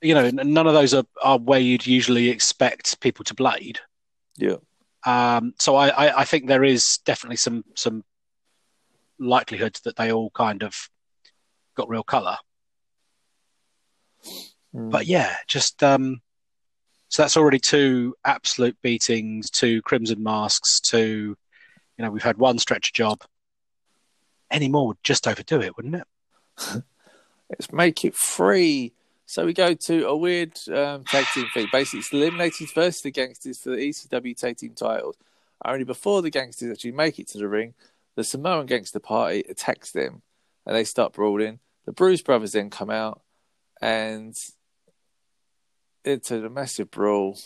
you 0.00 0.14
know, 0.14 0.30
none 0.30 0.66
of 0.66 0.74
those 0.74 0.94
are, 0.94 1.04
are 1.22 1.38
where 1.38 1.60
you'd 1.60 1.86
usually 1.86 2.28
expect 2.28 3.00
people 3.00 3.24
to 3.24 3.34
blade. 3.34 3.78
yeah, 4.36 4.56
Um, 5.04 5.54
so 5.58 5.76
I, 5.76 5.88
I, 5.88 6.20
I 6.20 6.24
think 6.24 6.46
there 6.46 6.64
is 6.64 6.98
definitely 7.04 7.36
some 7.36 7.64
some 7.74 8.04
likelihood 9.18 9.78
that 9.84 9.96
they 9.96 10.12
all 10.12 10.30
kind 10.30 10.62
of 10.62 10.74
got 11.76 11.88
real 11.88 12.02
colour. 12.02 12.36
Mm. 14.74 14.90
But 14.90 15.06
yeah, 15.06 15.36
just 15.48 15.82
um, 15.82 16.20
so 17.08 17.22
that's 17.22 17.36
already 17.36 17.58
two 17.58 18.14
absolute 18.24 18.76
beatings, 18.82 19.50
two 19.50 19.82
crimson 19.82 20.22
masks, 20.22 20.80
two. 20.80 21.36
You 21.98 22.04
know, 22.04 22.10
we've 22.10 22.22
had 22.22 22.38
one 22.38 22.58
stretch 22.58 22.92
job. 22.92 23.22
Any 24.50 24.68
more 24.68 24.88
would 24.88 25.02
just 25.02 25.26
overdo 25.26 25.60
it, 25.60 25.76
wouldn't 25.76 25.96
it? 25.96 26.06
let's 27.50 27.72
make 27.72 28.04
it 28.04 28.14
free. 28.14 28.92
So 29.26 29.46
we 29.46 29.54
go 29.54 29.72
to 29.74 30.06
a 30.08 30.16
weird 30.16 30.52
um, 30.68 31.04
tag 31.04 31.26
team 31.34 31.46
thing. 31.54 31.68
Basically, 31.72 32.00
it's 32.00 32.10
the 32.10 32.18
Eliminators 32.22 32.74
versus 32.74 33.02
the 33.02 33.10
Gangsters 33.10 33.58
for 33.58 33.70
the 33.70 33.76
ECW 33.76 34.36
tag 34.36 34.56
team 34.58 34.74
titles. 34.74 35.16
Only 35.64 35.84
before 35.84 36.22
the 36.22 36.30
Gangsters 36.30 36.70
actually 36.72 36.92
make 36.92 37.18
it 37.18 37.28
to 37.28 37.38
the 37.38 37.48
ring, 37.48 37.74
the 38.16 38.24
Samoan 38.24 38.66
Gangster 38.66 38.98
Party 38.98 39.44
attacks 39.48 39.92
them, 39.92 40.22
and 40.66 40.74
they 40.76 40.84
start 40.84 41.12
brawling. 41.12 41.60
The 41.86 41.92
Bruise 41.92 42.22
Brothers 42.22 42.52
then 42.52 42.68
come 42.68 42.90
out, 42.90 43.22
and 43.80 44.36
into 46.04 46.44
a 46.44 46.50
massive 46.50 46.90
brawl. 46.90 47.38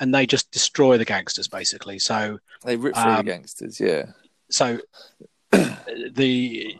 And 0.00 0.12
they 0.12 0.26
just 0.26 0.50
destroy 0.50 0.98
the 0.98 1.04
gangsters 1.04 1.46
basically. 1.46 2.00
So 2.00 2.40
They 2.64 2.76
rip 2.76 2.94
through 2.94 3.02
Um, 3.04 3.16
the 3.18 3.22
Gangsters. 3.32 3.78
Yeah, 3.80 4.06
so 4.50 4.80
the 5.52 6.78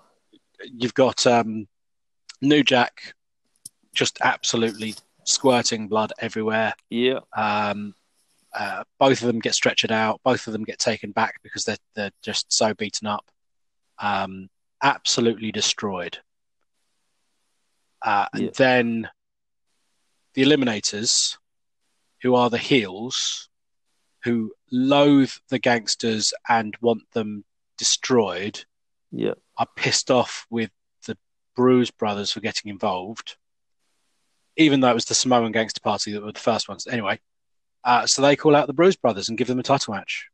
you've 0.64 0.94
got 0.94 1.24
um, 1.26 1.68
New 2.42 2.64
Jack 2.64 3.14
just 3.94 4.18
absolutely 4.22 4.94
squirting 5.24 5.88
blood 5.88 6.12
everywhere. 6.18 6.74
yeah, 6.90 7.20
Um, 7.36 7.94
uh, 8.52 8.84
both 9.00 9.20
of 9.20 9.26
them 9.26 9.40
get 9.40 9.54
stretchered 9.54 9.90
out. 9.90 10.20
Both 10.22 10.46
of 10.46 10.52
them 10.52 10.64
get 10.64 10.78
taken 10.78 11.10
back 11.10 11.40
because 11.42 11.64
they're 11.64 11.78
they're 11.94 12.12
just 12.22 12.52
so 12.52 12.72
beaten 12.74 13.06
up, 13.08 13.28
um, 13.98 14.48
absolutely 14.82 15.50
destroyed. 15.50 16.18
Uh, 18.02 18.26
Yeah. 18.34 18.40
And 18.40 18.54
then 18.54 19.10
the 20.34 20.42
Eliminators, 20.42 21.38
who 22.22 22.34
are 22.34 22.50
the 22.50 22.58
heels, 22.58 23.48
who 24.22 24.52
loathe 24.70 25.32
the 25.48 25.58
gangsters 25.58 26.32
and 26.48 26.76
want 26.80 27.02
them 27.12 27.44
destroyed, 27.78 28.64
yeah. 29.10 29.34
are 29.58 29.68
pissed 29.76 30.10
off 30.10 30.46
with 30.50 30.70
the 31.06 31.16
Bruise 31.56 31.90
brothers 31.90 32.30
for 32.32 32.40
getting 32.40 32.70
involved, 32.70 33.36
even 34.56 34.80
though 34.80 34.90
it 34.90 34.94
was 34.94 35.04
the 35.06 35.14
Samoan 35.14 35.52
Gangster 35.52 35.80
Party 35.80 36.12
that 36.12 36.22
were 36.22 36.32
the 36.32 36.38
first 36.40 36.68
ones. 36.68 36.86
Anyway, 36.86 37.20
uh, 37.84 38.06
so 38.06 38.22
they 38.22 38.36
call 38.36 38.54
out 38.56 38.66
the 38.66 38.72
Bruise 38.72 38.96
brothers 38.96 39.28
and 39.28 39.36
give 39.38 39.48
them 39.48 39.58
a 39.58 39.62
title 39.62 39.94
match. 39.94 40.28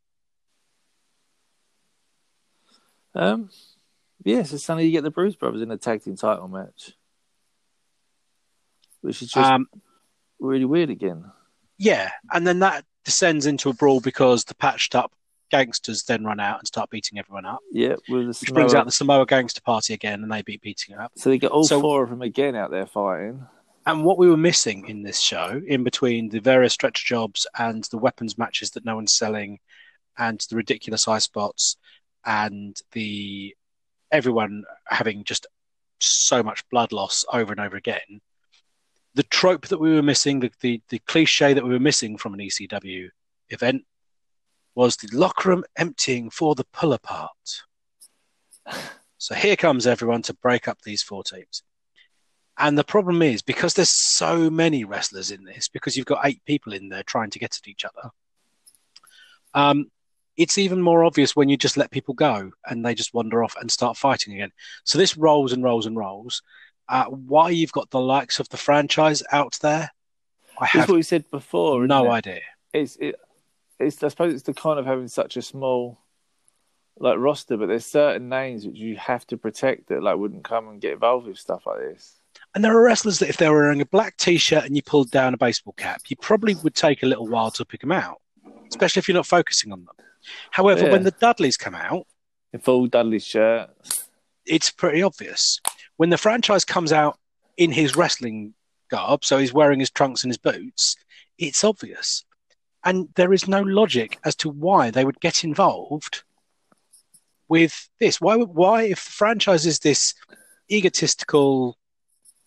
Um, 3.15 3.51
yeah. 4.25 4.43
So 4.45 4.57
suddenly 4.57 4.87
you 4.87 4.93
get 4.93 5.03
the 5.05 5.11
Bruise 5.11 5.37
Brothers 5.37 5.63
in 5.63 5.71
a 5.71 5.77
tag 5.77 6.03
team 6.05 6.17
title 6.17 6.49
match, 6.49 6.93
which 9.01 9.23
is 9.23 9.31
just 9.31 9.51
Um, 9.51 9.69
really 10.39 10.65
weird 10.65 10.91
again. 10.91 11.31
yeah, 11.79 12.13
and 12.33 12.47
then 12.47 12.61
that 12.61 12.85
descends 13.05 13.47
into 13.47 13.69
a 13.71 13.73
brawl 13.73 14.01
because 14.01 14.45
the 14.45 14.55
patched 14.55 14.95
up 14.95 15.13
gangsters 15.51 16.05
then 16.05 16.25
run 16.25 16.39
out 16.39 16.61
and 16.61 16.69
start 16.69 16.91
beating 16.91 17.19
everyone 17.19 17.45
up, 17.45 17.59
Yeah, 17.73 17.97
with 18.09 18.27
the 18.27 18.39
which 18.41 18.53
brings 18.53 18.75
out 18.75 18.87
the 18.87 18.93
Samoa 18.93 19.27
Gangster 19.27 19.61
Party 19.63 19.95
again, 19.95 20.23
and 20.23 20.31
they 20.31 20.43
beat 20.43 20.61
beating 20.63 20.95
up. 20.95 21.11
So 21.17 21.29
they 21.31 21.39
get 21.39 21.51
all 21.51 21.65
So- 21.65 21.81
four 21.81 22.05
of 22.05 22.11
them 22.11 22.23
again 22.23 22.55
out 22.55 22.71
there 22.71 22.87
fighting. 22.87 23.49
And 23.87 24.05
what 24.05 24.19
we 24.19 24.29
were 24.29 24.37
missing 24.37 24.87
in 24.89 25.03
this 25.03 25.21
show, 25.21 25.61
in 25.67 25.85
between 25.85 26.29
the 26.29 26.41
various 26.41 26.75
stretcher 26.75 27.05
jobs 27.05 27.47
and 27.59 27.85
the 27.85 27.99
weapons 27.99 28.37
matches 28.37 28.71
that 28.73 28.85
no 28.85 28.97
one's 28.97 29.15
selling, 29.15 29.59
and 30.19 30.39
the 30.51 30.57
ridiculous 30.57 31.09
eye 31.09 31.19
spots, 31.19 31.77
and 32.25 32.77
the 32.93 33.55
everyone 34.13 34.65
having 34.87 35.25
just 35.25 35.47
so 35.99 36.43
much 36.43 36.69
blood 36.69 36.93
loss 36.93 37.25
over 37.33 37.53
and 37.53 37.61
over 37.61 37.77
again, 37.77 38.21
the 39.15 39.23
trope 39.25 39.69
that 39.69 39.81
we 39.81 39.95
were 39.95 40.03
missing, 40.03 40.41
the, 40.41 40.51
the, 40.61 40.83
the 40.89 40.99
cliche 41.01 41.55
that 41.55 41.65
we 41.65 41.71
were 41.71 41.81
missing 41.81 42.17
from 42.17 42.35
an 42.35 42.41
ECW 42.41 43.09
event, 43.49 43.85
was 44.75 44.97
the 44.97 45.17
locker 45.17 45.49
room 45.49 45.65
emptying 45.77 46.31
for 46.31 46.55
the 46.55 46.67
pull 46.73 46.93
apart. 46.93 47.63
So 49.23 49.35
here 49.35 49.55
comes 49.55 49.87
everyone 49.87 50.23
to 50.23 50.33
break 50.33 50.67
up 50.67 50.81
these 50.81 51.03
four 51.03 51.23
teams. 51.23 51.63
And 52.59 52.77
the 52.77 52.85
problem 52.85 53.23
is 53.23 53.43
because 53.43 53.75
there's 53.75 53.91
so 53.91 54.51
many 54.51 54.85
wrestlers 54.85 55.31
in 55.31 55.45
this, 55.45 55.69
because 55.69 55.97
you've 55.97 56.07
got 56.07 56.27
eight 56.27 56.45
people 56.45 56.73
in 56.73 56.89
there 56.89 57.03
trying 57.03 57.31
to 57.31 57.39
get 57.39 57.57
at 57.57 57.69
each 57.69 57.85
other. 57.85 58.11
Um, 59.55 59.91
it's 60.37 60.59
even 60.59 60.81
more 60.81 61.05
obvious 61.05 61.35
when 61.35 61.49
you 61.49 61.57
just 61.57 61.77
let 61.77 61.91
people 61.91 62.15
go 62.15 62.51
and 62.67 62.85
they 62.85 62.95
just 62.95 63.15
wander 63.15 63.43
off 63.43 63.57
and 63.61 63.71
start 63.71 63.97
fighting 63.97 64.35
again. 64.35 64.53
So 64.85 64.99
this 64.99 65.17
rolls 65.17 65.53
and 65.53 65.63
rolls 65.63 65.87
and 65.87 65.97
rolls. 65.97 66.43
Uh, 66.89 67.05
why 67.07 67.51
you've 67.51 67.73
got 67.73 67.91
the 67.91 68.01
likes 68.01 68.41
of 68.41 68.49
the 68.49 68.57
franchise 68.57 69.23
out 69.33 69.59
there, 69.63 69.91
I 70.59 70.67
have 70.67 70.89
what 70.89 70.97
we 70.97 71.03
said 71.03 71.31
before. 71.31 71.87
no 71.87 72.07
it? 72.07 72.11
idea. 72.11 72.41
It's 72.73 72.97
it, 72.97 73.17
it's 73.79 74.03
I 74.03 74.09
suppose 74.09 74.35
it's 74.35 74.43
the 74.43 74.55
kind 74.55 74.79
of 74.79 74.87
having 74.87 75.09
such 75.09 75.37
a 75.37 75.43
small 75.43 75.99
like 76.99 77.19
roster, 77.19 77.57
but 77.57 77.67
there's 77.67 77.87
certain 77.87 78.29
names 78.29 78.67
which 78.67 78.77
you 78.77 78.97
have 78.97 79.27
to 79.29 79.37
protect 79.37 79.89
that 79.89 80.03
like 80.03 80.19
wouldn't 80.19 80.45
come 80.45 80.69
and 80.69 80.81
get 80.81 80.93
involved 80.93 81.27
with 81.27 81.39
stuff 81.39 81.67
like 81.67 81.79
this. 81.79 82.20
And 82.55 82.65
there 82.65 82.77
are 82.77 82.83
wrestlers 82.83 83.19
that 83.21 83.29
if 83.29 83.37
they 83.37 83.49
were 83.49 83.61
wearing 83.63 83.81
a 83.81 83.87
black 83.87 84.17
t-shirt 84.17 84.65
and 84.65 84.75
you 84.75 84.83
pulled 84.83 85.11
down 85.11 85.35
a 85.35 85.39
baseball 85.39 85.75
cap, 85.77 86.03
you 86.09 86.17
probably 86.17 86.55
would 86.57 86.75
take 86.75 87.03
a 87.03 87.07
little 87.07 87.29
while 87.29 87.51
to 87.53 87.65
pick 87.65 87.81
them 87.81 87.93
out, 87.93 88.21
especially 88.69 89.01
if 89.01 89.09
you're 89.09 89.15
not 89.15 89.27
focusing 89.27 89.73
on 89.73 89.85
them. 89.85 89.95
However, 90.51 90.87
Yeah. 90.87 90.93
when 90.93 91.05
the 91.05 91.13
Dudleys 91.13 91.57
come 91.57 91.75
out, 91.75 92.07
In 92.53 92.61
full 92.61 92.89
Dudley 92.89 93.21
shirt. 93.21 93.71
it's 94.45 94.71
pretty 94.71 95.01
obvious. 95.03 95.61
When 95.97 96.11
the 96.11 96.19
franchise 96.19 96.65
comes 96.65 96.93
out 96.93 97.19
in 97.57 97.71
his 97.71 97.95
wrestling 97.95 98.55
garb, 98.91 99.25
so 99.25 99.39
he's 99.39 99.53
wearing 99.53 99.79
his 99.79 99.91
trunks 99.91 100.25
and 100.25 100.31
his 100.31 100.39
boots, 100.39 100.97
it's 101.39 101.63
obvious. 101.63 102.25
And 102.85 103.11
there 103.15 103.33
is 103.33 103.47
no 103.47 103.61
logic 103.63 104.19
as 104.25 104.35
to 104.37 104.49
why 104.49 104.91
they 104.91 105.05
would 105.05 105.21
get 105.21 105.45
involved 105.45 106.25
with 107.49 107.89
this. 108.01 108.21
Why? 108.21 108.37
Why, 108.37 108.83
if 108.85 109.05
the 109.05 109.11
franchise 109.13 109.67
is 109.67 109.79
this 109.81 110.15
egotistical 110.71 111.77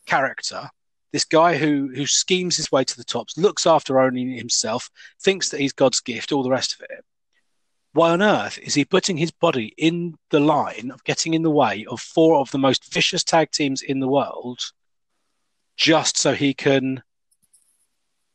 character, 0.06 0.70
this 1.12 1.26
guy 1.26 1.58
who 1.58 1.92
who 1.94 2.06
schemes 2.06 2.58
his 2.58 2.72
way 2.72 2.84
to 2.84 2.98
the 2.98 3.04
tops, 3.04 3.38
looks 3.38 3.66
after 3.66 4.00
only 4.00 4.38
himself, 4.38 4.90
thinks 5.22 5.50
that 5.50 5.60
he's 5.60 5.74
God's 5.74 6.00
gift, 6.02 6.32
all 6.32 6.44
the 6.44 6.50
rest 6.50 6.74
of 6.74 6.82
it. 6.90 7.06
Why 7.94 8.10
on 8.10 8.24
earth 8.24 8.58
is 8.58 8.74
he 8.74 8.86
putting 8.86 9.18
his 9.18 9.32
body 9.32 9.74
in 9.78 10.16
the 10.32 10.40
line 10.40 10.90
of 10.92 11.04
getting 11.04 11.36
in 11.36 11.44
the 11.44 11.52
way 11.52 11.86
of 11.88 12.02
four 12.02 12.40
of 12.40 12.50
the 12.50 12.58
most 12.58 12.92
vicious 12.92 13.24
tag 13.24 13.52
teams 13.52 13.84
in 13.84 14.00
the 14.00 14.08
world, 14.08 14.60
just 15.78 16.18
so 16.18 16.34
he 16.34 16.54
can 16.56 17.04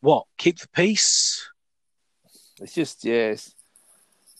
what 0.00 0.26
keep 0.36 0.58
the 0.58 0.68
peace? 0.68 1.48
It's 2.60 2.74
just 2.74 3.04
yes. 3.04 3.52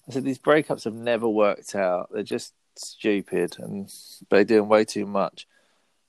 I 0.08 0.12
said 0.12 0.24
these 0.24 0.38
breakups 0.38 0.84
have 0.84 0.94
never 0.94 1.28
worked 1.28 1.74
out. 1.74 2.10
They're 2.12 2.22
just 2.22 2.54
stupid 2.76 3.56
and 3.58 3.92
they're 4.30 4.44
doing 4.44 4.68
way 4.68 4.84
too 4.84 5.04
much. 5.06 5.46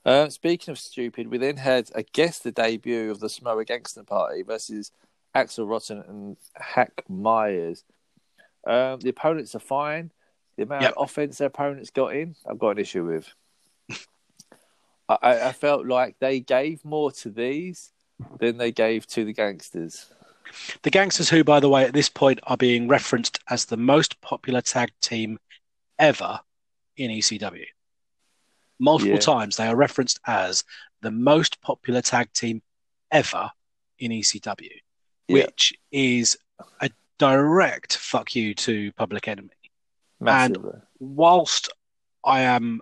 Uh, 0.05 0.29
speaking 0.29 0.71
of 0.71 0.79
stupid, 0.79 1.29
we 1.29 1.37
then 1.37 1.57
had 1.57 1.89
I 1.95 2.05
guess 2.13 2.39
the 2.39 2.51
debut 2.51 3.11
of 3.11 3.19
the 3.19 3.29
Samoa 3.29 3.65
Gangster 3.65 4.03
Party 4.03 4.43
versus 4.43 4.91
Axl 5.35 5.67
Rotten 5.69 6.03
and 6.07 6.37
Hack 6.55 7.03
Meyers. 7.09 7.83
Um, 8.65 8.99
the 8.99 9.09
opponents 9.09 9.55
are 9.55 9.59
fine. 9.59 10.11
The 10.57 10.63
amount 10.63 10.81
Yep. 10.83 10.93
of 10.97 11.03
offense 11.09 11.37
their 11.37 11.47
opponents 11.47 11.89
got 11.89 12.15
in, 12.15 12.35
I've 12.49 12.59
got 12.59 12.71
an 12.71 12.79
issue 12.79 13.05
with. 13.05 13.33
I, 15.09 15.17
I 15.21 15.47
I 15.49 15.51
felt 15.51 15.85
like 15.85 16.15
they 16.19 16.39
gave 16.39 16.83
more 16.83 17.11
to 17.13 17.29
these 17.29 17.91
than 18.39 18.57
they 18.57 18.71
gave 18.71 19.05
to 19.07 19.23
the 19.25 19.33
gangsters. 19.33 20.07
The 20.81 20.89
Gangsters, 20.89 21.29
who, 21.29 21.43
by 21.43 21.59
the 21.59 21.69
way, 21.69 21.83
at 21.85 21.93
this 21.93 22.09
point 22.09 22.39
are 22.43 22.57
being 22.57 22.87
referenced 22.87 23.39
as 23.49 23.65
the 23.65 23.77
most 23.77 24.19
popular 24.21 24.61
tag 24.61 24.89
team 24.99 25.37
ever 25.99 26.39
in 26.97 27.11
ECW. 27.11 27.65
Multiple 28.79 29.15
Yeah. 29.15 29.19
times 29.19 29.57
they 29.57 29.67
are 29.67 29.75
referenced 29.75 30.19
as 30.25 30.63
the 31.01 31.11
most 31.11 31.61
popular 31.61 32.01
tag 32.01 32.31
team 32.33 32.61
ever 33.11 33.51
in 33.97 34.11
ECW, 34.11 34.69
Yeah. 35.27 35.33
which 35.33 35.73
is 35.91 36.37
a 36.81 36.89
direct 37.17 37.97
fuck 37.97 38.35
you 38.35 38.53
to 38.55 38.91
Public 38.93 39.27
Enemy. 39.27 39.49
Massively. 40.19 40.79
Whilst 40.99 41.69
I 42.23 42.41
am, 42.41 42.81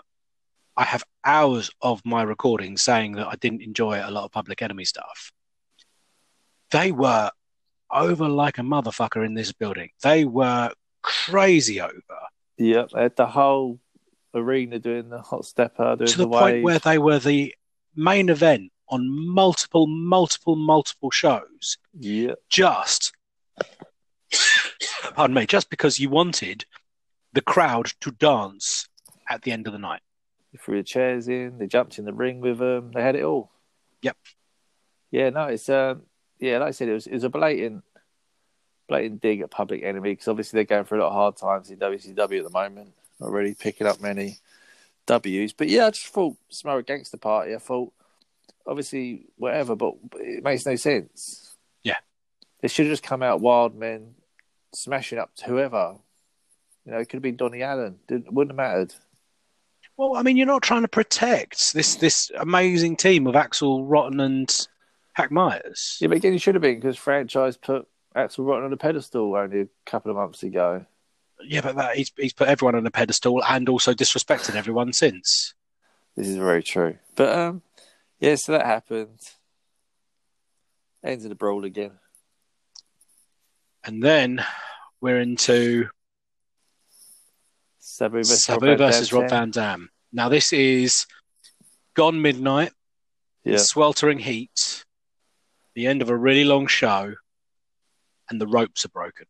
I 0.75 0.83
have 0.83 1.03
hours 1.23 1.69
of 1.81 2.03
my 2.05 2.21
recording 2.23 2.77
saying 2.77 3.13
that 3.13 3.27
I 3.27 3.35
didn't 3.35 3.61
enjoy 3.61 3.99
a 4.03 4.11
lot 4.11 4.25
of 4.25 4.31
Public 4.31 4.61
Enemy 4.61 4.85
stuff. 4.85 5.31
They 6.71 6.91
were 6.91 7.31
over 7.91 8.27
like 8.27 8.57
a 8.57 8.61
motherfucker 8.61 9.25
in 9.25 9.33
this 9.33 9.51
building. 9.53 9.91
They 10.03 10.25
were 10.25 10.71
crazy 11.01 11.79
over 11.81 12.01
Yep, 12.57 12.91
had 12.93 13.15
the 13.15 13.27
whole 13.27 13.79
arena 14.37 14.79
doing 14.79 15.09
the 15.09 15.21
hot 15.21 15.45
stepper, 15.45 15.95
doing 15.95 16.07
to 16.07 16.17
the, 16.17 16.23
the, 16.23 16.29
point 16.29 16.55
wave. 16.55 16.63
where 16.63 16.79
they 16.79 16.97
were 16.97 17.19
the 17.19 17.53
main 17.95 18.29
event 18.29 18.71
on 18.89 19.09
multiple, 19.09 19.87
multiple, 19.87 20.55
multiple 20.55 21.11
shows. 21.11 21.77
Yeah, 21.99 22.33
Just, 22.49 23.13
pardon 25.15 25.33
me, 25.35 25.45
just 25.45 25.69
because 25.69 25.99
you 25.99 26.09
wanted 26.09 26.65
the 27.33 27.41
crowd 27.41 27.91
to 28.01 28.11
dance 28.11 28.87
at 29.29 29.41
the 29.41 29.51
end 29.51 29.67
of 29.67 29.73
the 29.73 29.79
night. 29.79 30.01
they 30.51 30.57
threw 30.57 30.77
the 30.77 30.83
chairs 30.83 31.27
in, 31.27 31.57
they 31.57 31.67
jumped 31.67 31.99
in 31.99 32.05
the 32.05 32.13
ring 32.13 32.39
with 32.39 32.59
them, 32.59 32.91
they 32.93 33.01
had 33.01 33.15
it 33.15 33.23
all. 33.23 33.51
Yep. 34.01 34.17
Yeah, 35.11 35.29
no, 35.29 35.45
it's 35.45 35.69
um, 35.69 36.03
yeah, 36.39 36.59
like 36.59 36.69
I 36.69 36.71
said, 36.71 36.89
it 36.89 36.93
was 36.93 37.07
it 37.07 37.13
was 37.13 37.23
a 37.23 37.29
blatant, 37.29 37.83
blatant 38.87 39.21
dig 39.21 39.41
at 39.41 39.51
Public 39.51 39.83
Enemy 39.83 40.11
because 40.11 40.27
obviously 40.27 40.57
they're 40.57 40.65
going 40.65 40.85
through 40.85 40.99
a 40.99 41.03
lot 41.03 41.07
of 41.07 41.13
hard 41.13 41.37
times 41.37 41.69
in 41.71 41.79
WCW 41.79 42.37
at 42.39 42.43
the 42.43 42.49
moment, 42.49 42.93
not 43.19 43.31
really 43.31 43.55
picking 43.55 43.87
up 43.87 44.01
many 44.01 44.39
W's. 45.05 45.53
But 45.53 45.69
yeah, 45.69 45.87
I 45.87 45.89
just 45.91 46.07
thought 46.07 46.37
Samoa 46.49 46.83
Gangster 46.83 47.17
Party. 47.17 47.55
I 47.55 47.59
thought 47.59 47.91
obviously 48.65 49.25
whatever, 49.37 49.75
but 49.75 49.95
it 50.15 50.43
makes 50.43 50.65
no 50.65 50.75
sense. 50.75 51.55
Yeah. 51.83 51.97
they 52.61 52.67
should 52.67 52.85
have 52.85 52.93
just 52.93 53.03
come 53.03 53.23
out 53.23 53.41
wild 53.41 53.75
men, 53.75 54.15
smashing 54.73 55.19
up 55.19 55.31
whoever. 55.45 55.95
You 56.85 56.91
know, 56.91 56.99
it 56.99 57.05
could 57.09 57.17
have 57.17 57.23
been 57.23 57.37
Donny 57.37 57.63
Allen. 57.63 57.99
Didn't, 58.07 58.31
wouldn't 58.31 58.51
have 58.51 58.57
mattered. 58.57 58.93
Well, 59.97 60.15
I 60.15 60.21
mean, 60.21 60.37
you're 60.37 60.45
not 60.45 60.61
trying 60.61 60.83
to 60.83 60.87
protect 60.87 61.73
this 61.73 61.95
this 61.95 62.31
amazing 62.37 62.97
team 62.97 63.25
of 63.25 63.33
Axl 63.33 63.83
Rotten 63.83 64.19
and 64.19 64.67
Hack 65.13 65.31
Meyers. 65.31 65.97
Yeah, 65.99 66.09
but 66.09 66.17
again, 66.17 66.33
he 66.33 66.37
should 66.37 66.53
have 66.53 66.61
been 66.61 66.79
because 66.79 66.97
franchise 66.97 67.57
put 67.57 67.87
Axl 68.15 68.45
Rotten 68.45 68.65
on 68.65 68.73
a 68.73 68.77
pedestal 68.77 69.35
only 69.35 69.61
a 69.61 69.67
couple 69.85 70.11
of 70.11 70.17
months 70.17 70.43
ago. 70.43 70.85
Yeah, 71.43 71.61
but 71.61 71.75
that, 71.75 71.95
he's 71.95 72.11
he's 72.17 72.33
put 72.33 72.47
everyone 72.47 72.75
on 72.75 72.85
a 72.85 72.91
pedestal 72.91 73.43
and 73.43 73.69
also 73.69 73.93
disrespected 73.93 74.55
everyone 74.55 74.93
since. 74.93 75.53
This 76.15 76.27
is 76.27 76.37
very 76.37 76.63
true. 76.63 76.97
But 77.15 77.37
um, 77.37 77.61
yeah, 78.19 78.35
so 78.35 78.53
that 78.53 78.65
happened. 78.65 79.19
Ends 81.03 81.25
in 81.25 81.31
a 81.31 81.35
brawl 81.35 81.63
again. 81.63 81.91
And 83.83 84.03
then 84.03 84.43
we're 84.99 85.19
into 85.19 85.87
Sabu 87.79 88.17
versus, 88.17 88.43
Sabu 88.43 88.65
Rob 88.67 88.77
Van 88.79 88.87
versus 88.87 89.09
Dam. 89.09 89.19
Rob 89.21 89.29
Van 89.29 89.51
Dam. 89.51 89.89
Now 90.11 90.29
this 90.29 90.51
is 90.51 91.05
gone 91.93 92.21
midnight, 92.21 92.73
Yeah, 93.43 93.57
sweltering 93.57 94.19
heat, 94.19 94.85
the 95.75 95.87
end 95.87 96.01
of 96.01 96.09
a 96.09 96.17
really 96.17 96.43
long 96.43 96.67
show, 96.67 97.13
and 98.29 98.41
the 98.41 98.47
ropes 98.47 98.83
are 98.85 98.89
broken. 98.89 99.27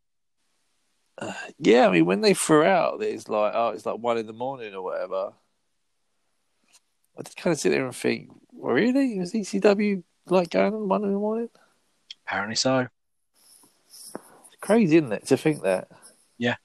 Yeah. 1.60 1.88
I 1.88 1.92
mean, 1.92 2.06
when 2.06 2.22
they 2.22 2.34
threw 2.34 2.64
out, 2.64 3.02
it's 3.02 3.28
like 3.28 3.54
oh, 3.56 3.70
it's 3.70 3.86
like 3.86 3.98
one 3.98 4.18
in 4.18 4.28
the 4.28 4.34
morning 4.34 4.74
or 4.74 4.84
whatever. 4.84 5.34
I 7.18 7.24
just 7.24 7.38
kind 7.38 7.54
of 7.54 7.60
sit 7.60 7.72
there 7.72 7.86
and 7.86 7.96
think, 7.96 8.30
really? 8.54 9.20
Was 9.20 9.34
ECW 9.34 10.04
like 10.28 10.50
going 10.52 10.74
on 10.74 10.88
one 10.88 11.04
in 11.04 11.12
the 11.12 11.20
morning? 11.20 11.50
Apparently 12.26 12.56
so. 12.56 12.88
It's 13.88 14.14
crazy, 14.62 14.98
isn't 14.98 15.12
it, 15.12 15.26
to 15.28 15.38
think 15.38 15.64
that? 15.64 15.88
Yeah. 16.38 16.56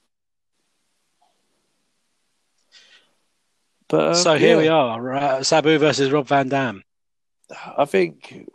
But 3.88 4.08
um, 4.08 4.14
so 4.14 4.36
here 4.36 4.56
yeah. 4.56 4.62
we 4.62 4.68
are, 4.68 5.12
uh, 5.12 5.42
Sabu 5.42 5.78
versus 5.78 6.10
Rob 6.10 6.26
Van 6.26 6.48
Dam. 6.48 6.82
I 7.76 7.84
think 7.84 8.46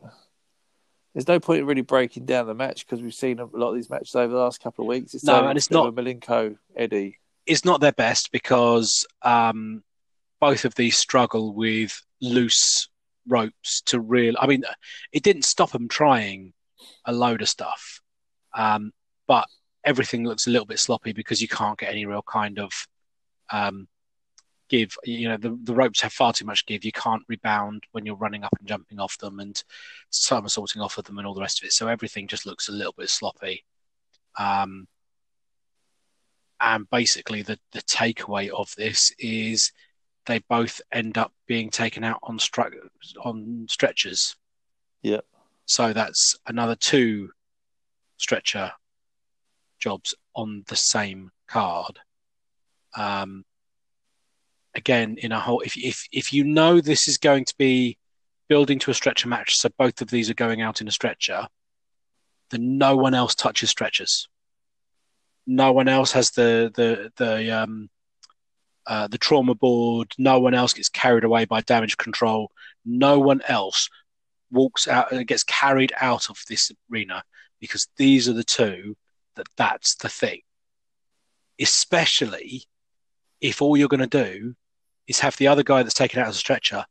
there's 1.17 1.27
no 1.27 1.39
point 1.39 1.61
in 1.61 1.65
really 1.65 1.81
breaking 1.81 2.27
down 2.27 2.45
the 2.45 2.53
match 2.53 2.85
because 2.85 3.01
we've 3.01 3.11
seen 3.11 3.39
a 3.39 3.45
lot 3.45 3.69
of 3.69 3.75
these 3.75 3.89
matches 3.89 4.13
over 4.13 4.31
the 4.31 4.37
last 4.39 4.61
couple 4.61 4.85
of 4.85 4.87
weeks. 4.87 5.15
It's 5.15 5.23
No, 5.23 5.47
and 5.47 5.57
it's 5.57 5.71
not- 5.71 5.95
Malenko 5.95 6.59
Eddie. 6.75 7.17
It's 7.47 7.65
not 7.65 7.81
their 7.81 7.91
best 7.91 8.31
because 8.31 9.03
um, 9.23 9.83
both 10.39 10.63
of 10.63 10.75
these 10.75 10.95
struggle 10.95 11.55
with 11.55 11.99
loose 12.21 12.89
ropes 13.27 13.81
to 13.87 13.99
real. 13.99 14.35
I 14.37 14.45
mean, 14.45 14.63
it 15.11 15.23
didn't 15.23 15.45
stop 15.45 15.71
them 15.71 15.87
trying 15.87 16.53
a 17.03 17.13
load 17.13 17.41
of 17.41 17.49
stuff, 17.49 17.99
um, 18.53 18.91
but 19.27 19.47
everything 19.83 20.23
looks 20.23 20.45
a 20.45 20.51
little 20.51 20.67
bit 20.67 20.77
sloppy 20.77 21.13
because 21.13 21.41
you 21.41 21.47
can't 21.47 21.79
get 21.79 21.89
any 21.89 22.05
real 22.05 22.21
kind 22.21 22.59
of 22.59 22.71
um, 23.51 23.87
give. 24.69 24.95
You 25.03 25.29
know, 25.29 25.37
the, 25.37 25.57
the 25.63 25.73
ropes 25.73 26.01
have 26.01 26.13
far 26.13 26.33
too 26.33 26.45
much 26.45 26.65
give. 26.65 26.83
You 26.83 26.91
can't 26.91 27.23
rebound 27.27 27.83
when 27.91 28.05
you're 28.05 28.15
running 28.15 28.43
up 28.43 28.53
and 28.59 28.67
jumping 28.67 28.99
off 28.99 29.17
them 29.17 29.39
and 29.39 29.61
somersaulting 30.09 30.81
off 30.81 30.97
of 30.97 31.05
them 31.05 31.17
and 31.17 31.27
all 31.27 31.33
the 31.33 31.41
rest 31.41 31.61
of 31.61 31.67
it. 31.67 31.73
So 31.73 31.87
everything 31.87 32.27
just 32.27 32.45
looks 32.45 32.69
a 32.69 32.73
little 32.73 32.93
bit 32.97 33.09
sloppy. 33.09 33.65
Um, 34.37 34.87
and 36.59 36.89
basically, 36.89 37.43
the, 37.43 37.59
the 37.71 37.81
takeaway 37.83 38.49
of 38.49 38.73
this 38.75 39.11
is 39.19 39.71
they 40.25 40.39
both 40.49 40.81
end 40.91 41.17
up 41.17 41.31
being 41.47 41.69
taken 41.69 42.03
out 42.03 42.19
on 42.23 42.39
stra- 42.39 42.71
on 43.23 43.67
stretchers. 43.69 44.35
Yeah. 45.01 45.21
So 45.65 45.93
that's 45.93 46.35
another 46.47 46.75
two 46.75 47.31
stretcher 48.17 48.71
jobs 49.79 50.15
on 50.35 50.63
the 50.67 50.75
same 50.75 51.31
card. 51.47 51.99
Um, 52.95 53.45
again, 54.77 55.17
in 55.17 55.31
a 55.31 55.39
whole, 55.39 55.59
if 55.61 55.75
if 55.75 56.07
if 56.11 56.31
you 56.31 56.43
know 56.45 56.79
this 56.79 57.07
is 57.07 57.17
going 57.17 57.43
to 57.45 57.55
be 57.57 57.97
building 58.47 58.79
to 58.79 58.91
a 58.91 58.93
stretcher 58.93 59.27
match, 59.27 59.57
so 59.57 59.69
both 59.77 60.01
of 60.01 60.09
these 60.09 60.29
are 60.29 60.35
going 60.35 60.61
out 60.61 60.79
in 60.79 60.87
a 60.87 60.91
stretcher, 60.91 61.47
then 62.51 62.77
no 62.77 62.95
one 62.95 63.13
else 63.13 63.35
touches 63.35 63.69
stretchers. 63.69 64.29
No 65.45 65.73
one 65.73 65.87
else 65.87 66.11
has 66.13 66.31
the 66.31 66.71
the 66.75 67.11
the 67.17 67.51
um, 67.51 67.89
uh, 68.85 69.07
the 69.07 69.17
trauma 69.17 69.55
board. 69.55 70.13
No 70.17 70.39
one 70.39 70.53
else 70.53 70.73
gets 70.73 70.89
carried 70.89 71.23
away 71.23 71.45
by 71.45 71.61
damage 71.61 71.97
control. 71.97 72.51
No 72.85 73.19
one 73.19 73.41
else 73.47 73.89
walks 74.51 74.87
out 74.87 75.11
and 75.11 75.27
gets 75.27 75.43
carried 75.43 75.91
out 75.99 76.29
of 76.29 76.37
this 76.47 76.71
arena 76.91 77.23
because 77.59 77.87
these 77.97 78.29
are 78.29 78.33
the 78.33 78.43
two 78.43 78.95
that 79.35 79.47
that's 79.57 79.95
the 79.95 80.09
thing. 80.09 80.41
Especially 81.59 82.63
if 83.41 83.61
all 83.61 83.75
you're 83.75 83.87
going 83.87 84.07
to 84.07 84.23
do 84.23 84.55
is 85.07 85.19
have 85.19 85.37
the 85.37 85.47
other 85.47 85.63
guy 85.63 85.83
that's 85.83 85.95
taken 85.95 86.19
out 86.19 86.27
as 86.27 86.35
a 86.35 86.39
stretcher 86.39 86.85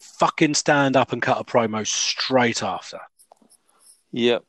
fucking 0.00 0.54
stand 0.54 0.96
up 0.96 1.12
and 1.12 1.22
cut 1.22 1.40
a 1.40 1.44
promo 1.44 1.86
straight 1.86 2.62
after. 2.62 2.98
Yep. 4.12 4.44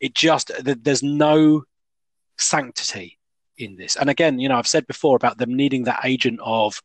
It 0.00 0.14
just 0.14 0.50
there's 0.62 1.02
no 1.02 1.64
sanctity 2.38 3.18
in 3.56 3.76
this. 3.76 3.96
And 3.96 4.10
again, 4.10 4.38
you 4.38 4.48
know, 4.48 4.56
I've 4.56 4.66
said 4.66 4.86
before 4.86 5.16
about 5.16 5.38
them 5.38 5.54
needing 5.54 5.84
that 5.84 6.04
agent 6.04 6.40
of, 6.42 6.82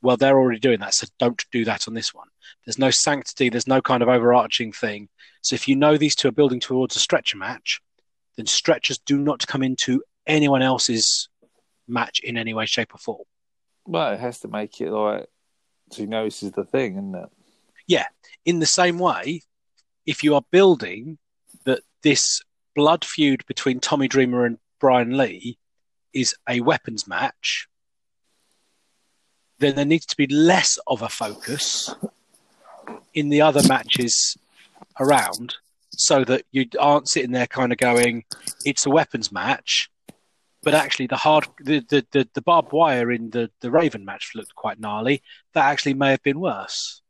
well, 0.00 0.16
they're 0.16 0.38
already 0.38 0.60
doing 0.60 0.80
that, 0.80 0.94
so 0.94 1.06
don't 1.18 1.44
do 1.52 1.64
that 1.64 1.88
on 1.88 1.94
this 1.94 2.14
one. 2.14 2.28
There's 2.64 2.78
no 2.78 2.90
sanctity. 2.90 3.48
There's 3.48 3.66
no 3.66 3.80
kind 3.80 4.02
of 4.02 4.08
overarching 4.08 4.72
thing. 4.72 5.08
So 5.42 5.54
if 5.54 5.68
you 5.68 5.76
know 5.76 5.96
these 5.96 6.14
two 6.14 6.28
are 6.28 6.32
building 6.32 6.60
towards 6.60 6.96
a 6.96 7.00
stretcher 7.00 7.36
match, 7.36 7.80
then 8.36 8.46
stretchers 8.46 8.98
do 8.98 9.18
not 9.18 9.46
come 9.46 9.62
into 9.62 10.02
anyone 10.26 10.62
else's 10.62 11.28
match 11.86 12.20
in 12.20 12.38
any 12.38 12.54
way, 12.54 12.66
shape, 12.66 12.94
or 12.94 12.98
form. 12.98 13.24
Well, 13.88 14.12
it 14.12 14.20
has 14.20 14.40
to 14.40 14.48
make 14.48 14.82
it 14.82 14.90
like 14.90 15.26
this 15.88 16.42
is 16.42 16.52
the 16.52 16.64
thing, 16.64 16.92
isn't 16.92 17.14
it? 17.14 17.28
Yeah. 17.86 18.04
In 18.44 18.58
the 18.58 18.66
same 18.66 18.98
way, 18.98 19.42
if 20.04 20.22
you 20.22 20.34
are 20.34 20.42
building 20.50 21.16
that 21.64 21.80
this 22.02 22.42
blood 22.76 23.02
feud 23.02 23.46
between 23.46 23.80
Tommy 23.80 24.06
Dreamer 24.06 24.44
and 24.44 24.58
Brian 24.78 25.16
Lee 25.16 25.58
is 26.12 26.34
a 26.46 26.60
weapons 26.60 27.08
match, 27.08 27.66
then 29.58 29.74
there 29.74 29.86
needs 29.86 30.04
to 30.06 30.16
be 30.18 30.26
less 30.26 30.78
of 30.86 31.00
a 31.00 31.08
focus 31.08 31.94
in 33.14 33.30
the 33.30 33.40
other 33.40 33.66
matches 33.66 34.36
around 35.00 35.56
so 35.92 36.24
that 36.24 36.44
you 36.52 36.66
aren't 36.78 37.08
sitting 37.08 37.32
there 37.32 37.46
kind 37.46 37.72
of 37.72 37.78
going, 37.78 38.24
it's 38.66 38.84
a 38.84 38.90
weapons 38.90 39.32
match. 39.32 39.90
But 40.62 40.74
actually, 40.74 41.06
the 41.06 41.16
hard, 41.16 41.46
the, 41.60 41.80
the, 41.88 42.04
the, 42.10 42.28
the 42.34 42.42
barbed 42.42 42.72
wire 42.72 43.12
in 43.12 43.30
the, 43.30 43.50
the 43.60 43.70
Raven 43.70 44.04
match 44.04 44.32
looked 44.34 44.54
quite 44.54 44.80
gnarly. 44.80 45.22
That 45.54 45.66
actually 45.66 45.94
may 45.94 46.10
have 46.10 46.22
been 46.22 46.40
worse. 46.40 47.00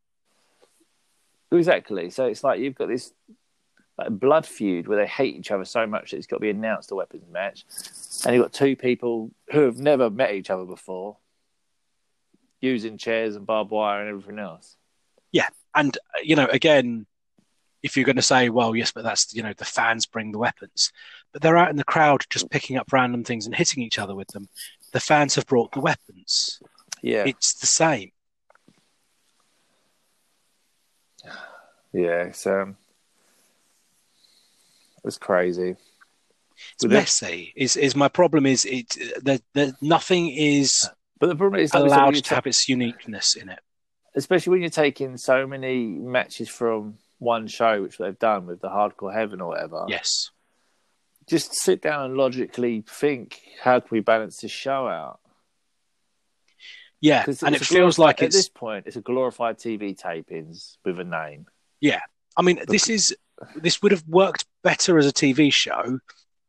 Exactly. 1.51 2.09
So 2.11 2.25
it's 2.25 2.43
like 2.43 2.59
you've 2.59 2.75
got 2.75 2.89
this 2.89 3.11
like 3.97 4.09
blood 4.11 4.45
feud 4.45 4.87
where 4.87 4.97
they 4.97 5.07
hate 5.07 5.35
each 5.35 5.51
other 5.51 5.65
so 5.65 5.85
much 5.85 6.11
that 6.11 6.17
it's 6.17 6.27
got 6.27 6.37
to 6.37 6.41
be 6.41 6.49
announced 6.49 6.91
a 6.91 6.95
weapons 6.95 7.25
match, 7.31 7.65
and 8.25 8.35
you've 8.35 8.43
got 8.43 8.53
two 8.53 8.75
people 8.75 9.31
who 9.51 9.61
have 9.61 9.77
never 9.77 10.09
met 10.09 10.33
each 10.33 10.49
other 10.49 10.65
before, 10.65 11.17
using 12.61 12.97
chairs 12.97 13.35
and 13.35 13.45
barbed 13.45 13.71
wire 13.71 13.99
and 13.99 14.09
everything 14.09 14.39
else. 14.39 14.77
Yeah, 15.31 15.47
and 15.75 15.97
uh, 15.97 16.21
you 16.23 16.35
know, 16.35 16.47
again, 16.47 17.07
if 17.83 17.97
you're 17.97 18.05
going 18.05 18.15
to 18.15 18.21
say, 18.21 18.49
well, 18.49 18.75
yes, 18.75 18.91
but 18.91 19.03
that's 19.03 19.33
you 19.33 19.43
know 19.43 19.53
the 19.53 19.65
fans 19.65 20.05
bring 20.05 20.31
the 20.31 20.39
weapons, 20.39 20.93
but 21.33 21.41
they're 21.41 21.57
out 21.57 21.69
in 21.69 21.75
the 21.77 21.83
crowd 21.83 22.23
just 22.29 22.49
picking 22.49 22.77
up 22.77 22.91
random 22.91 23.23
things 23.23 23.45
and 23.45 23.55
hitting 23.55 23.83
each 23.83 23.99
other 23.99 24.15
with 24.15 24.27
them. 24.29 24.47
The 24.93 24.99
fans 24.99 25.35
have 25.35 25.45
brought 25.45 25.71
the 25.71 25.81
weapons. 25.81 26.59
Yeah, 27.01 27.23
It's 27.25 27.53
the 27.59 27.67
same. 27.67 28.11
yeah. 31.93 32.23
It's 32.23 32.45
um, 32.47 32.77
it's 35.03 35.17
crazy. 35.17 35.75
It's 36.75 36.83
it- 36.83 36.89
messy. 36.89 37.53
Is 37.55 37.77
is 37.77 37.95
my 37.95 38.07
problem? 38.07 38.45
Is 38.45 38.65
it 38.65 38.97
that 39.23 39.41
that 39.53 39.81
nothing 39.81 40.29
is 40.29 40.89
But 41.19 41.27
the 41.27 41.35
problem 41.35 41.61
is, 41.61 41.73
like 41.73 41.83
we 41.83 41.89
said, 41.89 41.95
when 41.95 42.03
allowed 42.05 42.15
to 42.15 42.21
ta- 42.21 42.35
have 42.35 42.47
its 42.47 42.67
uniqueness 42.69 43.35
in 43.35 43.49
it. 43.49 43.59
especially 44.15 44.51
when 44.51 44.61
you're 44.61 44.69
taking 44.69 45.17
so 45.17 45.47
many 45.47 45.85
matches 45.85 46.49
from 46.49 46.97
one 47.19 47.47
show, 47.47 47.81
which 47.81 47.97
they've 47.97 48.17
done 48.19 48.45
with 48.45 48.61
the 48.61 48.69
Hardcore 48.69 49.13
Heaven 49.13 49.41
or 49.41 49.49
whatever. 49.49 49.85
Yes. 49.87 50.31
Just 51.29 51.53
sit 51.55 51.81
down 51.81 52.05
and 52.05 52.17
logically 52.17 52.83
think, 52.87 53.39
how 53.61 53.79
can 53.79 53.89
we 53.91 53.99
balance 53.99 54.37
this 54.41 54.51
show 54.51 54.87
out? 54.87 55.19
Yeah, 57.01 57.23
and 57.43 57.55
it 57.55 57.61
feels 57.61 57.97
like 57.97 58.17
glorified- 58.17 58.27
it's 58.27 58.35
at 58.35 58.39
this 58.39 58.49
point 58.49 58.87
it's 58.87 58.95
a 58.97 59.01
glorified 59.01 59.57
TV 59.57 59.97
tapings 59.97 60.77
with 60.83 60.99
a 60.99 61.05
name. 61.05 61.45
Yeah, 61.79 62.01
I 62.35 62.41
mean, 62.41 62.61
this 62.67 62.89
is 62.89 63.15
this 63.55 63.81
would 63.81 63.93
have 63.93 64.03
worked 64.05 64.45
better 64.63 64.97
as 64.97 65.07
a 65.07 65.13
TV 65.13 65.53
show 65.53 65.99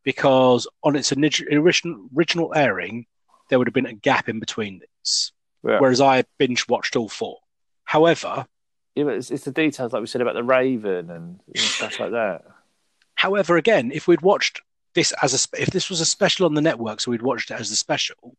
because 0.02 0.66
on 0.82 0.96
its 0.96 1.12
original 1.12 2.08
original 2.16 2.52
airing, 2.54 3.06
there 3.48 3.58
would 3.58 3.68
have 3.68 3.74
been 3.74 3.86
a 3.86 3.92
gap 3.94 4.28
in 4.28 4.40
between 4.40 4.80
these. 4.80 5.32
Yeah. 5.62 5.78
Whereas 5.78 6.00
I 6.00 6.24
binge 6.38 6.66
watched 6.68 6.96
all 6.96 7.08
four. 7.08 7.38
However, 7.84 8.46
Yeah, 8.94 9.04
but 9.04 9.14
it's, 9.14 9.30
it's 9.30 9.44
the 9.44 9.52
details 9.52 9.92
like 9.92 10.00
we 10.00 10.06
said 10.06 10.22
about 10.22 10.34
the 10.34 10.42
Raven 10.42 11.10
and, 11.10 11.40
and 11.46 11.58
stuff 11.58 12.00
like 12.00 12.12
that. 12.12 12.44
however, 13.14 13.56
again, 13.56 13.92
if 13.92 14.08
we'd 14.08 14.22
watched 14.22 14.62
this 14.94 15.12
as 15.22 15.34
a 15.34 15.60
if 15.60 15.70
this 15.70 15.88
was 15.88 16.00
a 16.00 16.06
special 16.06 16.46
on 16.46 16.54
the 16.54 16.60
network, 16.60 17.00
so 17.00 17.10
we'd 17.10 17.22
watched 17.22 17.50
it 17.50 17.60
as 17.60 17.70
a 17.70 17.76
special, 17.76 18.36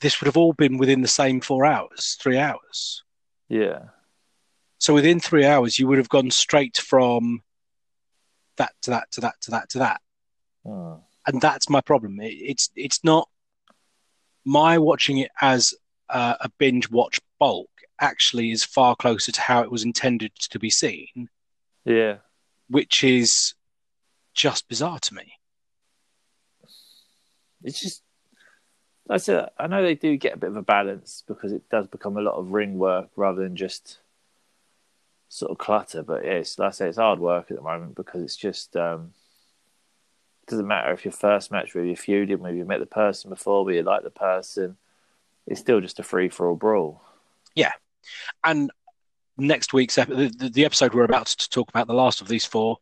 this 0.00 0.20
would 0.20 0.26
have 0.26 0.36
all 0.36 0.52
been 0.52 0.78
within 0.78 1.02
the 1.02 1.08
same 1.08 1.40
four 1.40 1.64
hours, 1.64 2.16
three 2.20 2.38
hours. 2.38 3.02
Yeah, 3.48 3.84
So 4.78 4.94
within 4.94 5.20
three 5.20 5.44
hours, 5.44 5.78
you 5.78 5.86
would 5.86 5.98
have 5.98 6.08
gone 6.08 6.30
straight 6.30 6.78
from 6.78 7.42
that 8.56 8.72
to 8.82 8.90
that 8.90 9.10
to 9.12 9.20
that 9.22 9.34
to 9.42 9.50
that 9.50 9.68
to 9.70 9.78
that. 9.78 10.00
Hmm. 10.64 10.94
and 11.26 11.40
that's 11.40 11.68
my 11.68 11.80
problem. 11.80 12.20
It, 12.20 12.34
it's 12.34 12.70
it's 12.74 13.04
not 13.04 13.28
my 14.44 14.78
watching 14.78 15.18
it 15.18 15.30
as 15.40 15.74
uh, 16.08 16.36
a 16.40 16.48
binge 16.58 16.90
watch 16.90 17.20
bulk. 17.38 17.70
Actually, 18.00 18.50
is 18.50 18.64
far 18.64 18.96
closer 18.96 19.32
to 19.32 19.40
how 19.40 19.62
it 19.62 19.70
was 19.70 19.84
intended 19.84 20.32
to 20.50 20.58
be 20.58 20.70
seen, 20.70 21.28
yeah. 21.84 22.16
which 22.68 23.04
is 23.04 23.54
just 24.34 24.68
bizarre 24.68 24.98
to 25.00 25.14
me. 25.14 25.34
It's 27.62 27.80
just 27.80 28.02
like 29.06 29.16
I 29.16 29.18
said, 29.18 29.50
I 29.58 29.66
know 29.66 29.82
they 29.82 29.94
do 29.94 30.16
get 30.16 30.34
a 30.34 30.38
bit 30.38 30.50
of 30.50 30.56
a 30.56 30.62
balance 30.62 31.22
because 31.26 31.52
it 31.52 31.68
does 31.68 31.86
become 31.86 32.16
a 32.16 32.22
lot 32.22 32.36
of 32.36 32.52
ring 32.52 32.78
work 32.78 33.10
rather 33.16 33.42
than 33.42 33.54
just 33.56 33.98
sort 35.28 35.50
of 35.50 35.58
clutter. 35.58 36.02
But 36.02 36.24
yeah, 36.24 36.32
it's, 36.32 36.58
like 36.58 36.68
I 36.68 36.70
say, 36.72 36.88
it's 36.88 36.96
hard 36.98 37.18
work 37.18 37.50
at 37.50 37.56
the 37.56 37.62
moment 37.62 37.96
because 37.96 38.22
it's 38.22 38.36
just 38.36 38.76
um, 38.76 39.12
it 40.42 40.50
doesn't 40.50 40.66
matter 40.66 40.92
if 40.92 41.04
your 41.04 41.12
first 41.12 41.50
match 41.50 41.74
where 41.74 41.84
you 41.84 41.94
feuded, 41.94 42.40
maybe 42.40 42.58
you 42.58 42.64
met 42.64 42.80
the 42.80 42.86
person 42.86 43.30
before, 43.30 43.64
but 43.64 43.74
you 43.74 43.82
like 43.82 44.04
the 44.04 44.10
person. 44.10 44.76
It's 45.46 45.60
still 45.60 45.80
just 45.82 46.00
a 46.00 46.02
free 46.02 46.30
for 46.30 46.48
all 46.48 46.56
brawl. 46.56 47.02
Yeah, 47.54 47.72
and 48.42 48.70
next 49.36 49.74
week's 49.74 49.98
ep- 49.98 50.08
the, 50.08 50.28
the- 50.28 50.48
the 50.48 50.64
episode 50.64 50.94
we're 50.94 51.04
about 51.04 51.26
to 51.26 51.50
talk 51.50 51.68
about, 51.68 51.86
the 51.86 51.94
last 51.94 52.22
of 52.22 52.28
these 52.28 52.46
four, 52.46 52.78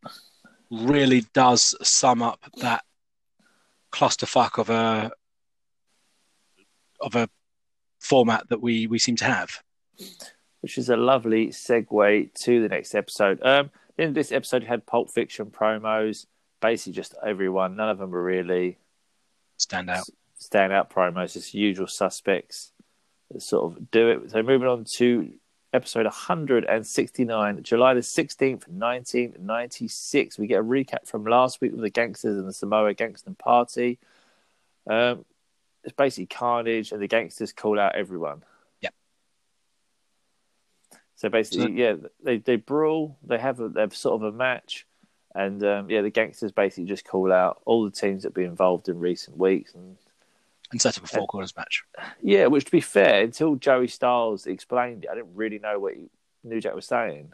really 0.81 1.25
does 1.33 1.75
sum 1.81 2.21
up 2.21 2.39
that 2.57 2.83
clusterfuck 3.91 4.57
of 4.57 4.69
a 4.69 5.11
of 6.99 7.15
a 7.15 7.29
format 7.99 8.47
that 8.49 8.61
we 8.61 8.87
we 8.87 8.99
seem 8.99 9.15
to 9.17 9.25
have. 9.25 9.61
which 10.61 10.77
is 10.77 10.89
a 10.89 10.95
lovely 10.95 11.47
segue 11.47 12.33
to 12.33 12.61
the 12.61 12.69
next 12.69 12.95
episode. 12.95 13.39
Um, 13.43 13.69
the 13.97 14.03
end 14.03 14.09
of 14.09 14.15
this 14.15 14.31
episode 14.31 14.63
had 14.63 14.85
Pulp 14.85 15.11
Fiction 15.11 15.47
promos, 15.47 16.25
basically 16.61 16.93
just 16.93 17.15
everyone. 17.25 17.75
None 17.75 17.89
of 17.89 17.97
them 17.97 18.11
were 18.11 18.23
really 18.23 18.77
Stand 19.57 19.89
out. 19.89 20.05
Stand 20.35 20.73
out 20.73 20.89
promos, 20.89 21.33
just 21.33 21.53
usual 21.53 21.87
suspects 21.87 22.71
that 23.31 23.41
sort 23.41 23.71
of 23.71 23.91
do 23.91 24.09
it. 24.09 24.31
So 24.31 24.43
moving 24.43 24.67
on 24.67 24.85
to 24.97 25.31
episode 25.73 26.05
169, 26.05 27.63
July 27.63 27.93
the 27.95 27.99
16th, 28.01 28.67
1996. 28.67 30.37
We 30.37 30.47
get 30.47 30.59
a 30.59 30.63
recap 30.63 31.07
from 31.07 31.25
last 31.25 31.59
week 31.61 31.71
with 31.71 31.81
the 31.81 31.89
gangsters 31.89 32.37
and 32.37 32.47
the 32.47 32.53
Samoa 32.53 32.93
Gangster 32.93 33.31
Party. 33.31 33.99
Um, 34.87 35.25
it's 35.83 35.93
basically 35.95 36.27
carnage, 36.27 36.91
and 36.91 37.01
the 37.01 37.07
gangsters 37.07 37.51
call 37.51 37.79
out 37.79 37.95
everyone. 37.95 38.43
Yep. 38.81 38.93
So 41.15 41.29
basically, 41.29 41.65
So- 41.65 41.69
yeah, 41.69 41.95
they 42.23 42.37
they 42.37 42.55
brawl. 42.55 43.17
They 43.23 43.37
have 43.39 43.59
a, 43.59 43.69
they 43.69 43.81
have 43.81 43.95
sort 43.95 44.21
of 44.21 44.33
a 44.33 44.35
match, 44.37 44.85
and 45.35 45.63
um, 45.63 45.89
yeah, 45.89 46.01
the 46.01 46.09
gangsters 46.09 46.51
basically 46.51 46.85
just 46.85 47.05
call 47.05 47.31
out 47.33 47.61
all 47.65 47.83
the 47.83 47.91
teams 47.91 48.23
that 48.23 48.33
be 48.33 48.43
involved 48.43 48.87
in 48.89 48.99
recent 48.99 49.37
weeks, 49.37 49.73
and 49.73 49.97
And 50.73 50.81
set 50.81 50.97
up 50.97 51.03
a 51.03 51.07
uh, 51.07 51.17
four 51.19 51.27
corners 51.27 51.55
match. 51.55 51.83
yeah, 52.21 52.47
which 52.47 52.65
to 52.65 52.71
be 52.71 52.81
fair, 52.81 53.23
until 53.23 53.55
Joey 53.55 53.87
Styles 53.87 54.45
explained 54.45 55.05
it, 55.05 55.09
I 55.09 55.15
didn't 55.15 55.35
really 55.35 55.59
know 55.59 55.79
what 55.79 55.93
he, 55.93 56.09
New 56.43 56.59
Jack 56.59 56.75
was 56.75 56.85
saying. 56.85 57.31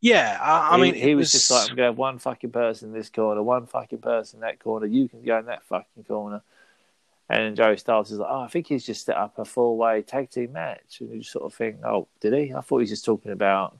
Yeah, 0.00 0.38
I, 0.40 0.74
I 0.74 0.76
He- 0.76 0.82
mean, 0.82 0.94
he, 0.94 1.10
it 1.10 1.14
was, 1.14 1.30
just 1.30 1.50
like, 1.50 1.62
I'm 1.70 1.76
going 1.76 1.86
to 1.86 1.90
have 1.92 1.98
one 1.98 2.18
fucking 2.18 2.50
person 2.50 2.88
in 2.88 2.94
this 2.94 3.10
corner, 3.10 3.42
one 3.42 3.66
fucking 3.66 3.98
person 3.98 4.38
in 4.38 4.40
that 4.42 4.58
corner. 4.58 4.86
You 4.86 5.08
can 5.08 5.22
go 5.22 5.38
in 5.38 5.46
that 5.46 5.64
fucking 5.64 6.04
corner. 6.04 6.42
And 7.28 7.54
Joey 7.54 7.76
Styles 7.76 8.10
is 8.10 8.18
like, 8.18 8.28
oh, 8.30 8.40
I 8.40 8.48
think 8.48 8.66
he's 8.66 8.84
just 8.84 9.06
set 9.06 9.16
up 9.16 9.38
a 9.38 9.44
four 9.44 9.76
way 9.76 10.02
tag 10.02 10.30
team 10.30 10.52
match. 10.52 11.00
And 11.00 11.14
you 11.14 11.22
sort 11.22 11.44
of 11.44 11.54
think, 11.54 11.76
oh, 11.84 12.08
did 12.20 12.32
he? 12.32 12.52
I 12.52 12.60
thought 12.60 12.78
he 12.78 12.82
was 12.82 12.90
just 12.90 13.04
talking 13.04 13.30
about 13.30 13.78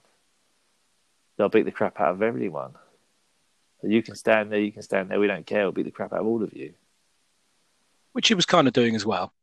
they'll 1.35 1.49
beat 1.49 1.65
the 1.65 1.71
crap 1.71 1.99
out 1.99 2.13
of 2.13 2.21
everyone. 2.21 2.75
You 3.83 4.03
can 4.03 4.15
stand 4.15 4.51
there, 4.51 4.59
you 4.59 4.71
can 4.71 4.83
stand 4.83 5.09
there. 5.09 5.19
We 5.19 5.27
don't 5.27 5.45
care. 5.45 5.63
We'll 5.63 5.71
beat 5.71 5.85
the 5.85 5.91
crap 5.91 6.13
out 6.13 6.19
of 6.19 6.27
all 6.27 6.43
of 6.43 6.53
you. 6.53 6.73
Which 8.13 8.27
he 8.27 8.33
was 8.33 8.45
kind 8.45 8.67
of 8.67 8.73
doing 8.73 8.95
as 8.95 9.05
well. 9.05 9.33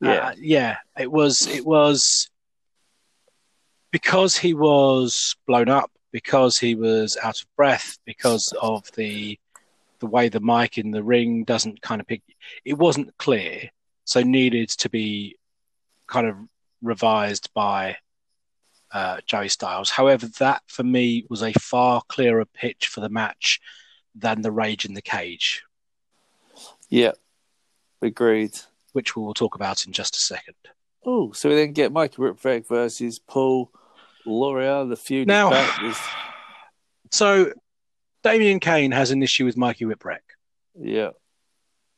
Yeah, 0.00 0.28
Uh, 0.28 0.34
yeah, 0.38 0.76
it 0.98 1.10
was 1.10 1.46
it 1.46 1.64
was 1.64 2.28
because 3.90 4.36
he 4.36 4.52
was 4.52 5.36
blown 5.46 5.68
up, 5.68 5.90
because 6.12 6.58
he 6.58 6.74
was 6.74 7.16
out 7.22 7.40
of 7.40 7.46
breath, 7.56 7.98
because 8.04 8.52
of 8.60 8.90
the 8.94 9.38
the 10.00 10.06
way 10.06 10.28
the 10.28 10.40
mic 10.40 10.76
in 10.76 10.90
the 10.90 11.02
ring 11.02 11.44
doesn't 11.44 11.80
kind 11.80 12.00
of 12.00 12.06
pick. 12.06 12.22
It 12.64 12.76
wasn't 12.76 13.16
clear, 13.16 13.70
so 14.04 14.22
needed 14.22 14.68
to 14.70 14.90
be 14.90 15.38
kind 16.06 16.26
of 16.26 16.36
revised 16.82 17.48
by 17.54 17.96
uh, 18.92 19.18
Joey 19.26 19.48
Styles. 19.48 19.90
However, 19.90 20.28
that 20.38 20.62
for 20.66 20.82
me 20.84 21.24
was 21.30 21.42
a 21.42 21.52
far 21.54 22.02
clearer 22.08 22.44
pitch 22.44 22.88
for 22.88 23.00
the 23.00 23.08
match 23.08 23.60
than 24.14 24.42
the 24.42 24.52
rage 24.52 24.84
in 24.84 24.94
the 24.94 25.02
cage, 25.02 25.62
yeah, 26.88 27.12
agreed. 28.02 28.52
which 28.92 29.14
we 29.16 29.22
will 29.22 29.34
talk 29.34 29.54
about 29.54 29.84
in 29.86 29.92
just 29.92 30.16
a 30.16 30.20
second. 30.20 30.54
Oh, 31.04 31.32
so 31.32 31.48
we 31.48 31.54
then 31.54 31.72
get 31.72 31.92
Mikey 31.92 32.16
Whipwreck 32.16 32.66
versus 32.66 33.18
Paul 33.18 33.70
Lauria. 34.26 34.88
The 34.88 34.96
feud 34.96 35.28
Now- 35.28 35.52
is 35.84 35.98
So, 37.12 37.52
Damien 38.24 38.58
Kane 38.58 38.90
has 38.92 39.10
an 39.12 39.22
issue 39.22 39.44
with 39.44 39.56
Mikey 39.56 39.84
Whipwreck. 39.84 40.20
yeah, 40.80 41.10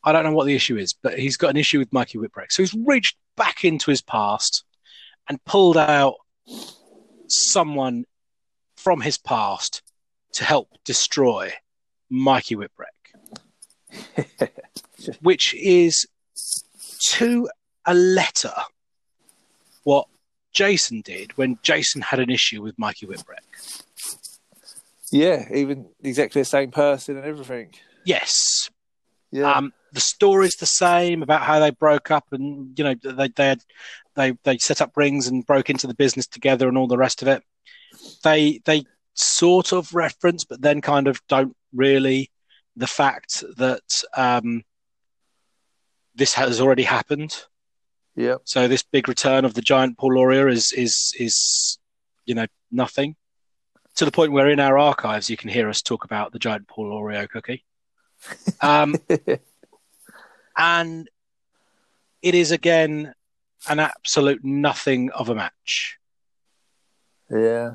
I 0.04 0.12
don't 0.12 0.24
know 0.24 0.32
what 0.32 0.44
the 0.46 0.54
issue 0.54 0.76
is, 0.76 0.92
but 0.92 1.18
he's 1.18 1.36
got 1.38 1.50
an 1.50 1.56
issue 1.56 1.78
with 1.78 1.92
Mikey 1.92 2.18
Whipwreck. 2.18 2.50
So 2.52 2.62
he's 2.62 2.74
reached 2.86 3.16
back 3.36 3.64
into 3.64 3.90
his 3.90 4.02
past 4.02 4.64
and 5.28 5.42
pulled 5.44 5.76
out 5.78 6.14
someone 7.28 8.04
from 8.76 9.00
his 9.00 9.18
past 9.18 9.82
to 10.32 10.44
help 10.44 10.68
destroy 10.84 11.52
Mikey 12.10 12.56
Whipwreck, 12.56 12.98
which 15.22 15.54
is 15.54 16.06
to 17.10 17.48
a 17.86 17.94
letter 17.94 18.52
what 19.84 20.06
Jason 20.52 21.00
did 21.02 21.36
when 21.36 21.58
Jason 21.62 22.02
had 22.02 22.20
an 22.20 22.30
issue 22.30 22.62
with 22.62 22.78
Mikey 22.78 23.06
Whipwreck. 23.06 23.44
yeah, 25.10 25.46
even 25.54 25.86
exactly 26.02 26.42
the 26.42 26.46
same 26.46 26.70
person 26.70 27.16
and 27.16 27.24
everything. 27.24 27.72
Yes, 28.04 28.68
Yeah, 29.30 29.52
Um, 29.52 29.72
the 29.92 30.00
story's 30.00 30.56
the 30.56 30.66
same 30.66 31.22
about 31.22 31.42
how 31.42 31.58
they 31.60 31.70
broke 31.70 32.10
up, 32.10 32.26
and 32.32 32.78
you 32.78 32.84
know 32.84 32.94
they 33.02 33.28
they 33.28 33.46
had, 33.48 33.62
they 34.16 34.32
they 34.44 34.58
set 34.58 34.80
up 34.80 34.96
rings 34.96 35.26
and 35.28 35.46
broke 35.46 35.70
into 35.70 35.86
the 35.86 35.94
business 35.94 36.26
together, 36.26 36.68
and 36.68 36.76
all 36.76 36.86
the 36.88 36.98
rest 36.98 37.22
of 37.22 37.28
it. 37.28 37.42
They 38.22 38.60
they 38.64 38.84
sort 39.14 39.72
of 39.72 39.94
reference, 39.94 40.44
but 40.44 40.60
then 40.60 40.80
kind 40.80 41.08
of 41.08 41.20
don't 41.28 41.56
really 41.72 42.30
the 42.76 42.86
fact 42.86 43.42
that 43.56 44.02
um, 44.16 44.62
this 46.18 46.34
has 46.34 46.60
already 46.60 46.82
happened. 46.82 47.44
yeah, 48.16 48.36
So 48.44 48.68
this 48.68 48.82
big 48.82 49.08
return 49.08 49.44
of 49.44 49.54
the 49.54 49.62
giant 49.62 49.96
Paul 49.96 50.12
Lauria 50.14 50.52
is 50.52 50.72
is 50.72 51.14
is 51.18 51.78
you 52.26 52.34
know 52.34 52.46
nothing 52.70 53.16
to 53.94 54.04
the 54.04 54.10
point 54.10 54.32
where 54.32 54.50
in 54.50 54.60
our 54.60 54.76
archives 54.78 55.30
you 55.30 55.36
can 55.36 55.48
hear 55.48 55.68
us 55.68 55.80
talk 55.80 56.04
about 56.04 56.32
the 56.32 56.38
giant 56.38 56.68
Paul 56.68 56.90
Oreo 56.90 57.28
cookie. 57.28 57.64
Um, 58.60 58.96
and 60.56 61.08
it 62.22 62.34
is 62.34 62.50
again 62.50 63.14
an 63.68 63.78
absolute 63.78 64.44
nothing 64.44 65.10
of 65.10 65.28
a 65.28 65.34
match. 65.34 65.98
yeah. 67.30 67.74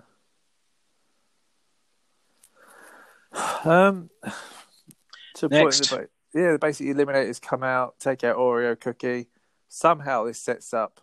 Um, 3.66 4.10
to 5.36 5.48
Next. 5.48 5.90
the, 5.90 5.96
ba- 5.96 6.08
yeah, 6.34 6.58
basically 6.58 6.94
eliminators 6.94 7.42
come 7.42 7.64
out, 7.64 8.00
take 8.00 8.24
out 8.24 8.38
Oreo 8.38 8.80
cookie. 8.80 9.28
Somehow 9.70 10.26
this 10.26 10.40
sets 10.40 10.74
up 10.74 11.00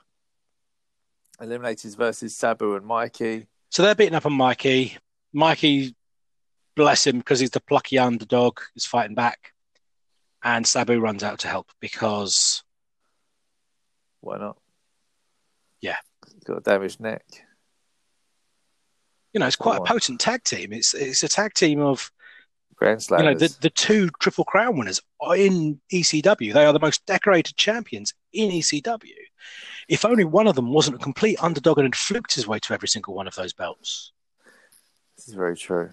eliminators 1.40 1.96
versus 1.96 2.36
Sabu 2.36 2.76
and 2.76 2.86
Mikey. 2.86 3.46
So 3.70 3.82
they're 3.82 3.94
beating 3.94 4.14
up 4.14 4.26
on 4.26 4.32
Mikey. 4.32 4.96
Mikey, 5.32 5.94
bless 6.76 7.06
him, 7.06 7.18
because 7.18 7.40
he's 7.40 7.50
the 7.50 7.60
plucky 7.60 7.98
underdog, 7.98 8.58
is 8.76 8.86
fighting 8.86 9.14
back. 9.14 9.52
And 10.42 10.66
Sabu 10.66 10.98
runs 11.00 11.22
out 11.22 11.40
to 11.40 11.48
help 11.48 11.70
because 11.80 12.62
Why 14.20 14.38
not? 14.38 14.56
Yeah. 15.80 15.96
He's 16.32 16.44
got 16.44 16.58
a 16.58 16.60
damaged 16.60 17.00
neck. 17.00 17.24
you 19.32 19.40
know 19.40 19.46
it's 19.46 19.56
quite 19.56 19.78
a 19.78 19.80
on. 19.80 19.86
potent 19.86 20.20
tag 20.20 20.42
team. 20.44 20.72
It's 20.72 20.94
it's 20.94 21.22
a 21.22 21.28
tag 21.28 21.54
team 21.54 21.80
of 21.80 22.10
Grand 22.80 23.06
you 23.10 23.18
know 23.18 23.34
the, 23.34 23.54
the 23.60 23.68
two 23.68 24.08
triple 24.20 24.44
crown 24.44 24.78
winners 24.78 25.02
are 25.20 25.36
in 25.36 25.78
ECW. 25.92 26.54
They 26.54 26.64
are 26.64 26.72
the 26.72 26.80
most 26.80 27.04
decorated 27.04 27.54
champions 27.58 28.14
in 28.32 28.50
ECW. 28.50 29.12
If 29.86 30.06
only 30.06 30.24
one 30.24 30.46
of 30.46 30.54
them 30.54 30.72
wasn't 30.72 30.96
a 30.96 30.98
complete 30.98 31.36
underdog 31.42 31.76
and 31.76 31.84
had 31.84 31.94
fluked 31.94 32.34
his 32.34 32.46
way 32.46 32.58
to 32.60 32.72
every 32.72 32.88
single 32.88 33.14
one 33.14 33.28
of 33.28 33.34
those 33.34 33.52
belts. 33.52 34.12
This 35.14 35.28
is 35.28 35.34
very 35.34 35.58
true. 35.58 35.90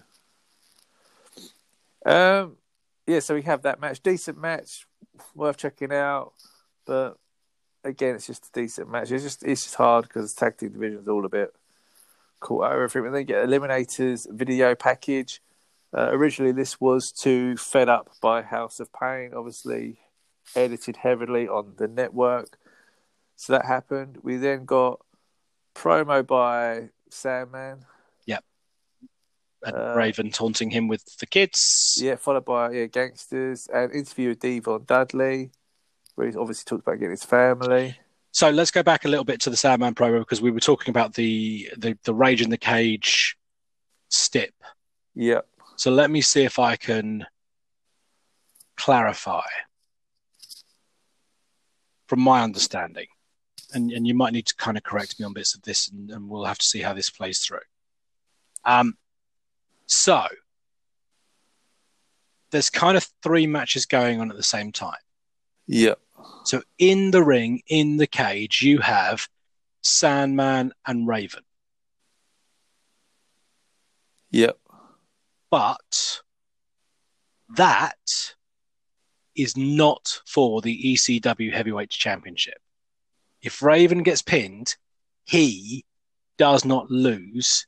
Um, 2.06 2.56
yeah, 3.06 3.20
so 3.20 3.34
we 3.34 3.42
have 3.42 3.62
that 3.62 3.80
match. 3.80 4.02
Decent 4.02 4.38
match, 4.38 4.86
worth 5.34 5.58
checking 5.58 5.92
out. 5.92 6.32
But 6.86 7.18
again, 7.84 8.14
it's 8.14 8.28
just 8.28 8.46
a 8.46 8.60
decent 8.62 8.90
match. 8.90 9.10
It's 9.10 9.24
just 9.24 9.42
it's 9.42 9.64
just 9.64 9.74
hard 9.74 10.04
because 10.04 10.32
tag 10.32 10.56
team 10.56 10.70
division 10.70 11.00
is 11.00 11.08
all 11.08 11.26
a 11.26 11.28
bit 11.28 11.54
caught 12.40 12.64
out 12.64 12.72
everything. 12.72 13.04
And 13.04 13.14
then 13.14 13.24
get 13.24 13.46
Eliminators 13.46 14.26
video 14.30 14.74
package. 14.74 15.42
Uh, 15.96 16.10
originally, 16.10 16.52
this 16.52 16.80
was 16.80 17.12
to 17.12 17.56
Fed 17.56 17.88
Up 17.88 18.10
by 18.20 18.42
House 18.42 18.78
of 18.80 18.90
Pain, 18.92 19.32
obviously 19.34 19.98
edited 20.54 20.96
heavily 20.96 21.48
on 21.48 21.74
the 21.76 21.88
network. 21.88 22.58
So 23.36 23.52
that 23.52 23.64
happened. 23.64 24.18
We 24.22 24.36
then 24.36 24.64
got 24.64 25.00
promo 25.74 26.26
by 26.26 26.90
Sandman. 27.10 27.84
Yep. 28.26 28.44
And 29.62 29.76
Uh, 29.76 29.94
Raven 29.96 30.30
taunting 30.30 30.70
him 30.70 30.88
with 30.88 31.04
the 31.18 31.26
kids. 31.26 31.98
Yeah, 32.02 32.16
followed 32.16 32.44
by 32.44 32.72
yeah, 32.72 32.86
Gangsters, 32.86 33.68
and 33.72 33.92
interview 33.92 34.30
with 34.30 34.40
Devon 34.40 34.84
Dudley, 34.86 35.50
where 36.16 36.28
he 36.28 36.36
obviously 36.36 36.64
talked 36.64 36.86
about 36.86 36.98
getting 36.98 37.12
his 37.12 37.24
family. 37.24 37.96
So 38.32 38.50
let's 38.50 38.70
go 38.70 38.82
back 38.82 39.04
a 39.04 39.08
little 39.08 39.24
bit 39.24 39.40
to 39.42 39.50
the 39.50 39.56
Sandman 39.56 39.94
promo 39.94 40.18
because 40.20 40.42
we 40.42 40.50
were 40.50 40.60
talking 40.60 40.90
about 40.90 41.14
the 41.14 41.70
the, 41.76 41.96
the 42.04 42.14
Rage 42.14 42.42
in 42.42 42.50
the 42.50 42.58
Cage 42.58 43.36
stip. 44.10 44.54
Yeah, 45.14 45.40
So 45.78 45.92
let 45.92 46.10
me 46.10 46.20
see 46.20 46.42
if 46.42 46.58
I 46.58 46.74
can 46.74 47.24
clarify 48.76 49.46
from 52.08 52.20
my 52.20 52.42
understanding. 52.42 53.06
And, 53.72 53.92
and 53.92 54.04
you 54.04 54.12
might 54.12 54.32
need 54.32 54.46
to 54.46 54.56
kind 54.56 54.76
of 54.76 54.82
correct 54.82 55.20
me 55.20 55.24
on 55.24 55.34
bits 55.34 55.54
of 55.54 55.62
this, 55.62 55.88
and, 55.88 56.10
and 56.10 56.28
we'll 56.28 56.46
have 56.46 56.58
to 56.58 56.66
see 56.66 56.80
how 56.80 56.94
this 56.94 57.10
plays 57.10 57.40
through. 57.40 57.60
Um, 58.64 58.96
so 59.86 60.24
there's 62.50 62.70
kind 62.70 62.96
of 62.96 63.06
three 63.22 63.46
matches 63.46 63.86
going 63.86 64.20
on 64.20 64.30
at 64.32 64.36
the 64.36 64.42
same 64.42 64.72
time. 64.72 64.98
yeah, 65.68 65.94
So 66.44 66.62
in 66.78 67.12
the 67.12 67.22
ring, 67.22 67.62
in 67.68 67.98
the 67.98 68.06
cage, 68.08 68.62
you 68.62 68.78
have 68.78 69.28
Sandman 69.82 70.72
and 70.84 71.06
Raven. 71.06 71.44
yeah, 74.30 74.52
but 75.50 76.20
that 77.56 77.96
is 79.36 79.56
not 79.56 80.20
for 80.26 80.60
the 80.60 80.94
ECW 80.94 81.52
Heavyweight 81.52 81.90
Championship. 81.90 82.58
If 83.40 83.62
Raven 83.62 84.02
gets 84.02 84.20
pinned, 84.22 84.76
he 85.24 85.84
does 86.38 86.64
not 86.64 86.90
lose 86.90 87.66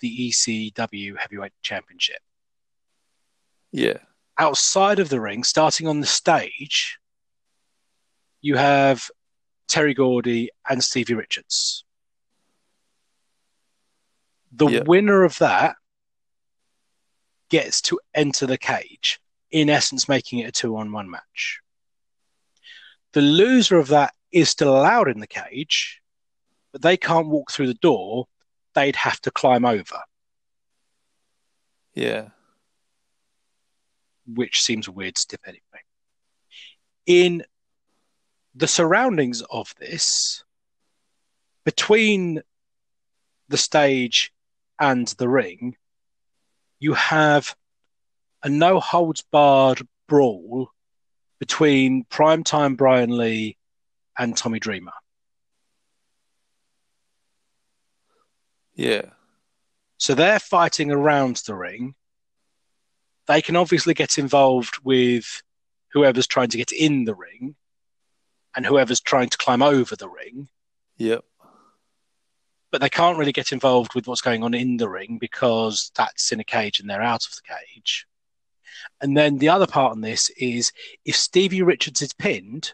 the 0.00 0.30
ECW 0.30 1.16
Heavyweight 1.18 1.52
Championship. 1.62 2.18
yeah, 3.72 3.98
Outside 4.38 4.98
of 4.98 5.08
the 5.08 5.20
ring, 5.20 5.42
starting 5.44 5.88
on 5.88 6.00
the 6.00 6.06
stage, 6.06 6.98
you 8.42 8.56
have 8.56 9.10
Terry 9.68 9.94
Gordy 9.94 10.50
and 10.68 10.84
Stevie 10.84 11.14
Richards. 11.14 11.84
The 14.52 14.68
Yeah. 14.68 14.82
winner 14.86 15.24
of 15.24 15.38
that 15.38 15.76
gets 17.50 17.80
to 17.82 18.00
enter 18.14 18.46
the 18.46 18.58
cage, 18.58 19.20
in 19.50 19.70
essence, 19.70 20.08
making 20.08 20.40
it 20.40 20.48
a 20.48 20.52
two 20.52 20.76
on 20.76 20.92
one 20.92 21.10
match. 21.10 21.60
The 23.12 23.22
loser 23.22 23.78
of 23.78 23.88
that 23.88 24.14
is 24.32 24.50
still 24.50 24.76
allowed 24.76 25.08
in 25.08 25.20
the 25.20 25.26
cage, 25.26 26.00
but 26.72 26.82
they 26.82 26.96
can't 26.96 27.28
walk 27.28 27.50
through 27.50 27.68
the 27.68 27.74
door. 27.74 28.26
They'd 28.74 28.96
have 28.96 29.20
to 29.22 29.30
climb 29.30 29.64
over, 29.64 30.00
yeah, 31.94 32.28
which 34.26 34.60
seems 34.60 34.86
a 34.86 34.92
weird 34.92 35.16
stip 35.16 35.40
anyway. 35.46 35.62
In 37.06 37.44
the 38.54 38.68
surroundings 38.68 39.42
of 39.50 39.74
this, 39.78 40.44
between 41.64 42.42
the 43.48 43.56
stage 43.56 44.32
and 44.78 45.06
the 45.08 45.28
ring, 45.28 45.76
you 46.78 46.94
have 46.94 47.54
a 48.42 48.48
no 48.48 48.80
holds 48.80 49.22
barred 49.32 49.86
brawl 50.08 50.70
between 51.38 52.04
primetime 52.04 52.76
Brian 52.76 53.16
Lee 53.16 53.56
and 54.18 54.36
Tommy 54.36 54.58
Dreamer. 54.58 54.92
Yeah. 58.74 59.10
So 59.98 60.14
they're 60.14 60.38
fighting 60.38 60.90
around 60.90 61.42
the 61.46 61.54
ring. 61.54 61.94
They 63.26 63.42
can 63.42 63.56
obviously 63.56 63.94
get 63.94 64.18
involved 64.18 64.78
with 64.84 65.42
whoever's 65.92 66.26
trying 66.26 66.50
to 66.50 66.58
get 66.58 66.72
in 66.72 67.04
the 67.04 67.14
ring 67.14 67.56
and 68.54 68.64
whoever's 68.64 69.00
trying 69.00 69.30
to 69.30 69.38
climb 69.38 69.62
over 69.62 69.96
the 69.96 70.08
ring. 70.08 70.48
Yep. 70.98 71.24
But 72.72 72.80
they 72.80 72.90
can't 72.90 73.18
really 73.18 73.32
get 73.32 73.52
involved 73.52 73.94
with 73.94 74.06
what's 74.06 74.20
going 74.20 74.42
on 74.42 74.52
in 74.54 74.76
the 74.76 74.88
ring 74.88 75.18
because 75.20 75.92
that's 75.94 76.32
in 76.32 76.40
a 76.40 76.44
cage 76.44 76.80
and 76.80 76.90
they're 76.90 77.02
out 77.02 77.24
of 77.24 77.32
the 77.32 77.54
cage. 77.54 78.06
And 79.00 79.16
then 79.16 79.38
the 79.38 79.48
other 79.48 79.66
part 79.66 79.92
on 79.92 80.00
this 80.00 80.30
is 80.30 80.72
if 81.04 81.16
Stevie 81.16 81.62
Richards 81.62 82.02
is 82.02 82.12
pinned, 82.12 82.72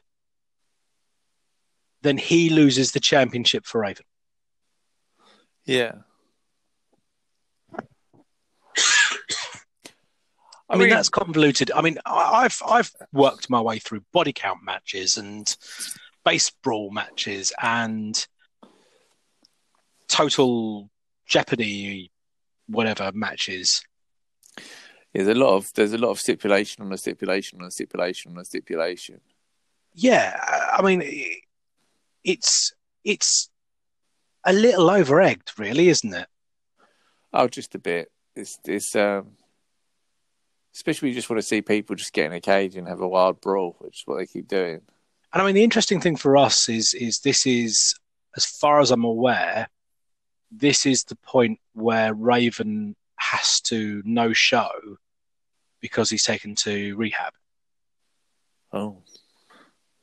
then 2.03 2.17
he 2.17 2.51
loses 2.51 2.93
the 2.93 3.01
championship 3.01 3.65
for 3.67 3.81
Raven. 3.81 4.05
Yeah. 5.65 5.93
I, 10.69 10.77
mean, 10.79 10.89
that's 10.89 11.11
convoluted. 11.11 11.71
I 11.71 11.83
mean, 11.83 11.99
I- 12.07 12.45
I've 12.45 12.59
I've 12.67 12.91
worked 13.13 13.51
my 13.51 13.61
way 13.61 13.79
through 13.79 14.05
body 14.13 14.33
count 14.33 14.61
matches 14.65 15.19
and 15.19 15.55
base 16.25 16.51
brawl 16.51 16.91
matches 16.91 17.53
and 17.63 18.27
total 20.13 20.91
Jeopardy 21.27 22.11
whatever 22.67 23.11
matches. 23.13 23.83
there's 25.15 25.29
a 25.29 25.35
lot 25.35 25.57
of 25.57 25.73
there's 25.75 25.93
a 25.93 25.99
lot 25.99 26.11
of 26.11 26.21
stipulation 26.21 26.85
on 26.85 26.93
a 26.93 26.99
stipulation 26.99 27.61
on 27.61 27.67
a 27.67 27.71
stipulation 27.71 28.33
on 28.33 28.39
a 28.39 28.45
stipulation. 28.45 29.21
Yeah, 29.95 30.39
I 30.73 30.83
mean, 30.83 31.03
it's 32.25 32.73
it's 33.05 33.51
a 34.45 34.53
little 34.53 34.91
over 34.91 35.21
egged, 35.21 35.59
really, 35.59 35.89
isn't 35.89 36.15
it? 36.15 36.27
Oh, 37.33 37.49
just 37.49 37.75
a 37.75 37.79
bit. 37.79 38.11
It's 38.35 38.59
it's 38.65 38.95
um 38.97 39.33
especially 40.75 41.11
you 41.11 41.15
just 41.15 41.29
want 41.29 41.41
to 41.41 41.47
see 41.47 41.61
people 41.61 41.97
just 41.97 42.15
get 42.15 42.27
in 42.27 42.33
a 42.33 42.41
cage 42.41 42.77
and 42.77 42.89
have 42.89 43.01
a 43.01 43.09
wild 43.09 43.41
brawl, 43.41 43.77
which 43.79 44.01
is 44.01 44.03
what 44.07 44.19
they 44.19 44.27
keep 44.27 44.49
doing. 44.49 44.81
And 45.33 45.43
I 45.43 45.47
mean, 45.47 45.55
the 45.55 45.65
interesting 45.65 46.01
thing 46.01 46.17
for 46.17 46.37
us 46.37 46.69
is 46.69 46.95
is 46.95 47.21
this 47.21 47.47
is, 47.47 47.95
as 48.37 48.47
far 48.47 48.81
as 48.81 48.91
I'm 48.91 49.05
aware, 49.05 49.69
this 50.55 50.85
is 50.85 51.05
the 51.05 51.17
point 51.17 51.59
where 51.73 52.13
Raven 52.13 52.95
has 53.17 53.61
to 53.63 54.03
no 54.05 54.33
show 54.33 54.71
because 55.81 56.11
he's 56.11 56.25
taken 56.25 56.55
to 56.57 56.95
rehab. 56.97 57.33
Oh. 58.73 59.03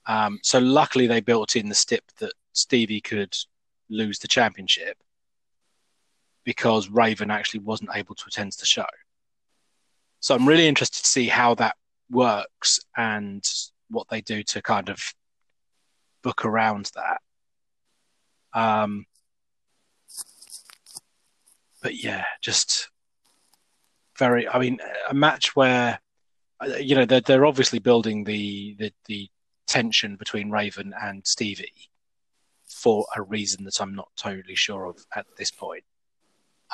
Um, 0.08 0.40
so 0.42 0.60
luckily, 0.60 1.06
they 1.06 1.22
built 1.22 1.56
in 1.56 1.70
the 1.70 1.76
stip 1.76 2.04
that 2.20 2.34
Stevie 2.54 3.02
could 3.02 3.36
lose 3.90 4.20
the 4.20 4.28
championship 4.28 4.98
because 6.44 6.90
Raven 6.90 7.30
actually 7.30 7.60
wasn't 7.60 7.92
able 7.94 8.16
to 8.16 8.24
attend 8.28 8.54
the 8.54 8.66
show. 8.66 8.86
So 10.20 10.36
I'm 10.36 10.48
really 10.48 10.68
interested 10.68 11.04
to 11.04 11.10
see 11.10 11.28
how 11.28 11.54
that 11.56 11.76
works 12.10 12.80
and 12.98 13.44
what 13.90 14.08
they 14.10 14.22
do 14.22 14.42
to 14.44 14.62
kind 14.62 14.90
of 14.90 15.00
book 16.24 16.44
around 16.44 16.92
that. 16.96 17.22
Um, 18.60 19.06
but 21.82 22.02
yeah, 22.04 22.26
just 22.42 22.90
very. 24.18 24.48
I 24.48 24.60
mean, 24.60 24.80
a 25.10 25.14
match 25.14 25.56
where 25.56 26.00
uh, 26.60 26.76
you 26.78 26.96
know 26.96 27.06
they're 27.06 27.22
they're 27.22 27.46
obviously 27.46 27.80
building 27.80 28.24
the 28.24 28.76
the, 28.80 28.94
the 29.08 29.30
tension 29.68 30.16
between 30.16 30.50
Raven 30.52 30.94
and 31.02 31.26
Stevie 31.26 31.90
for 32.68 33.06
a 33.16 33.22
reason 33.22 33.64
that 33.66 33.82
I'm 33.82 33.96
not 33.96 34.10
totally 34.16 34.56
sure 34.56 34.86
of 34.86 35.06
at 35.16 35.26
this 35.38 35.52
point. 35.52 35.84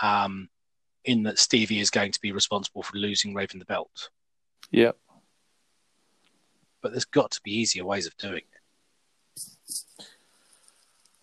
Um, 0.01 0.49
in 1.05 1.23
that 1.23 1.37
Stevie 1.39 1.79
is 1.79 1.91
going 1.91 2.11
to 2.11 2.19
be 2.19 2.31
responsible 2.31 2.81
for 2.81 2.97
losing 2.97 3.33
Raven 3.35 3.59
the 3.59 3.65
belt, 3.65 4.09
Yep. 4.71 4.97
but 6.81 6.91
there's 6.91 7.05
got 7.05 7.29
to 7.31 7.41
be 7.43 7.51
easier 7.51 7.85
ways 7.85 8.07
of 8.07 8.17
doing 8.17 8.41
it. 8.41 10.03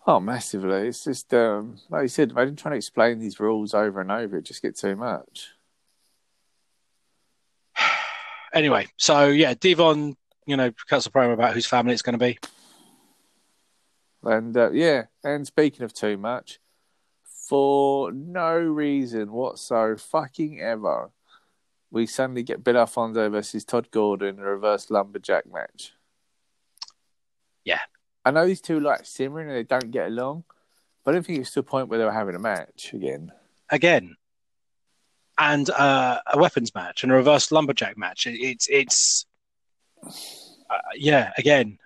Oh, 0.05 0.19
massively. 0.19 0.87
It's 0.89 1.03
just 1.05 1.33
um 1.33 1.77
like 1.89 2.03
you 2.03 2.07
said, 2.09 2.31
imagine 2.31 2.55
trying 2.55 2.73
to 2.73 2.77
explain 2.77 3.19
these 3.19 3.39
rules 3.39 3.73
over 3.73 4.01
and 4.01 4.11
over, 4.11 4.37
it 4.37 4.45
just 4.45 4.61
gets 4.61 4.81
too 4.81 4.95
much. 4.95 5.49
Anyway, 8.53 8.85
so 8.97 9.29
yeah, 9.29 9.55
Devon, 9.55 10.15
you 10.45 10.55
know, 10.55 10.71
cuts 10.87 11.07
a 11.07 11.09
promo 11.09 11.33
about 11.33 11.55
whose 11.55 11.65
family 11.65 11.91
it's 11.91 12.03
going 12.03 12.19
to 12.19 12.23
be. 12.23 12.37
And 14.21 14.55
uh, 14.55 14.69
yeah, 14.71 15.05
and 15.23 15.47
speaking 15.47 15.83
of 15.83 15.91
too 15.91 16.17
much, 16.17 16.59
for 17.49 18.11
no 18.11 18.55
reason 18.57 19.31
whatsoever 19.31 19.97
fucking 19.97 20.61
ever, 20.61 21.09
we 21.91 22.05
suddenly 22.05 22.43
get 22.43 22.63
Bill 22.63 22.77
Alfonso 22.77 23.29
versus 23.29 23.65
Tod 23.65 23.91
Gordon 23.91 24.35
in 24.35 24.39
a 24.39 24.43
reverse 24.43 24.89
lumberjack 24.89 25.51
match. 25.51 25.93
Yeah. 27.65 27.79
I 28.25 28.31
know 28.31 28.45
these 28.45 28.61
two 28.61 28.79
like 28.79 29.05
simmering 29.05 29.47
and 29.49 29.57
they 29.57 29.63
don't 29.63 29.91
get 29.91 30.07
along, 30.07 30.45
but 31.03 31.11
I 31.11 31.13
don't 31.15 31.25
think 31.25 31.39
it's 31.39 31.51
to 31.51 31.59
a 31.59 31.63
point 31.63 31.89
where 31.89 31.99
they 31.99 32.05
were 32.05 32.11
having 32.11 32.35
a 32.35 32.39
match 32.39 32.93
again. 32.93 33.31
again, 33.69 34.15
and 35.37 35.69
uh, 35.69 36.19
a 36.31 36.37
weapons 36.37 36.73
match 36.73 37.03
and 37.03 37.11
a 37.11 37.15
reverse 37.15 37.51
lumberjack 37.51 37.97
match. 37.97 38.25
It, 38.27 38.39
it's 38.39 38.67
it's 38.69 39.25
uh, 40.05 40.77
yeah, 40.95 41.31
again, 41.37 41.79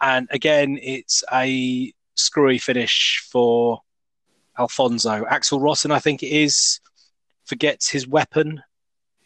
and 0.00 0.28
again, 0.30 0.78
it's 0.82 1.24
a 1.32 1.92
screwy 2.14 2.58
finish 2.58 3.26
for 3.30 3.80
Alfonso. 4.58 5.24
Axl 5.24 5.60
Rotten, 5.62 5.90
I 5.92 5.98
think 5.98 6.22
it 6.22 6.28
is, 6.30 6.80
forgets 7.44 7.88
his 7.90 8.06
weapon, 8.06 8.62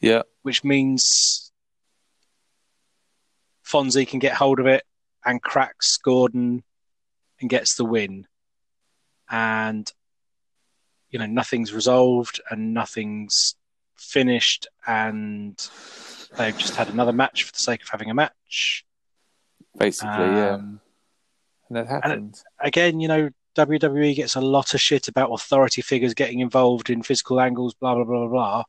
Yeah. 0.00 0.22
which 0.42 0.62
means 0.64 1.50
Fonzie 3.66 4.06
can 4.08 4.18
get 4.20 4.34
hold 4.34 4.60
of 4.60 4.66
it 4.66 4.84
and 5.24 5.42
cracks 5.42 5.96
Gordon 5.96 6.62
and 7.40 7.50
gets 7.50 7.74
the 7.76 7.84
win. 7.84 8.26
And 9.30 9.90
you 11.10 11.18
know, 11.18 11.26
nothing's 11.26 11.72
resolved 11.72 12.40
and 12.50 12.74
nothing's 12.74 13.56
finished, 13.96 14.66
and 14.86 15.56
they've 16.36 16.56
just 16.56 16.76
had 16.76 16.88
another 16.88 17.12
match 17.12 17.44
for 17.44 17.52
the 17.52 17.58
sake 17.58 17.82
of 17.82 17.88
having 17.88 18.10
a 18.10 18.14
match. 18.14 18.84
Basically, 19.76 20.10
yeah. 20.10 20.54
Um, 20.54 20.80
And 21.68 21.76
that 21.76 21.86
happened. 21.86 22.42
again, 22.60 23.00
you 23.00 23.08
know, 23.08 23.30
WWE 23.56 24.14
gets 24.16 24.36
a 24.36 24.40
lot 24.40 24.74
of 24.74 24.80
shit 24.80 25.08
about 25.08 25.30
authority 25.32 25.82
figures 25.82 26.14
getting 26.14 26.40
involved 26.40 26.90
in 26.90 27.02
physical 27.02 27.40
angles, 27.40 27.74
blah 27.74 27.94
blah 27.94 28.04
blah 28.04 28.20
blah 28.20 28.28
blah. 28.28 28.64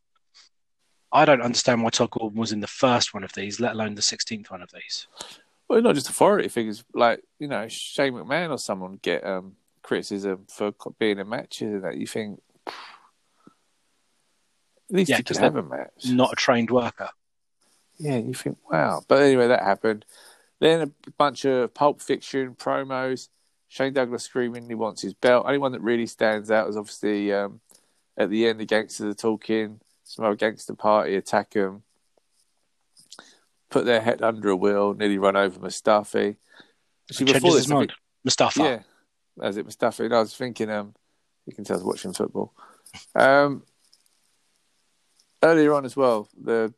I 1.11 1.25
don't 1.25 1.41
understand 1.41 1.83
why 1.83 1.89
Tod 1.89 2.11
Gordon 2.11 2.39
was 2.39 2.51
in 2.51 2.59
the 2.59 2.67
first 2.67 3.13
one 3.13 3.23
of 3.23 3.33
these, 3.33 3.59
let 3.59 3.73
alone 3.73 3.95
the 3.95 4.01
sixteenth 4.01 4.49
one 4.51 4.61
of 4.61 4.71
these. 4.73 5.07
Well, 5.69 5.81
not 5.81 5.95
just 5.95 6.09
authority 6.09 6.49
figures, 6.49 6.83
like 6.93 7.21
you 7.37 7.47
know, 7.47 7.67
Shane 7.67 8.13
McMahon 8.13 8.49
or 8.49 8.57
someone 8.57 8.99
get 9.01 9.25
um, 9.25 9.55
criticism 9.83 10.45
for 10.49 10.73
being 10.97 11.19
in 11.19 11.29
matches 11.29 11.73
and 11.73 11.83
that. 11.83 11.97
You 11.97 12.07
think 12.07 12.41
at 12.67 12.73
least 14.89 15.09
Yeah, 15.09 15.17
you 15.17 15.23
can 15.23 15.37
have 15.37 15.55
a 15.55 15.63
match. 15.63 16.07
Not 16.07 16.33
a 16.33 16.35
trained 16.35 16.71
worker. 16.71 17.09
Yeah, 17.99 18.17
you 18.17 18.33
think 18.33 18.57
wow. 18.71 19.03
But 19.07 19.21
anyway, 19.21 19.47
that 19.47 19.61
happened. 19.61 20.05
Then 20.59 20.93
a 21.07 21.11
bunch 21.11 21.45
of 21.45 21.73
Pulp 21.73 22.01
Fiction 22.01 22.55
promos. 22.55 23.29
Shane 23.67 23.93
Douglas 23.93 24.23
screaming 24.23 24.67
he 24.67 24.73
wants 24.73 25.03
his 25.03 25.13
belt. 25.13 25.45
Only 25.45 25.59
one 25.59 25.73
that 25.73 25.81
really 25.81 26.07
stands 26.07 26.49
out 26.49 26.67
is 26.69 26.75
obviously 26.75 27.31
um, 27.31 27.61
at 28.17 28.31
the 28.31 28.47
end 28.47 28.59
the 28.59 28.65
gangsters 28.65 29.05
are 29.05 29.13
talking. 29.13 29.79
Some 30.03 30.25
other 30.25 30.35
gangster 30.35 30.73
party 30.73 31.15
attack 31.15 31.51
them. 31.51 31.83
Put 33.69 33.85
their 33.85 34.01
head 34.01 34.21
under 34.21 34.49
a 34.49 34.55
wheel, 34.55 34.93
nearly 34.93 35.17
run 35.17 35.35
over 35.35 35.59
Mustafi. 35.59 36.35
Changes 37.11 37.33
before 37.33 37.51
his 37.51 37.65
this, 37.65 37.67
mind. 37.69 37.89
think- 37.89 37.99
Mustafa. 38.23 38.59
yeah, 38.63 38.81
as 39.45 39.57
it 39.57 39.67
Mustafi. 39.67 40.05
And 40.05 40.13
I 40.15 40.19
was 40.19 40.35
thinking, 40.35 40.69
um, 40.69 40.93
you 41.45 41.53
can 41.53 41.63
tell 41.63 41.75
I 41.75 41.79
was 41.79 41.85
watching 41.85 42.13
football. 42.13 42.53
Um, 43.15 43.63
earlier 45.43 45.73
on 45.73 45.85
as 45.85 45.95
well, 45.95 46.29
the 46.39 46.73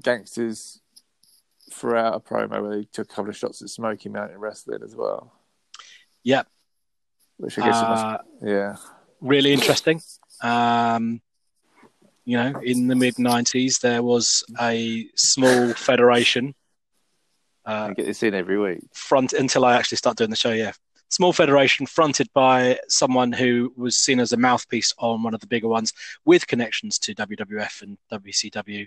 gangsters 0.00 0.80
threw 1.72 1.96
out 1.96 2.14
a 2.14 2.20
promo 2.20 2.62
where 2.62 2.76
they 2.76 2.84
took 2.84 3.10
a 3.10 3.14
couple 3.14 3.30
of 3.30 3.36
shots 3.36 3.62
at 3.62 3.68
Smoky 3.68 4.08
Mountain 4.08 4.38
Wrestling 4.38 4.82
as 4.84 4.94
well. 4.96 5.32
Yep. 6.24 6.46
Which 7.38 7.58
I 7.58 7.66
guess 7.66 7.76
it 7.82 7.88
must, 7.88 8.04
Uh, 8.04 8.18
yeah, 8.42 8.76
really 9.20 9.52
interesting. 9.52 10.00
Um, 10.40 11.20
you 12.24 12.36
know, 12.36 12.60
in 12.62 12.86
the 12.88 12.94
mid 12.94 13.16
'90s, 13.16 13.80
there 13.80 14.02
was 14.02 14.44
a 14.60 15.06
small 15.16 15.72
federation. 15.74 16.54
Uh, 17.66 17.88
I 17.90 17.94
get 17.94 18.06
this 18.06 18.22
in 18.22 18.34
every 18.34 18.58
week. 18.58 18.80
front 18.94 19.32
until 19.32 19.64
I 19.64 19.76
actually 19.76 19.98
start 19.98 20.16
doing 20.16 20.30
the 20.30 20.36
show. 20.36 20.52
Yeah, 20.52 20.72
small 21.12 21.32
federation 21.32 21.86
fronted 21.86 22.28
by 22.32 22.78
someone 22.88 23.32
who 23.32 23.72
was 23.76 23.98
seen 23.98 24.18
as 24.18 24.32
a 24.32 24.36
mouthpiece 24.36 24.94
on 24.98 25.22
one 25.22 25.34
of 25.34 25.40
the 25.40 25.46
bigger 25.46 25.68
ones 25.68 25.92
with 26.24 26.46
connections 26.46 26.98
to 27.00 27.14
WWF 27.14 27.82
and 27.82 27.98
WCW, 28.10 28.86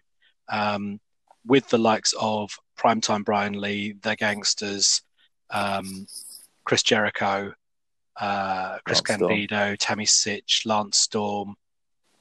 um, 0.49 0.99
with 1.45 1.69
the 1.69 1.77
likes 1.77 2.13
of 2.19 2.49
Primetime 2.77 3.23
Brian 3.23 3.53
Lee, 3.53 3.95
The 4.01 4.15
Gangsters, 4.15 5.01
um, 5.51 6.07
Chris 6.63 6.83
Jericho, 6.83 7.53
uh, 8.19 8.77
Chris 8.86 9.01
Lance 9.07 9.21
Candido, 9.21 9.75
Tammy 9.75 10.05
Sytch, 10.05 10.65
Lance 10.65 10.99
Storm, 10.99 11.55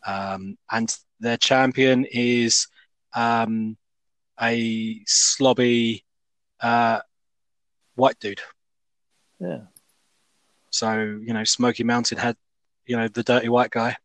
um, 0.06 0.56
and 0.70 0.94
their 1.20 1.36
champion 1.36 2.04
is 2.10 2.66
um, 3.14 3.76
a 4.40 5.00
slobby 5.04 6.02
uh, 6.60 7.00
white 7.94 8.18
dude. 8.18 8.40
Yeah. 9.40 9.62
So 10.70 11.18
you 11.22 11.32
know, 11.32 11.44
Smoky 11.44 11.84
Mountain 11.84 12.18
had 12.18 12.36
you 12.86 12.96
know 12.96 13.08
the 13.08 13.22
dirty 13.22 13.48
white 13.48 13.70
guy 13.70 13.96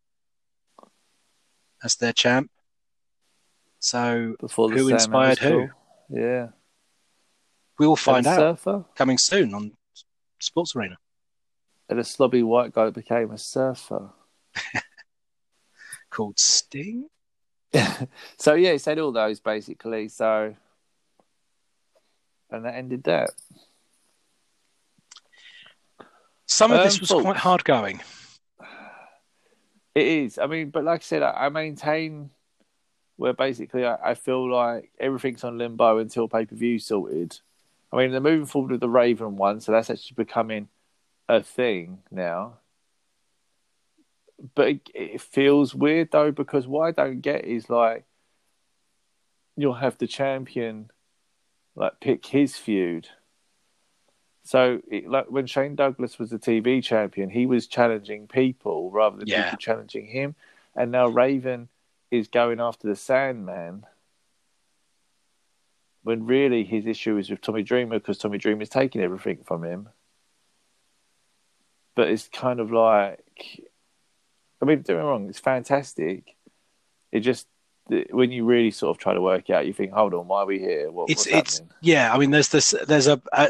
as 1.83 1.95
their 1.95 2.13
champ. 2.13 2.51
So 3.79 4.35
Before 4.39 4.69
Who 4.69 4.89
inspired 4.89 5.37
who? 5.39 5.69
Yeah. 6.09 6.49
we 7.77 7.87
will 7.87 7.95
find 7.95 8.27
And 8.27 8.27
out 8.27 8.59
Surfer? 8.59 8.85
coming 8.95 9.17
soon 9.17 9.53
on 9.53 9.71
Sports 10.39 10.75
Arena. 10.75 10.97
And 11.87 11.97
a 11.99 12.03
slobby 12.03 12.43
white 12.43 12.73
guy 12.73 12.89
became 12.89 13.31
a 13.31 13.37
surfer. 13.37 14.09
Called 16.19 16.37
Sting. 16.37 17.07
so 18.37 18.55
yeah, 18.55 18.73
he 18.73 18.77
said 18.77 18.99
all 18.99 19.13
those 19.13 19.39
basically. 19.39 20.09
So, 20.09 20.53
and 22.51 22.65
that 22.65 22.75
ended 22.75 23.03
that. 23.05 23.29
Some 26.45 26.73
of 26.73 26.83
this 26.83 26.95
Um, 26.95 26.99
was 26.99 27.09
thoughts? 27.09 27.23
quite 27.23 27.37
hard 27.37 27.63
going. 27.63 28.01
It 29.95 30.05
is. 30.07 30.37
I 30.37 30.47
mean, 30.47 30.71
but 30.71 30.83
like 30.83 30.99
I 30.99 31.03
said, 31.03 31.23
I, 31.23 31.45
I 31.45 31.49
maintain 31.49 32.31
where 33.15 33.31
basically 33.33 33.85
I, 33.85 34.11
I 34.11 34.13
feel 34.13 34.51
like 34.51 34.91
everything's 34.99 35.45
on 35.45 35.57
limbo 35.57 35.99
until 35.99 36.27
pay 36.27 36.45
per 36.45 36.55
view 36.55 36.79
sorted. 36.79 37.39
I 37.93 37.97
mean, 37.97 38.11
they're 38.11 38.19
moving 38.19 38.45
forward 38.45 38.71
with 38.71 38.81
the 38.81 38.89
Raven 38.89 39.37
one, 39.37 39.61
so 39.61 39.71
that's 39.71 39.89
actually 39.89 40.15
becoming 40.15 40.67
a 41.29 41.41
thing 41.41 41.99
now. 42.11 42.57
But 44.55 44.67
it, 44.69 44.89
it 44.93 45.21
feels 45.21 45.75
weird 45.75 46.11
though 46.11 46.31
because 46.31 46.67
what 46.67 46.87
I 46.87 46.91
don't 46.91 47.21
get 47.21 47.45
is 47.45 47.69
like 47.69 48.05
you'll 49.57 49.73
have 49.73 49.97
the 49.97 50.07
champion 50.07 50.89
like 51.75 51.99
pick 51.99 52.25
his 52.25 52.55
feud. 52.57 53.09
So, 54.43 54.81
it, 54.89 55.07
like 55.07 55.29
when 55.29 55.45
Shane 55.45 55.75
Douglas 55.75 56.17
was 56.17 56.29
the 56.31 56.39
TV 56.39 56.83
champion, 56.83 57.29
he 57.29 57.45
was 57.45 57.67
challenging 57.67 58.27
people 58.27 58.89
rather 58.89 59.17
than 59.17 59.27
Yeah. 59.27 59.43
people 59.43 59.57
challenging 59.57 60.07
him. 60.07 60.35
And 60.75 60.91
now 60.91 61.07
Raven 61.07 61.69
is 62.09 62.27
going 62.27 62.59
after 62.59 62.87
the 62.87 62.95
Sandman. 62.95 63.85
When 66.01 66.25
really 66.25 66.63
his 66.63 66.85
issue 66.87 67.17
is 67.17 67.29
with 67.29 67.41
Tommy 67.41 67.61
Dreamer 67.61 67.99
because 67.99 68.17
Tommy 68.17 68.37
Dreamer 68.37 68.63
is 68.63 68.69
taking 68.69 69.01
everything 69.01 69.43
from 69.43 69.63
him. 69.63 69.89
But 71.95 72.07
it's 72.07 72.29
kind 72.29 72.59
of 72.59 72.71
like, 72.71 73.68
I 74.61 74.65
mean, 74.65 74.77
don't 74.77 74.97
get 74.97 74.97
me 74.97 75.03
wrong, 75.03 75.29
it's 75.29 75.39
fantastic. 75.39 76.35
It 77.11 77.21
just 77.21 77.47
when 78.11 78.31
you 78.31 78.45
really 78.45 78.71
sort 78.71 78.95
of 78.95 79.01
try 79.01 79.13
to 79.13 79.21
work 79.21 79.49
it 79.49 79.53
out, 79.53 79.65
you 79.65 79.73
think, 79.73 79.93
hold 79.93 80.13
on, 80.13 80.27
why 80.27 80.41
are 80.41 80.45
we 80.45 80.59
here? 80.59 80.91
What, 80.91 81.09
It's 81.09 81.25
it's 81.25 81.61
yeah. 81.81 82.13
I 82.13 82.17
mean, 82.17 82.31
there's 82.31 82.49
this 82.49 82.75
there's 82.87 83.07
a, 83.07 83.21
a 83.33 83.49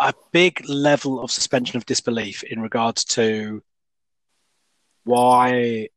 a 0.00 0.14
big 0.32 0.68
level 0.68 1.20
of 1.20 1.30
suspension 1.30 1.76
of 1.76 1.86
disbelief 1.86 2.42
in 2.42 2.60
regards 2.60 3.04
to 3.04 3.62
why 5.04 5.88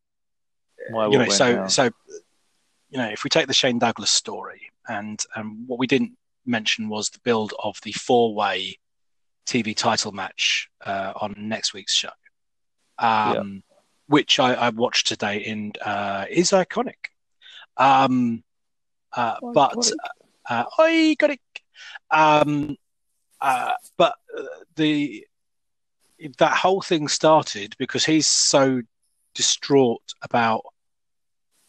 Why 0.90 1.08
you 1.08 1.18
know 1.18 1.30
so 1.30 1.68
so 1.68 1.90
you 2.90 2.98
know 2.98 3.10
if 3.10 3.24
we 3.24 3.30
take 3.30 3.48
the 3.48 3.54
Shane 3.54 3.80
Douglas 3.80 4.12
story 4.12 4.72
and 4.88 5.20
and 5.36 5.68
what 5.68 5.80
we 5.80 5.88
didn't 5.88 6.18
mention 6.46 6.90
was 6.90 7.10
the 7.10 7.20
build 7.24 7.54
of 7.62 7.78
the 7.84 7.92
four 7.92 8.34
way 8.34 8.78
TV 9.46 9.76
title 9.76 10.12
match 10.12 10.70
uh, 10.86 11.14
on 11.16 11.36
next 11.38 11.74
week's 11.74 11.94
show, 11.94 12.10
um, 13.00 13.64
which 14.10 14.40
I, 14.40 14.56
I 14.56 14.70
watched 14.70 15.06
today 15.06 15.46
and 15.46 15.78
uh, 15.86 16.26
is 16.30 16.50
iconic. 16.50 17.12
Um, 17.78 18.44
uh, 19.14 19.36
but 19.54 19.92
I 20.50 20.62
uh, 20.62 20.66
it. 21.30 21.40
Um, 22.10 22.76
uh, 23.40 23.74
but 23.98 24.16
uh, 24.36 24.44
the 24.76 25.26
that 26.40 26.54
whole 26.58 26.82
thing 26.82 27.08
started 27.08 27.76
because 27.78 28.04
he's 28.04 28.28
so 28.28 28.82
distraught 29.36 30.02
about 30.24 30.64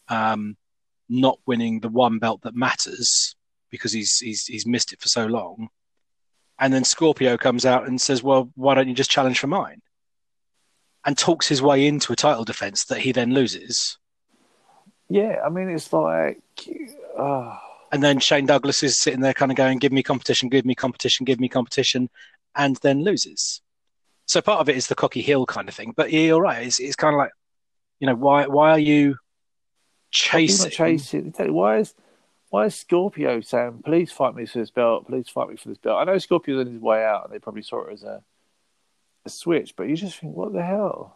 um, 0.09 0.57
not 1.09 1.39
winning 1.45 1.79
the 1.79 1.89
one 1.89 2.17
belt 2.17 2.41
that 2.41 2.55
matters 2.55 3.35
because 3.69 3.93
he's 3.93 4.17
he's 4.17 4.47
he's 4.47 4.65
missed 4.65 4.93
it 4.93 4.99
for 4.99 5.09
so 5.09 5.27
long. 5.27 5.69
And 6.57 6.73
then 6.73 6.83
Scorpio 6.83 7.37
comes 7.37 7.67
out 7.67 7.87
and 7.87 8.01
says, 8.01 8.23
"Well, 8.23 8.51
why 8.55 8.73
don't 8.73 8.87
you 8.87 8.95
just 8.95 9.11
challenge 9.11 9.39
for 9.39 9.47
mine?" 9.47 9.81
And 11.03 11.17
talks 11.17 11.47
his 11.47 11.61
way 11.61 11.87
into 11.87 12.13
a 12.13 12.15
title 12.15 12.43
defense 12.45 12.85
that 12.85 12.99
he 12.99 13.11
then 13.11 13.33
loses. 13.33 13.97
Yeah, 15.09 15.41
I 15.43 15.49
mean, 15.49 15.67
it's 15.69 15.91
like, 15.91 16.41
oh, 17.17 17.57
And 17.91 18.01
then 18.01 18.19
Shane 18.19 18.45
Douglas 18.45 18.83
is 18.83 18.97
sitting 18.97 19.19
there, 19.19 19.33
kind 19.33 19.51
of 19.51 19.57
going, 19.57 19.79
"Give 19.79 19.91
me 19.91 20.03
competition, 20.03 20.47
give 20.47 20.63
me 20.63 20.75
competition, 20.75 21.25
give 21.25 21.39
me 21.39 21.49
competition," 21.49 22.09
and 22.55 22.77
then 22.77 23.03
loses. 23.03 23.61
So 24.25 24.41
part 24.41 24.61
of 24.61 24.69
it 24.69 24.77
is 24.77 24.87
the 24.87 24.95
cocky 24.95 25.21
heel 25.21 25.45
kind 25.45 25.67
of 25.67 25.75
thing. 25.75 25.93
But 25.97 26.11
yeah, 26.11 26.21
you're 26.21 26.41
right. 26.41 26.65
It's, 26.65 26.79
it's 26.79 26.95
kind 26.95 27.13
of 27.13 27.17
like, 27.17 27.31
you 27.99 28.07
know, 28.07 28.15
why 28.15 28.47
why 28.47 28.71
are 28.71 28.79
you 28.79 29.17
chasing? 30.11 30.71
Chasing. 30.71 31.33
Why 31.37 31.79
is 31.79 31.93
why 32.49 32.67
is 32.67 32.75
Scorpio 32.75 33.41
saying, 33.41 33.81
"Please 33.83 34.11
fight 34.11 34.35
me 34.35 34.45
for 34.45 34.59
this 34.59 34.71
belt. 34.71 35.07
Please 35.07 35.27
fight 35.27 35.49
me 35.49 35.57
for 35.57 35.67
this 35.67 35.77
belt"? 35.77 35.99
I 35.99 36.05
know 36.05 36.17
Scorpio's 36.17 36.65
on 36.65 36.71
his 36.71 36.81
way 36.81 37.03
out, 37.03 37.25
and 37.25 37.33
they 37.33 37.39
probably 37.39 37.63
saw 37.63 37.87
it 37.87 37.93
as 37.93 38.03
a 38.03 38.23
switch, 39.29 39.75
but 39.75 39.87
you 39.87 39.95
just 39.95 40.17
think, 40.17 40.35
what 40.35 40.53
the 40.53 40.63
hell? 40.63 41.15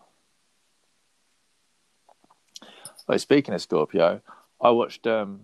Like 3.08 3.20
speaking 3.20 3.54
of 3.54 3.62
Scorpio, 3.62 4.22
I 4.60 4.70
watched 4.72 5.06
um, 5.06 5.42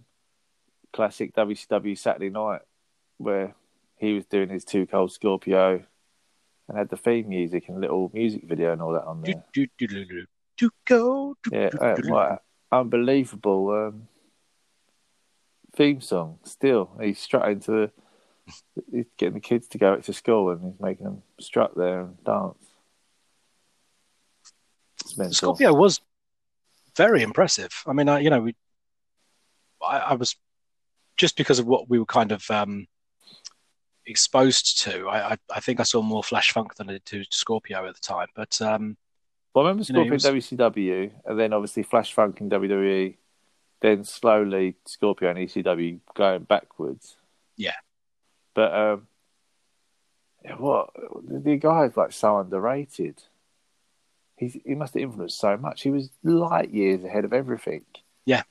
classic 0.93 1.36
WCW 1.36 1.97
Saturday 1.97 2.30
Night 2.30 2.62
where 3.18 3.55
he 3.97 4.14
was 4.14 4.26
doing 4.26 4.49
his 4.49 4.66
Too 4.66 4.88
Cold 4.88 5.12
Scorpio 5.12 5.84
and 6.68 6.78
had 6.78 6.89
the 6.89 6.97
theme 6.97 7.30
music 7.30 7.68
and 7.68 7.80
little 7.80 8.09
music 8.14 8.43
video 8.47 8.74
and 8.74 8.82
all 8.82 8.93
that 8.93 9.05
on 9.05 9.22
there. 9.22 9.43
do, 9.53 9.68
do, 9.78 9.88
do, 9.88 10.05
do. 10.05 10.26
To 10.57 10.70
go. 10.86 11.36
do, 11.43 11.49
Yeah, 11.53 11.70
like, 12.03 12.39
unbelievable 12.72 13.70
um, 13.70 14.07
theme 15.76 16.01
song. 16.01 16.39
Still, 16.43 16.91
he's 16.99 17.20
strutting 17.20 17.59
to 17.62 17.72
the. 17.72 17.91
He's 18.92 19.06
getting 19.18 19.36
the 19.36 19.39
kids 19.39 19.68
to 19.70 19.78
go 19.78 19.96
to 19.96 20.14
school 20.14 20.50
and 20.52 20.62
he's 20.64 20.80
making 20.80 21.06
them 21.06 21.24
strut 21.39 21.76
there 21.76 22.02
and 22.02 22.24
dance. 22.24 22.72
Scorpio 25.32 25.74
was 25.74 26.02
very 26.96 27.22
impressive. 27.22 27.72
I 27.86 27.94
mean, 27.94 28.10
I, 28.10 28.20
you 28.20 28.30
know, 28.30 28.42
we, 28.42 28.56
I, 29.84 29.98
I 29.98 30.14
was 30.14 30.36
just 31.18 31.38
because 31.38 31.60
of 31.60 31.68
what 31.68 31.89
we 31.89 32.00
were 32.00 32.06
kind 32.06 32.32
of 32.32 32.50
um, 32.50 32.88
exposed 34.06 34.82
to. 34.84 35.08
I, 35.08 35.32
I, 35.32 35.38
I 35.56 35.60
think 35.60 35.80
I 35.80 35.84
saw 35.84 36.02
more 36.02 36.24
Flash 36.24 36.52
Funk 36.52 36.76
than 36.76 36.89
I 36.89 36.94
did 36.94 37.06
to 37.08 37.24
Scorpio 37.32 37.88
at 37.88 37.96
the 37.96 38.02
time. 38.02 38.28
But 38.36 38.62
um, 38.62 38.98
Well, 39.54 39.66
I 39.66 39.70
remember 39.70 39.86
You 39.88 39.94
know, 39.94 40.18
Scorpio 40.18 40.32
in 40.32 40.58
WCW, 40.58 41.12
and 41.26 41.39
then 41.39 41.54
obviously 41.54 41.84
Flash 41.84 42.14
Funk 42.14 42.42
in 42.42 42.50
WWE, 42.50 43.18
then 43.82 44.04
slowly 44.04 44.76
Scorpio 44.86 45.30
and 45.30 45.39
ECW 45.39 46.00
going 46.16 46.44
backwards. 46.44 47.16
Yeah. 47.58 47.74
But 48.54 48.74
um, 48.74 49.08
what 50.58 50.89
the 51.28 51.58
guy's 51.58 51.95
like 51.95 52.12
so 52.12 52.39
underrated. 52.39 53.22
He's 54.38 54.58
he 54.66 54.76
must 54.76 54.93
have 54.95 55.04
influenced 55.04 55.39
so 55.39 55.56
much. 55.58 55.84
He 55.84 55.91
was 55.91 56.10
light 56.24 56.72
years 56.72 57.04
ahead 57.04 57.26
of 57.26 57.34
everything. 57.34 57.86
Yeah, 58.26 58.43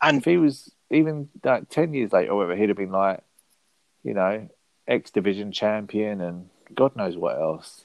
and 0.00 0.18
If 0.18 0.24
he 0.24 0.36
was 0.36 0.70
even 0.90 1.28
like 1.42 1.68
ten 1.68 1.94
years 1.94 2.12
later 2.12 2.32
or 2.32 2.36
whatever, 2.36 2.56
he'd 2.56 2.68
have 2.68 2.76
been 2.76 2.92
like, 2.92 3.22
you 4.02 4.14
know, 4.14 4.48
X 4.86 5.10
Division 5.10 5.52
champion 5.52 6.20
and 6.20 6.48
God 6.74 6.96
knows 6.96 7.16
what 7.16 7.38
else. 7.38 7.84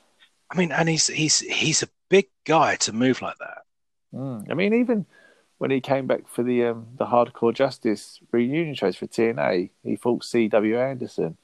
I 0.50 0.58
mean, 0.58 0.72
and 0.72 0.90
he's 0.90 1.08
he's 1.08 1.40
he's 1.40 1.84
a 1.84 1.90
big 2.10 2.28
guy 2.46 2.76
to 2.78 2.94
move 2.94 3.22
like 3.22 3.38
that. 3.40 3.64
Mm. 4.14 4.50
I 4.50 4.54
mean, 4.54 4.74
even 4.74 5.06
when 5.58 5.72
he 5.72 5.82
came 5.82 6.08
back 6.08 6.28
for 6.28 6.44
the 6.44 6.66
um, 6.66 6.88
the 6.98 7.06
Hardcore 7.06 7.54
Justice 7.54 8.20
reunion 8.32 8.76
shows 8.76 8.96
for 8.96 9.08
TNA, 9.08 9.70
he 9.84 9.96
fought 9.96 10.24
C.W. 10.24 10.80
Anderson, 10.80 11.38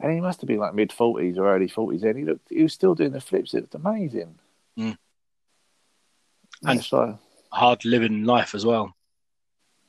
and 0.00 0.12
he 0.12 0.20
must 0.20 0.40
have 0.40 0.48
been 0.48 0.58
like 0.58 0.74
mid 0.74 0.92
forties 0.92 1.38
or 1.38 1.54
early 1.54 1.68
forties. 1.68 2.02
And 2.02 2.18
he 2.18 2.24
looked, 2.24 2.48
he 2.48 2.62
was 2.62 2.72
still 2.72 2.94
doing 2.94 3.12
the 3.12 3.20
flips. 3.20 3.54
It 3.54 3.60
looked 3.60 3.74
amazing. 3.74 4.38
Mm. 4.78 4.96
And 6.66 6.78
it's 6.80 6.92
like, 6.92 7.16
Hard 7.52 7.84
living 7.84 8.24
life 8.24 8.54
as 8.54 8.64
well. 8.64 8.94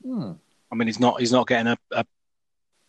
hmm, 0.04 0.32
I 0.72 0.76
mean, 0.76 0.88
he's 0.88 1.00
not 1.00 1.20
he's 1.20 1.32
not 1.32 1.48
getting 1.48 1.68
a, 1.68 1.78
a 1.92 2.06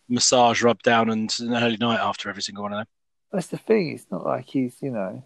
massage 0.09 0.63
rub 0.63 0.81
down 0.81 1.09
and 1.09 1.31
an 1.39 1.53
early 1.53 1.77
night 1.77 1.99
after 1.99 2.29
every 2.29 2.41
single 2.41 2.63
one 2.63 2.73
of 2.73 2.79
them. 2.79 2.87
that's 3.31 3.47
the 3.47 3.57
thing. 3.57 3.91
It's 3.93 4.09
not 4.09 4.25
like 4.25 4.45
he's 4.49 4.77
you 4.81 4.89
know 4.91 5.23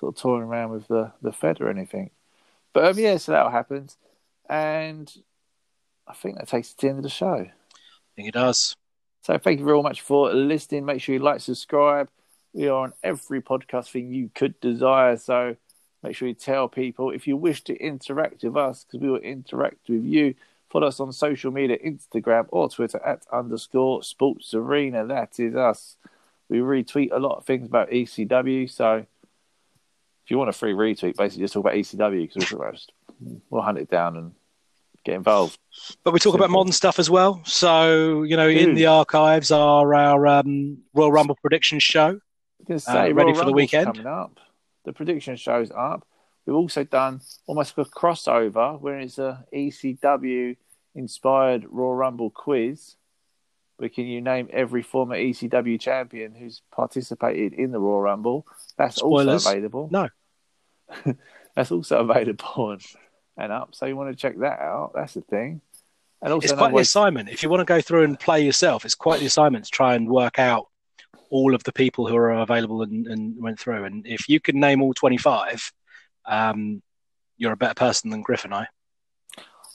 sort 0.00 0.16
of 0.16 0.22
touring 0.22 0.48
around 0.48 0.70
with 0.70 0.88
the 0.88 1.12
the 1.20 1.32
Fed 1.32 1.60
or 1.60 1.68
anything. 1.68 2.10
But 2.72 2.84
um, 2.86 2.98
yeah, 2.98 3.18
so 3.18 3.32
that 3.32 3.50
happens, 3.52 3.98
and 4.48 5.12
I 6.08 6.14
think 6.14 6.38
that 6.38 6.48
takes 6.48 6.68
us 6.68 6.74
to 6.74 6.86
the 6.86 6.88
end 6.88 6.98
of 6.98 7.02
the 7.04 7.10
show. 7.10 7.46
I 7.46 8.12
think 8.16 8.28
it 8.28 8.34
does. 8.34 8.74
So 9.22 9.38
thank 9.38 9.60
you 9.60 9.64
very 9.64 9.80
much 9.80 10.00
for 10.00 10.32
listening. 10.32 10.84
Make 10.84 11.00
sure 11.00 11.14
you 11.14 11.20
like, 11.20 11.40
subscribe. 11.40 12.08
We 12.52 12.66
are 12.68 12.82
on 12.82 12.92
every 13.04 13.40
podcast 13.40 13.90
thing 13.90 14.12
you 14.12 14.30
could 14.34 14.60
desire. 14.60 15.16
So 15.16 15.56
make 16.02 16.16
sure 16.16 16.26
you 16.26 16.34
tell 16.34 16.68
people 16.68 17.10
if 17.10 17.28
you 17.28 17.36
wish 17.36 17.62
to 17.64 17.76
interact 17.76 18.42
with 18.42 18.56
us, 18.56 18.84
because 18.84 19.00
we 19.00 19.08
will 19.08 19.20
interact 19.20 19.88
with 19.88 20.04
you. 20.04 20.34
Follow 20.70 20.88
us 20.88 20.98
on 20.98 21.12
social 21.12 21.52
media, 21.52 21.78
Instagram 21.78 22.46
or 22.48 22.68
Twitter 22.68 23.00
at 23.04 23.22
underscore 23.32 24.02
Sports 24.02 24.54
Arena. 24.54 25.06
That 25.06 25.38
is 25.38 25.54
us. 25.54 25.96
We 26.48 26.58
retweet 26.58 27.10
a 27.12 27.18
lot 27.18 27.38
of 27.38 27.44
things 27.44 27.66
about 27.66 27.90
ECW. 27.90 28.68
So 28.70 29.06
if 30.24 30.30
you 30.30 30.36
want 30.36 30.50
a 30.50 30.52
free 30.52 30.72
retweet, 30.72 31.16
basically 31.16 31.44
just 31.44 31.54
talk 31.54 31.64
about 31.64 31.74
ECW 31.74 32.28
because 32.28 32.52
we'll, 32.52 33.40
we'll 33.50 33.62
hunt 33.62 33.78
it 33.78 33.88
down 33.88 34.16
and 34.16 34.32
get 35.04 35.14
involved. 35.14 35.58
But 36.04 36.12
we 36.12 36.18
talk 36.18 36.32
Simple. 36.32 36.44
about 36.46 36.50
modern 36.50 36.72
stuff 36.72 36.98
as 36.98 37.10
well. 37.10 37.42
So, 37.44 38.22
you 38.22 38.36
know, 38.36 38.48
in 38.48 38.74
the 38.74 38.86
archives 38.86 39.50
are 39.50 39.94
our 39.94 40.26
um, 40.26 40.78
Royal 40.94 41.12
Rumble 41.12 41.36
predictions 41.40 41.82
show. 41.82 42.18
Was 42.68 42.84
gonna 42.84 42.98
Uh, 42.98 43.02
ready 43.02 43.12
Royal 43.12 43.28
for 43.34 43.38
the 43.38 43.44
Rumble's 43.46 43.54
weekend? 43.54 43.86
Coming 43.86 44.06
up. 44.06 44.38
The 44.84 44.92
prediction 44.92 45.36
show's 45.36 45.70
up. 45.70 46.06
We've 46.46 46.56
also 46.56 46.84
done 46.84 47.20
almost 47.46 47.78
a 47.78 47.84
crossover 47.84 48.80
where 48.80 48.98
it's 48.98 49.18
a 49.18 49.44
ECW 49.54 50.56
inspired 50.94 51.66
Royal 51.70 51.94
Rumble 51.94 52.30
quiz. 52.30 52.96
Where 53.76 53.88
can 53.88 54.06
you 54.06 54.20
name 54.20 54.48
every 54.52 54.82
former 54.82 55.16
ECW 55.16 55.80
champion 55.80 56.34
who's 56.34 56.62
participated 56.70 57.52
in 57.52 57.72
the 57.72 57.80
Royal 57.80 58.02
Rumble? 58.02 58.46
That's 58.76 58.96
Spoilers. 58.96 59.46
also 59.46 59.50
available. 59.50 59.88
No. 59.90 60.08
That's 61.54 61.70
also 61.72 62.00
available 62.00 62.72
and, 62.72 62.82
and 63.36 63.52
up. 63.52 63.74
So 63.74 63.86
you 63.86 63.96
want 63.96 64.10
to 64.10 64.16
check 64.16 64.38
that 64.38 64.60
out. 64.60 64.92
That's 64.94 65.14
the 65.14 65.20
thing. 65.22 65.60
And 66.20 66.32
also 66.32 66.44
It's 66.44 66.52
quite 66.52 66.68
the 66.68 66.74
way- 66.74 66.82
assignment. 66.82 67.28
If 67.28 67.42
you 67.42 67.48
want 67.48 67.60
to 67.60 67.64
go 67.64 67.80
through 67.80 68.04
and 68.04 68.18
play 68.18 68.44
yourself, 68.44 68.84
it's 68.84 68.94
quite 68.94 69.20
the 69.20 69.26
assignment 69.26 69.64
to 69.64 69.70
try 69.70 69.94
and 69.94 70.08
work 70.08 70.38
out 70.38 70.68
all 71.30 71.54
of 71.54 71.64
the 71.64 71.72
people 71.72 72.06
who 72.06 72.14
are 72.16 72.30
available 72.30 72.82
and, 72.82 73.06
and 73.06 73.42
went 73.42 73.58
through. 73.58 73.84
And 73.84 74.06
if 74.06 74.28
you 74.28 74.38
can 74.38 74.60
name 74.60 74.82
all 74.82 74.92
25, 74.94 75.72
um, 76.26 76.82
you're 77.38 77.52
a 77.52 77.56
better 77.56 77.74
person 77.74 78.10
than 78.10 78.22
Griff 78.22 78.44
and 78.44 78.54
I. 78.54 78.66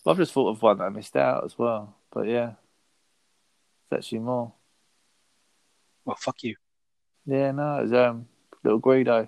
I've 0.05 0.15
just 0.15 0.31
thought 0.31 0.49
of 0.49 0.61
one 0.61 0.77
that 0.77 0.85
I 0.85 0.89
missed 0.89 1.17
out 1.17 1.43
as 1.43 1.57
well. 1.57 1.93
But 2.13 2.27
yeah, 2.27 2.53
there's 3.89 4.05
actually 4.05 4.19
more. 4.19 4.53
Well, 6.05 6.15
fuck 6.17 6.43
you. 6.43 6.55
Yeah, 7.25 7.51
no, 7.51 7.79
it 7.79 7.81
was 7.83 7.93
um, 7.93 8.25
little 8.63 8.79
Guido. 8.79 9.27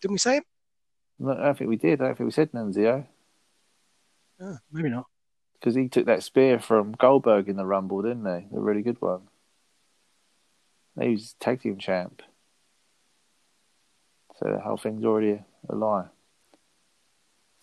Didn't 0.00 0.12
we 0.12 0.18
say 0.18 0.36
him? 0.36 0.44
I 1.20 1.34
don't 1.34 1.58
think 1.58 1.68
we 1.70 1.76
did. 1.76 2.00
I 2.00 2.06
don't 2.06 2.16
think 2.18 2.26
we 2.26 2.32
said 2.32 2.52
Nunzio 2.52 3.04
Oh, 4.40 4.56
maybe 4.70 4.88
not. 4.88 5.06
because 5.54 5.74
he 5.74 5.88
took 5.88 6.06
that 6.06 6.22
spear 6.22 6.60
from 6.60 6.92
Goldberg 6.92 7.48
in 7.48 7.56
the 7.56 7.66
Rumble, 7.66 8.02
didn't 8.02 8.24
he? 8.24 8.46
The 8.54 8.60
really 8.60 8.82
good 8.82 9.00
one. 9.00 9.22
He 11.00 11.10
was 11.10 11.34
tag 11.40 11.60
team 11.62 11.78
champ. 11.78 12.22
So 14.38 14.48
the 14.52 14.60
whole 14.60 14.76
thing's 14.76 15.04
already 15.04 15.30
a, 15.32 15.44
a 15.68 15.74
lie. 15.74 16.06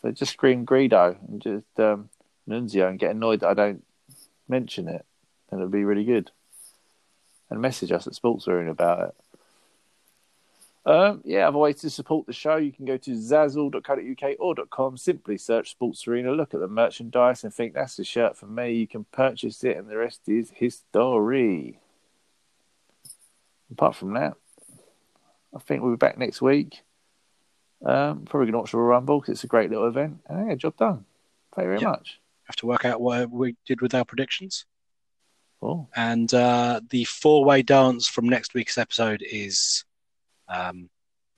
So 0.02 0.12
just 0.12 0.34
scream 0.34 0.66
Greedo 0.66 1.16
and 1.28 1.42
just 1.42 1.80
um, 1.80 2.10
Nunzio 2.48 2.90
and 2.90 3.00
get 3.00 3.12
annoyed 3.12 3.40
that 3.40 3.50
I 3.50 3.54
don't 3.54 3.84
mention 4.50 4.88
it, 4.90 5.06
and 5.50 5.60
it'll 5.62 5.72
be 5.72 5.86
really 5.86 6.04
good. 6.04 6.32
And 7.50 7.62
message 7.62 7.92
us 7.94 8.06
at 8.08 8.16
Sports 8.16 8.48
Arena 8.48 8.72
about 8.72 9.10
it. 9.10 9.16
Um, 10.88 11.22
yeah, 11.26 11.48
other 11.48 11.58
ways 11.58 11.78
to 11.82 11.90
support 11.90 12.28
the 12.28 12.34
show, 12.34 12.58
you 12.58 12.72
can 12.72 12.86
go 12.86 12.96
to 12.98 13.12
zazzle.co.uk 13.12 14.36
or 14.40 14.56
.com, 14.70 14.98
simply 14.98 15.38
search 15.38 15.72
Sports 15.72 16.08
Arena, 16.08 16.32
look 16.32 16.54
at 16.54 16.60
the 16.60 16.68
merchandise 16.68 17.44
and 17.44 17.52
think 17.52 17.74
that's 17.74 17.96
the 17.98 18.04
shirt 18.04 18.38
for 18.38 18.46
me. 18.46 18.74
You 18.74 18.88
can 18.88 19.04
purchase 19.06 19.64
it 19.64 19.78
and 19.78 19.90
the 19.90 19.98
rest 19.98 20.22
is 20.28 20.52
history. 20.52 21.80
Apart 23.72 23.96
from 23.96 24.14
that, 24.14 24.36
I 25.56 25.60
think 25.60 25.82
we'll 25.82 25.94
be 25.94 25.98
back 25.98 26.20
next 26.20 26.42
week. 26.42 26.82
Um, 27.84 28.26
probably 28.26 28.46
going 28.46 28.54
to 28.54 28.58
watch 28.60 28.72
the 28.72 28.78
Rumble 28.78 29.20
because 29.20 29.34
it's 29.34 29.44
a 29.44 29.48
great 29.48 29.70
little 29.72 29.88
event. 29.88 30.20
And 30.28 30.48
yeah, 30.50 30.56
job 30.56 30.78
done. 30.78 31.06
Thank 31.56 31.66
you 31.66 31.70
very 31.72 31.82
Yeah. 31.82 31.90
much. 31.90 32.20
Have 32.46 32.56
to 32.58 32.68
work 32.68 32.86
out 32.86 33.02
what 33.02 33.32
we 33.32 33.56
did 33.66 33.82
with 33.82 33.96
our 33.96 34.06
predictions. 34.06 34.66
Oh, 35.64 35.88
And 35.96 36.32
uh, 36.32 36.82
the 36.92 37.06
four 37.06 37.44
way 37.44 37.64
dance 37.64 38.08
from 38.08 38.30
next 38.30 38.54
week's 38.54 38.78
episode 38.78 39.24
is, 39.28 39.84
um, 40.48 40.90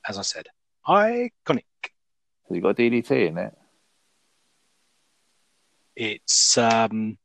as 0.07 0.17
I 0.17 0.21
said, 0.21 0.47
iconic. 0.87 1.65
has 1.83 2.51
he 2.51 2.59
got 2.59 2.77
DDT 2.77 3.27
in 3.27 3.37
it? 3.37 3.57
It's 5.95 6.57
um, 6.57 7.17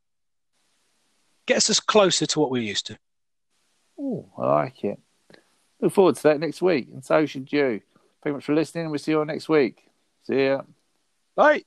gets 1.45 1.69
us 1.69 1.79
closer 1.79 2.25
to 2.25 2.39
what 2.39 2.51
we're 2.51 2.63
used 2.63 2.87
to. 2.87 2.97
Oh, 3.99 4.29
I 4.37 4.45
like 4.45 4.83
it. 4.83 4.99
Look 5.79 5.93
forward 5.93 6.15
to 6.15 6.23
that 6.23 6.39
next 6.39 6.61
week, 6.61 6.89
and 6.91 7.03
so 7.03 7.25
should 7.25 7.51
you. 7.51 7.81
Thank 8.23 8.31
you 8.31 8.33
much 8.33 8.45
for 8.45 8.55
listening. 8.55 8.89
We'll 8.89 8.99
see 8.99 9.11
you 9.11 9.19
all 9.19 9.25
next 9.25 9.49
week. 9.49 9.83
See 10.23 10.45
ya. 10.45 10.61
Bye. 11.35 11.63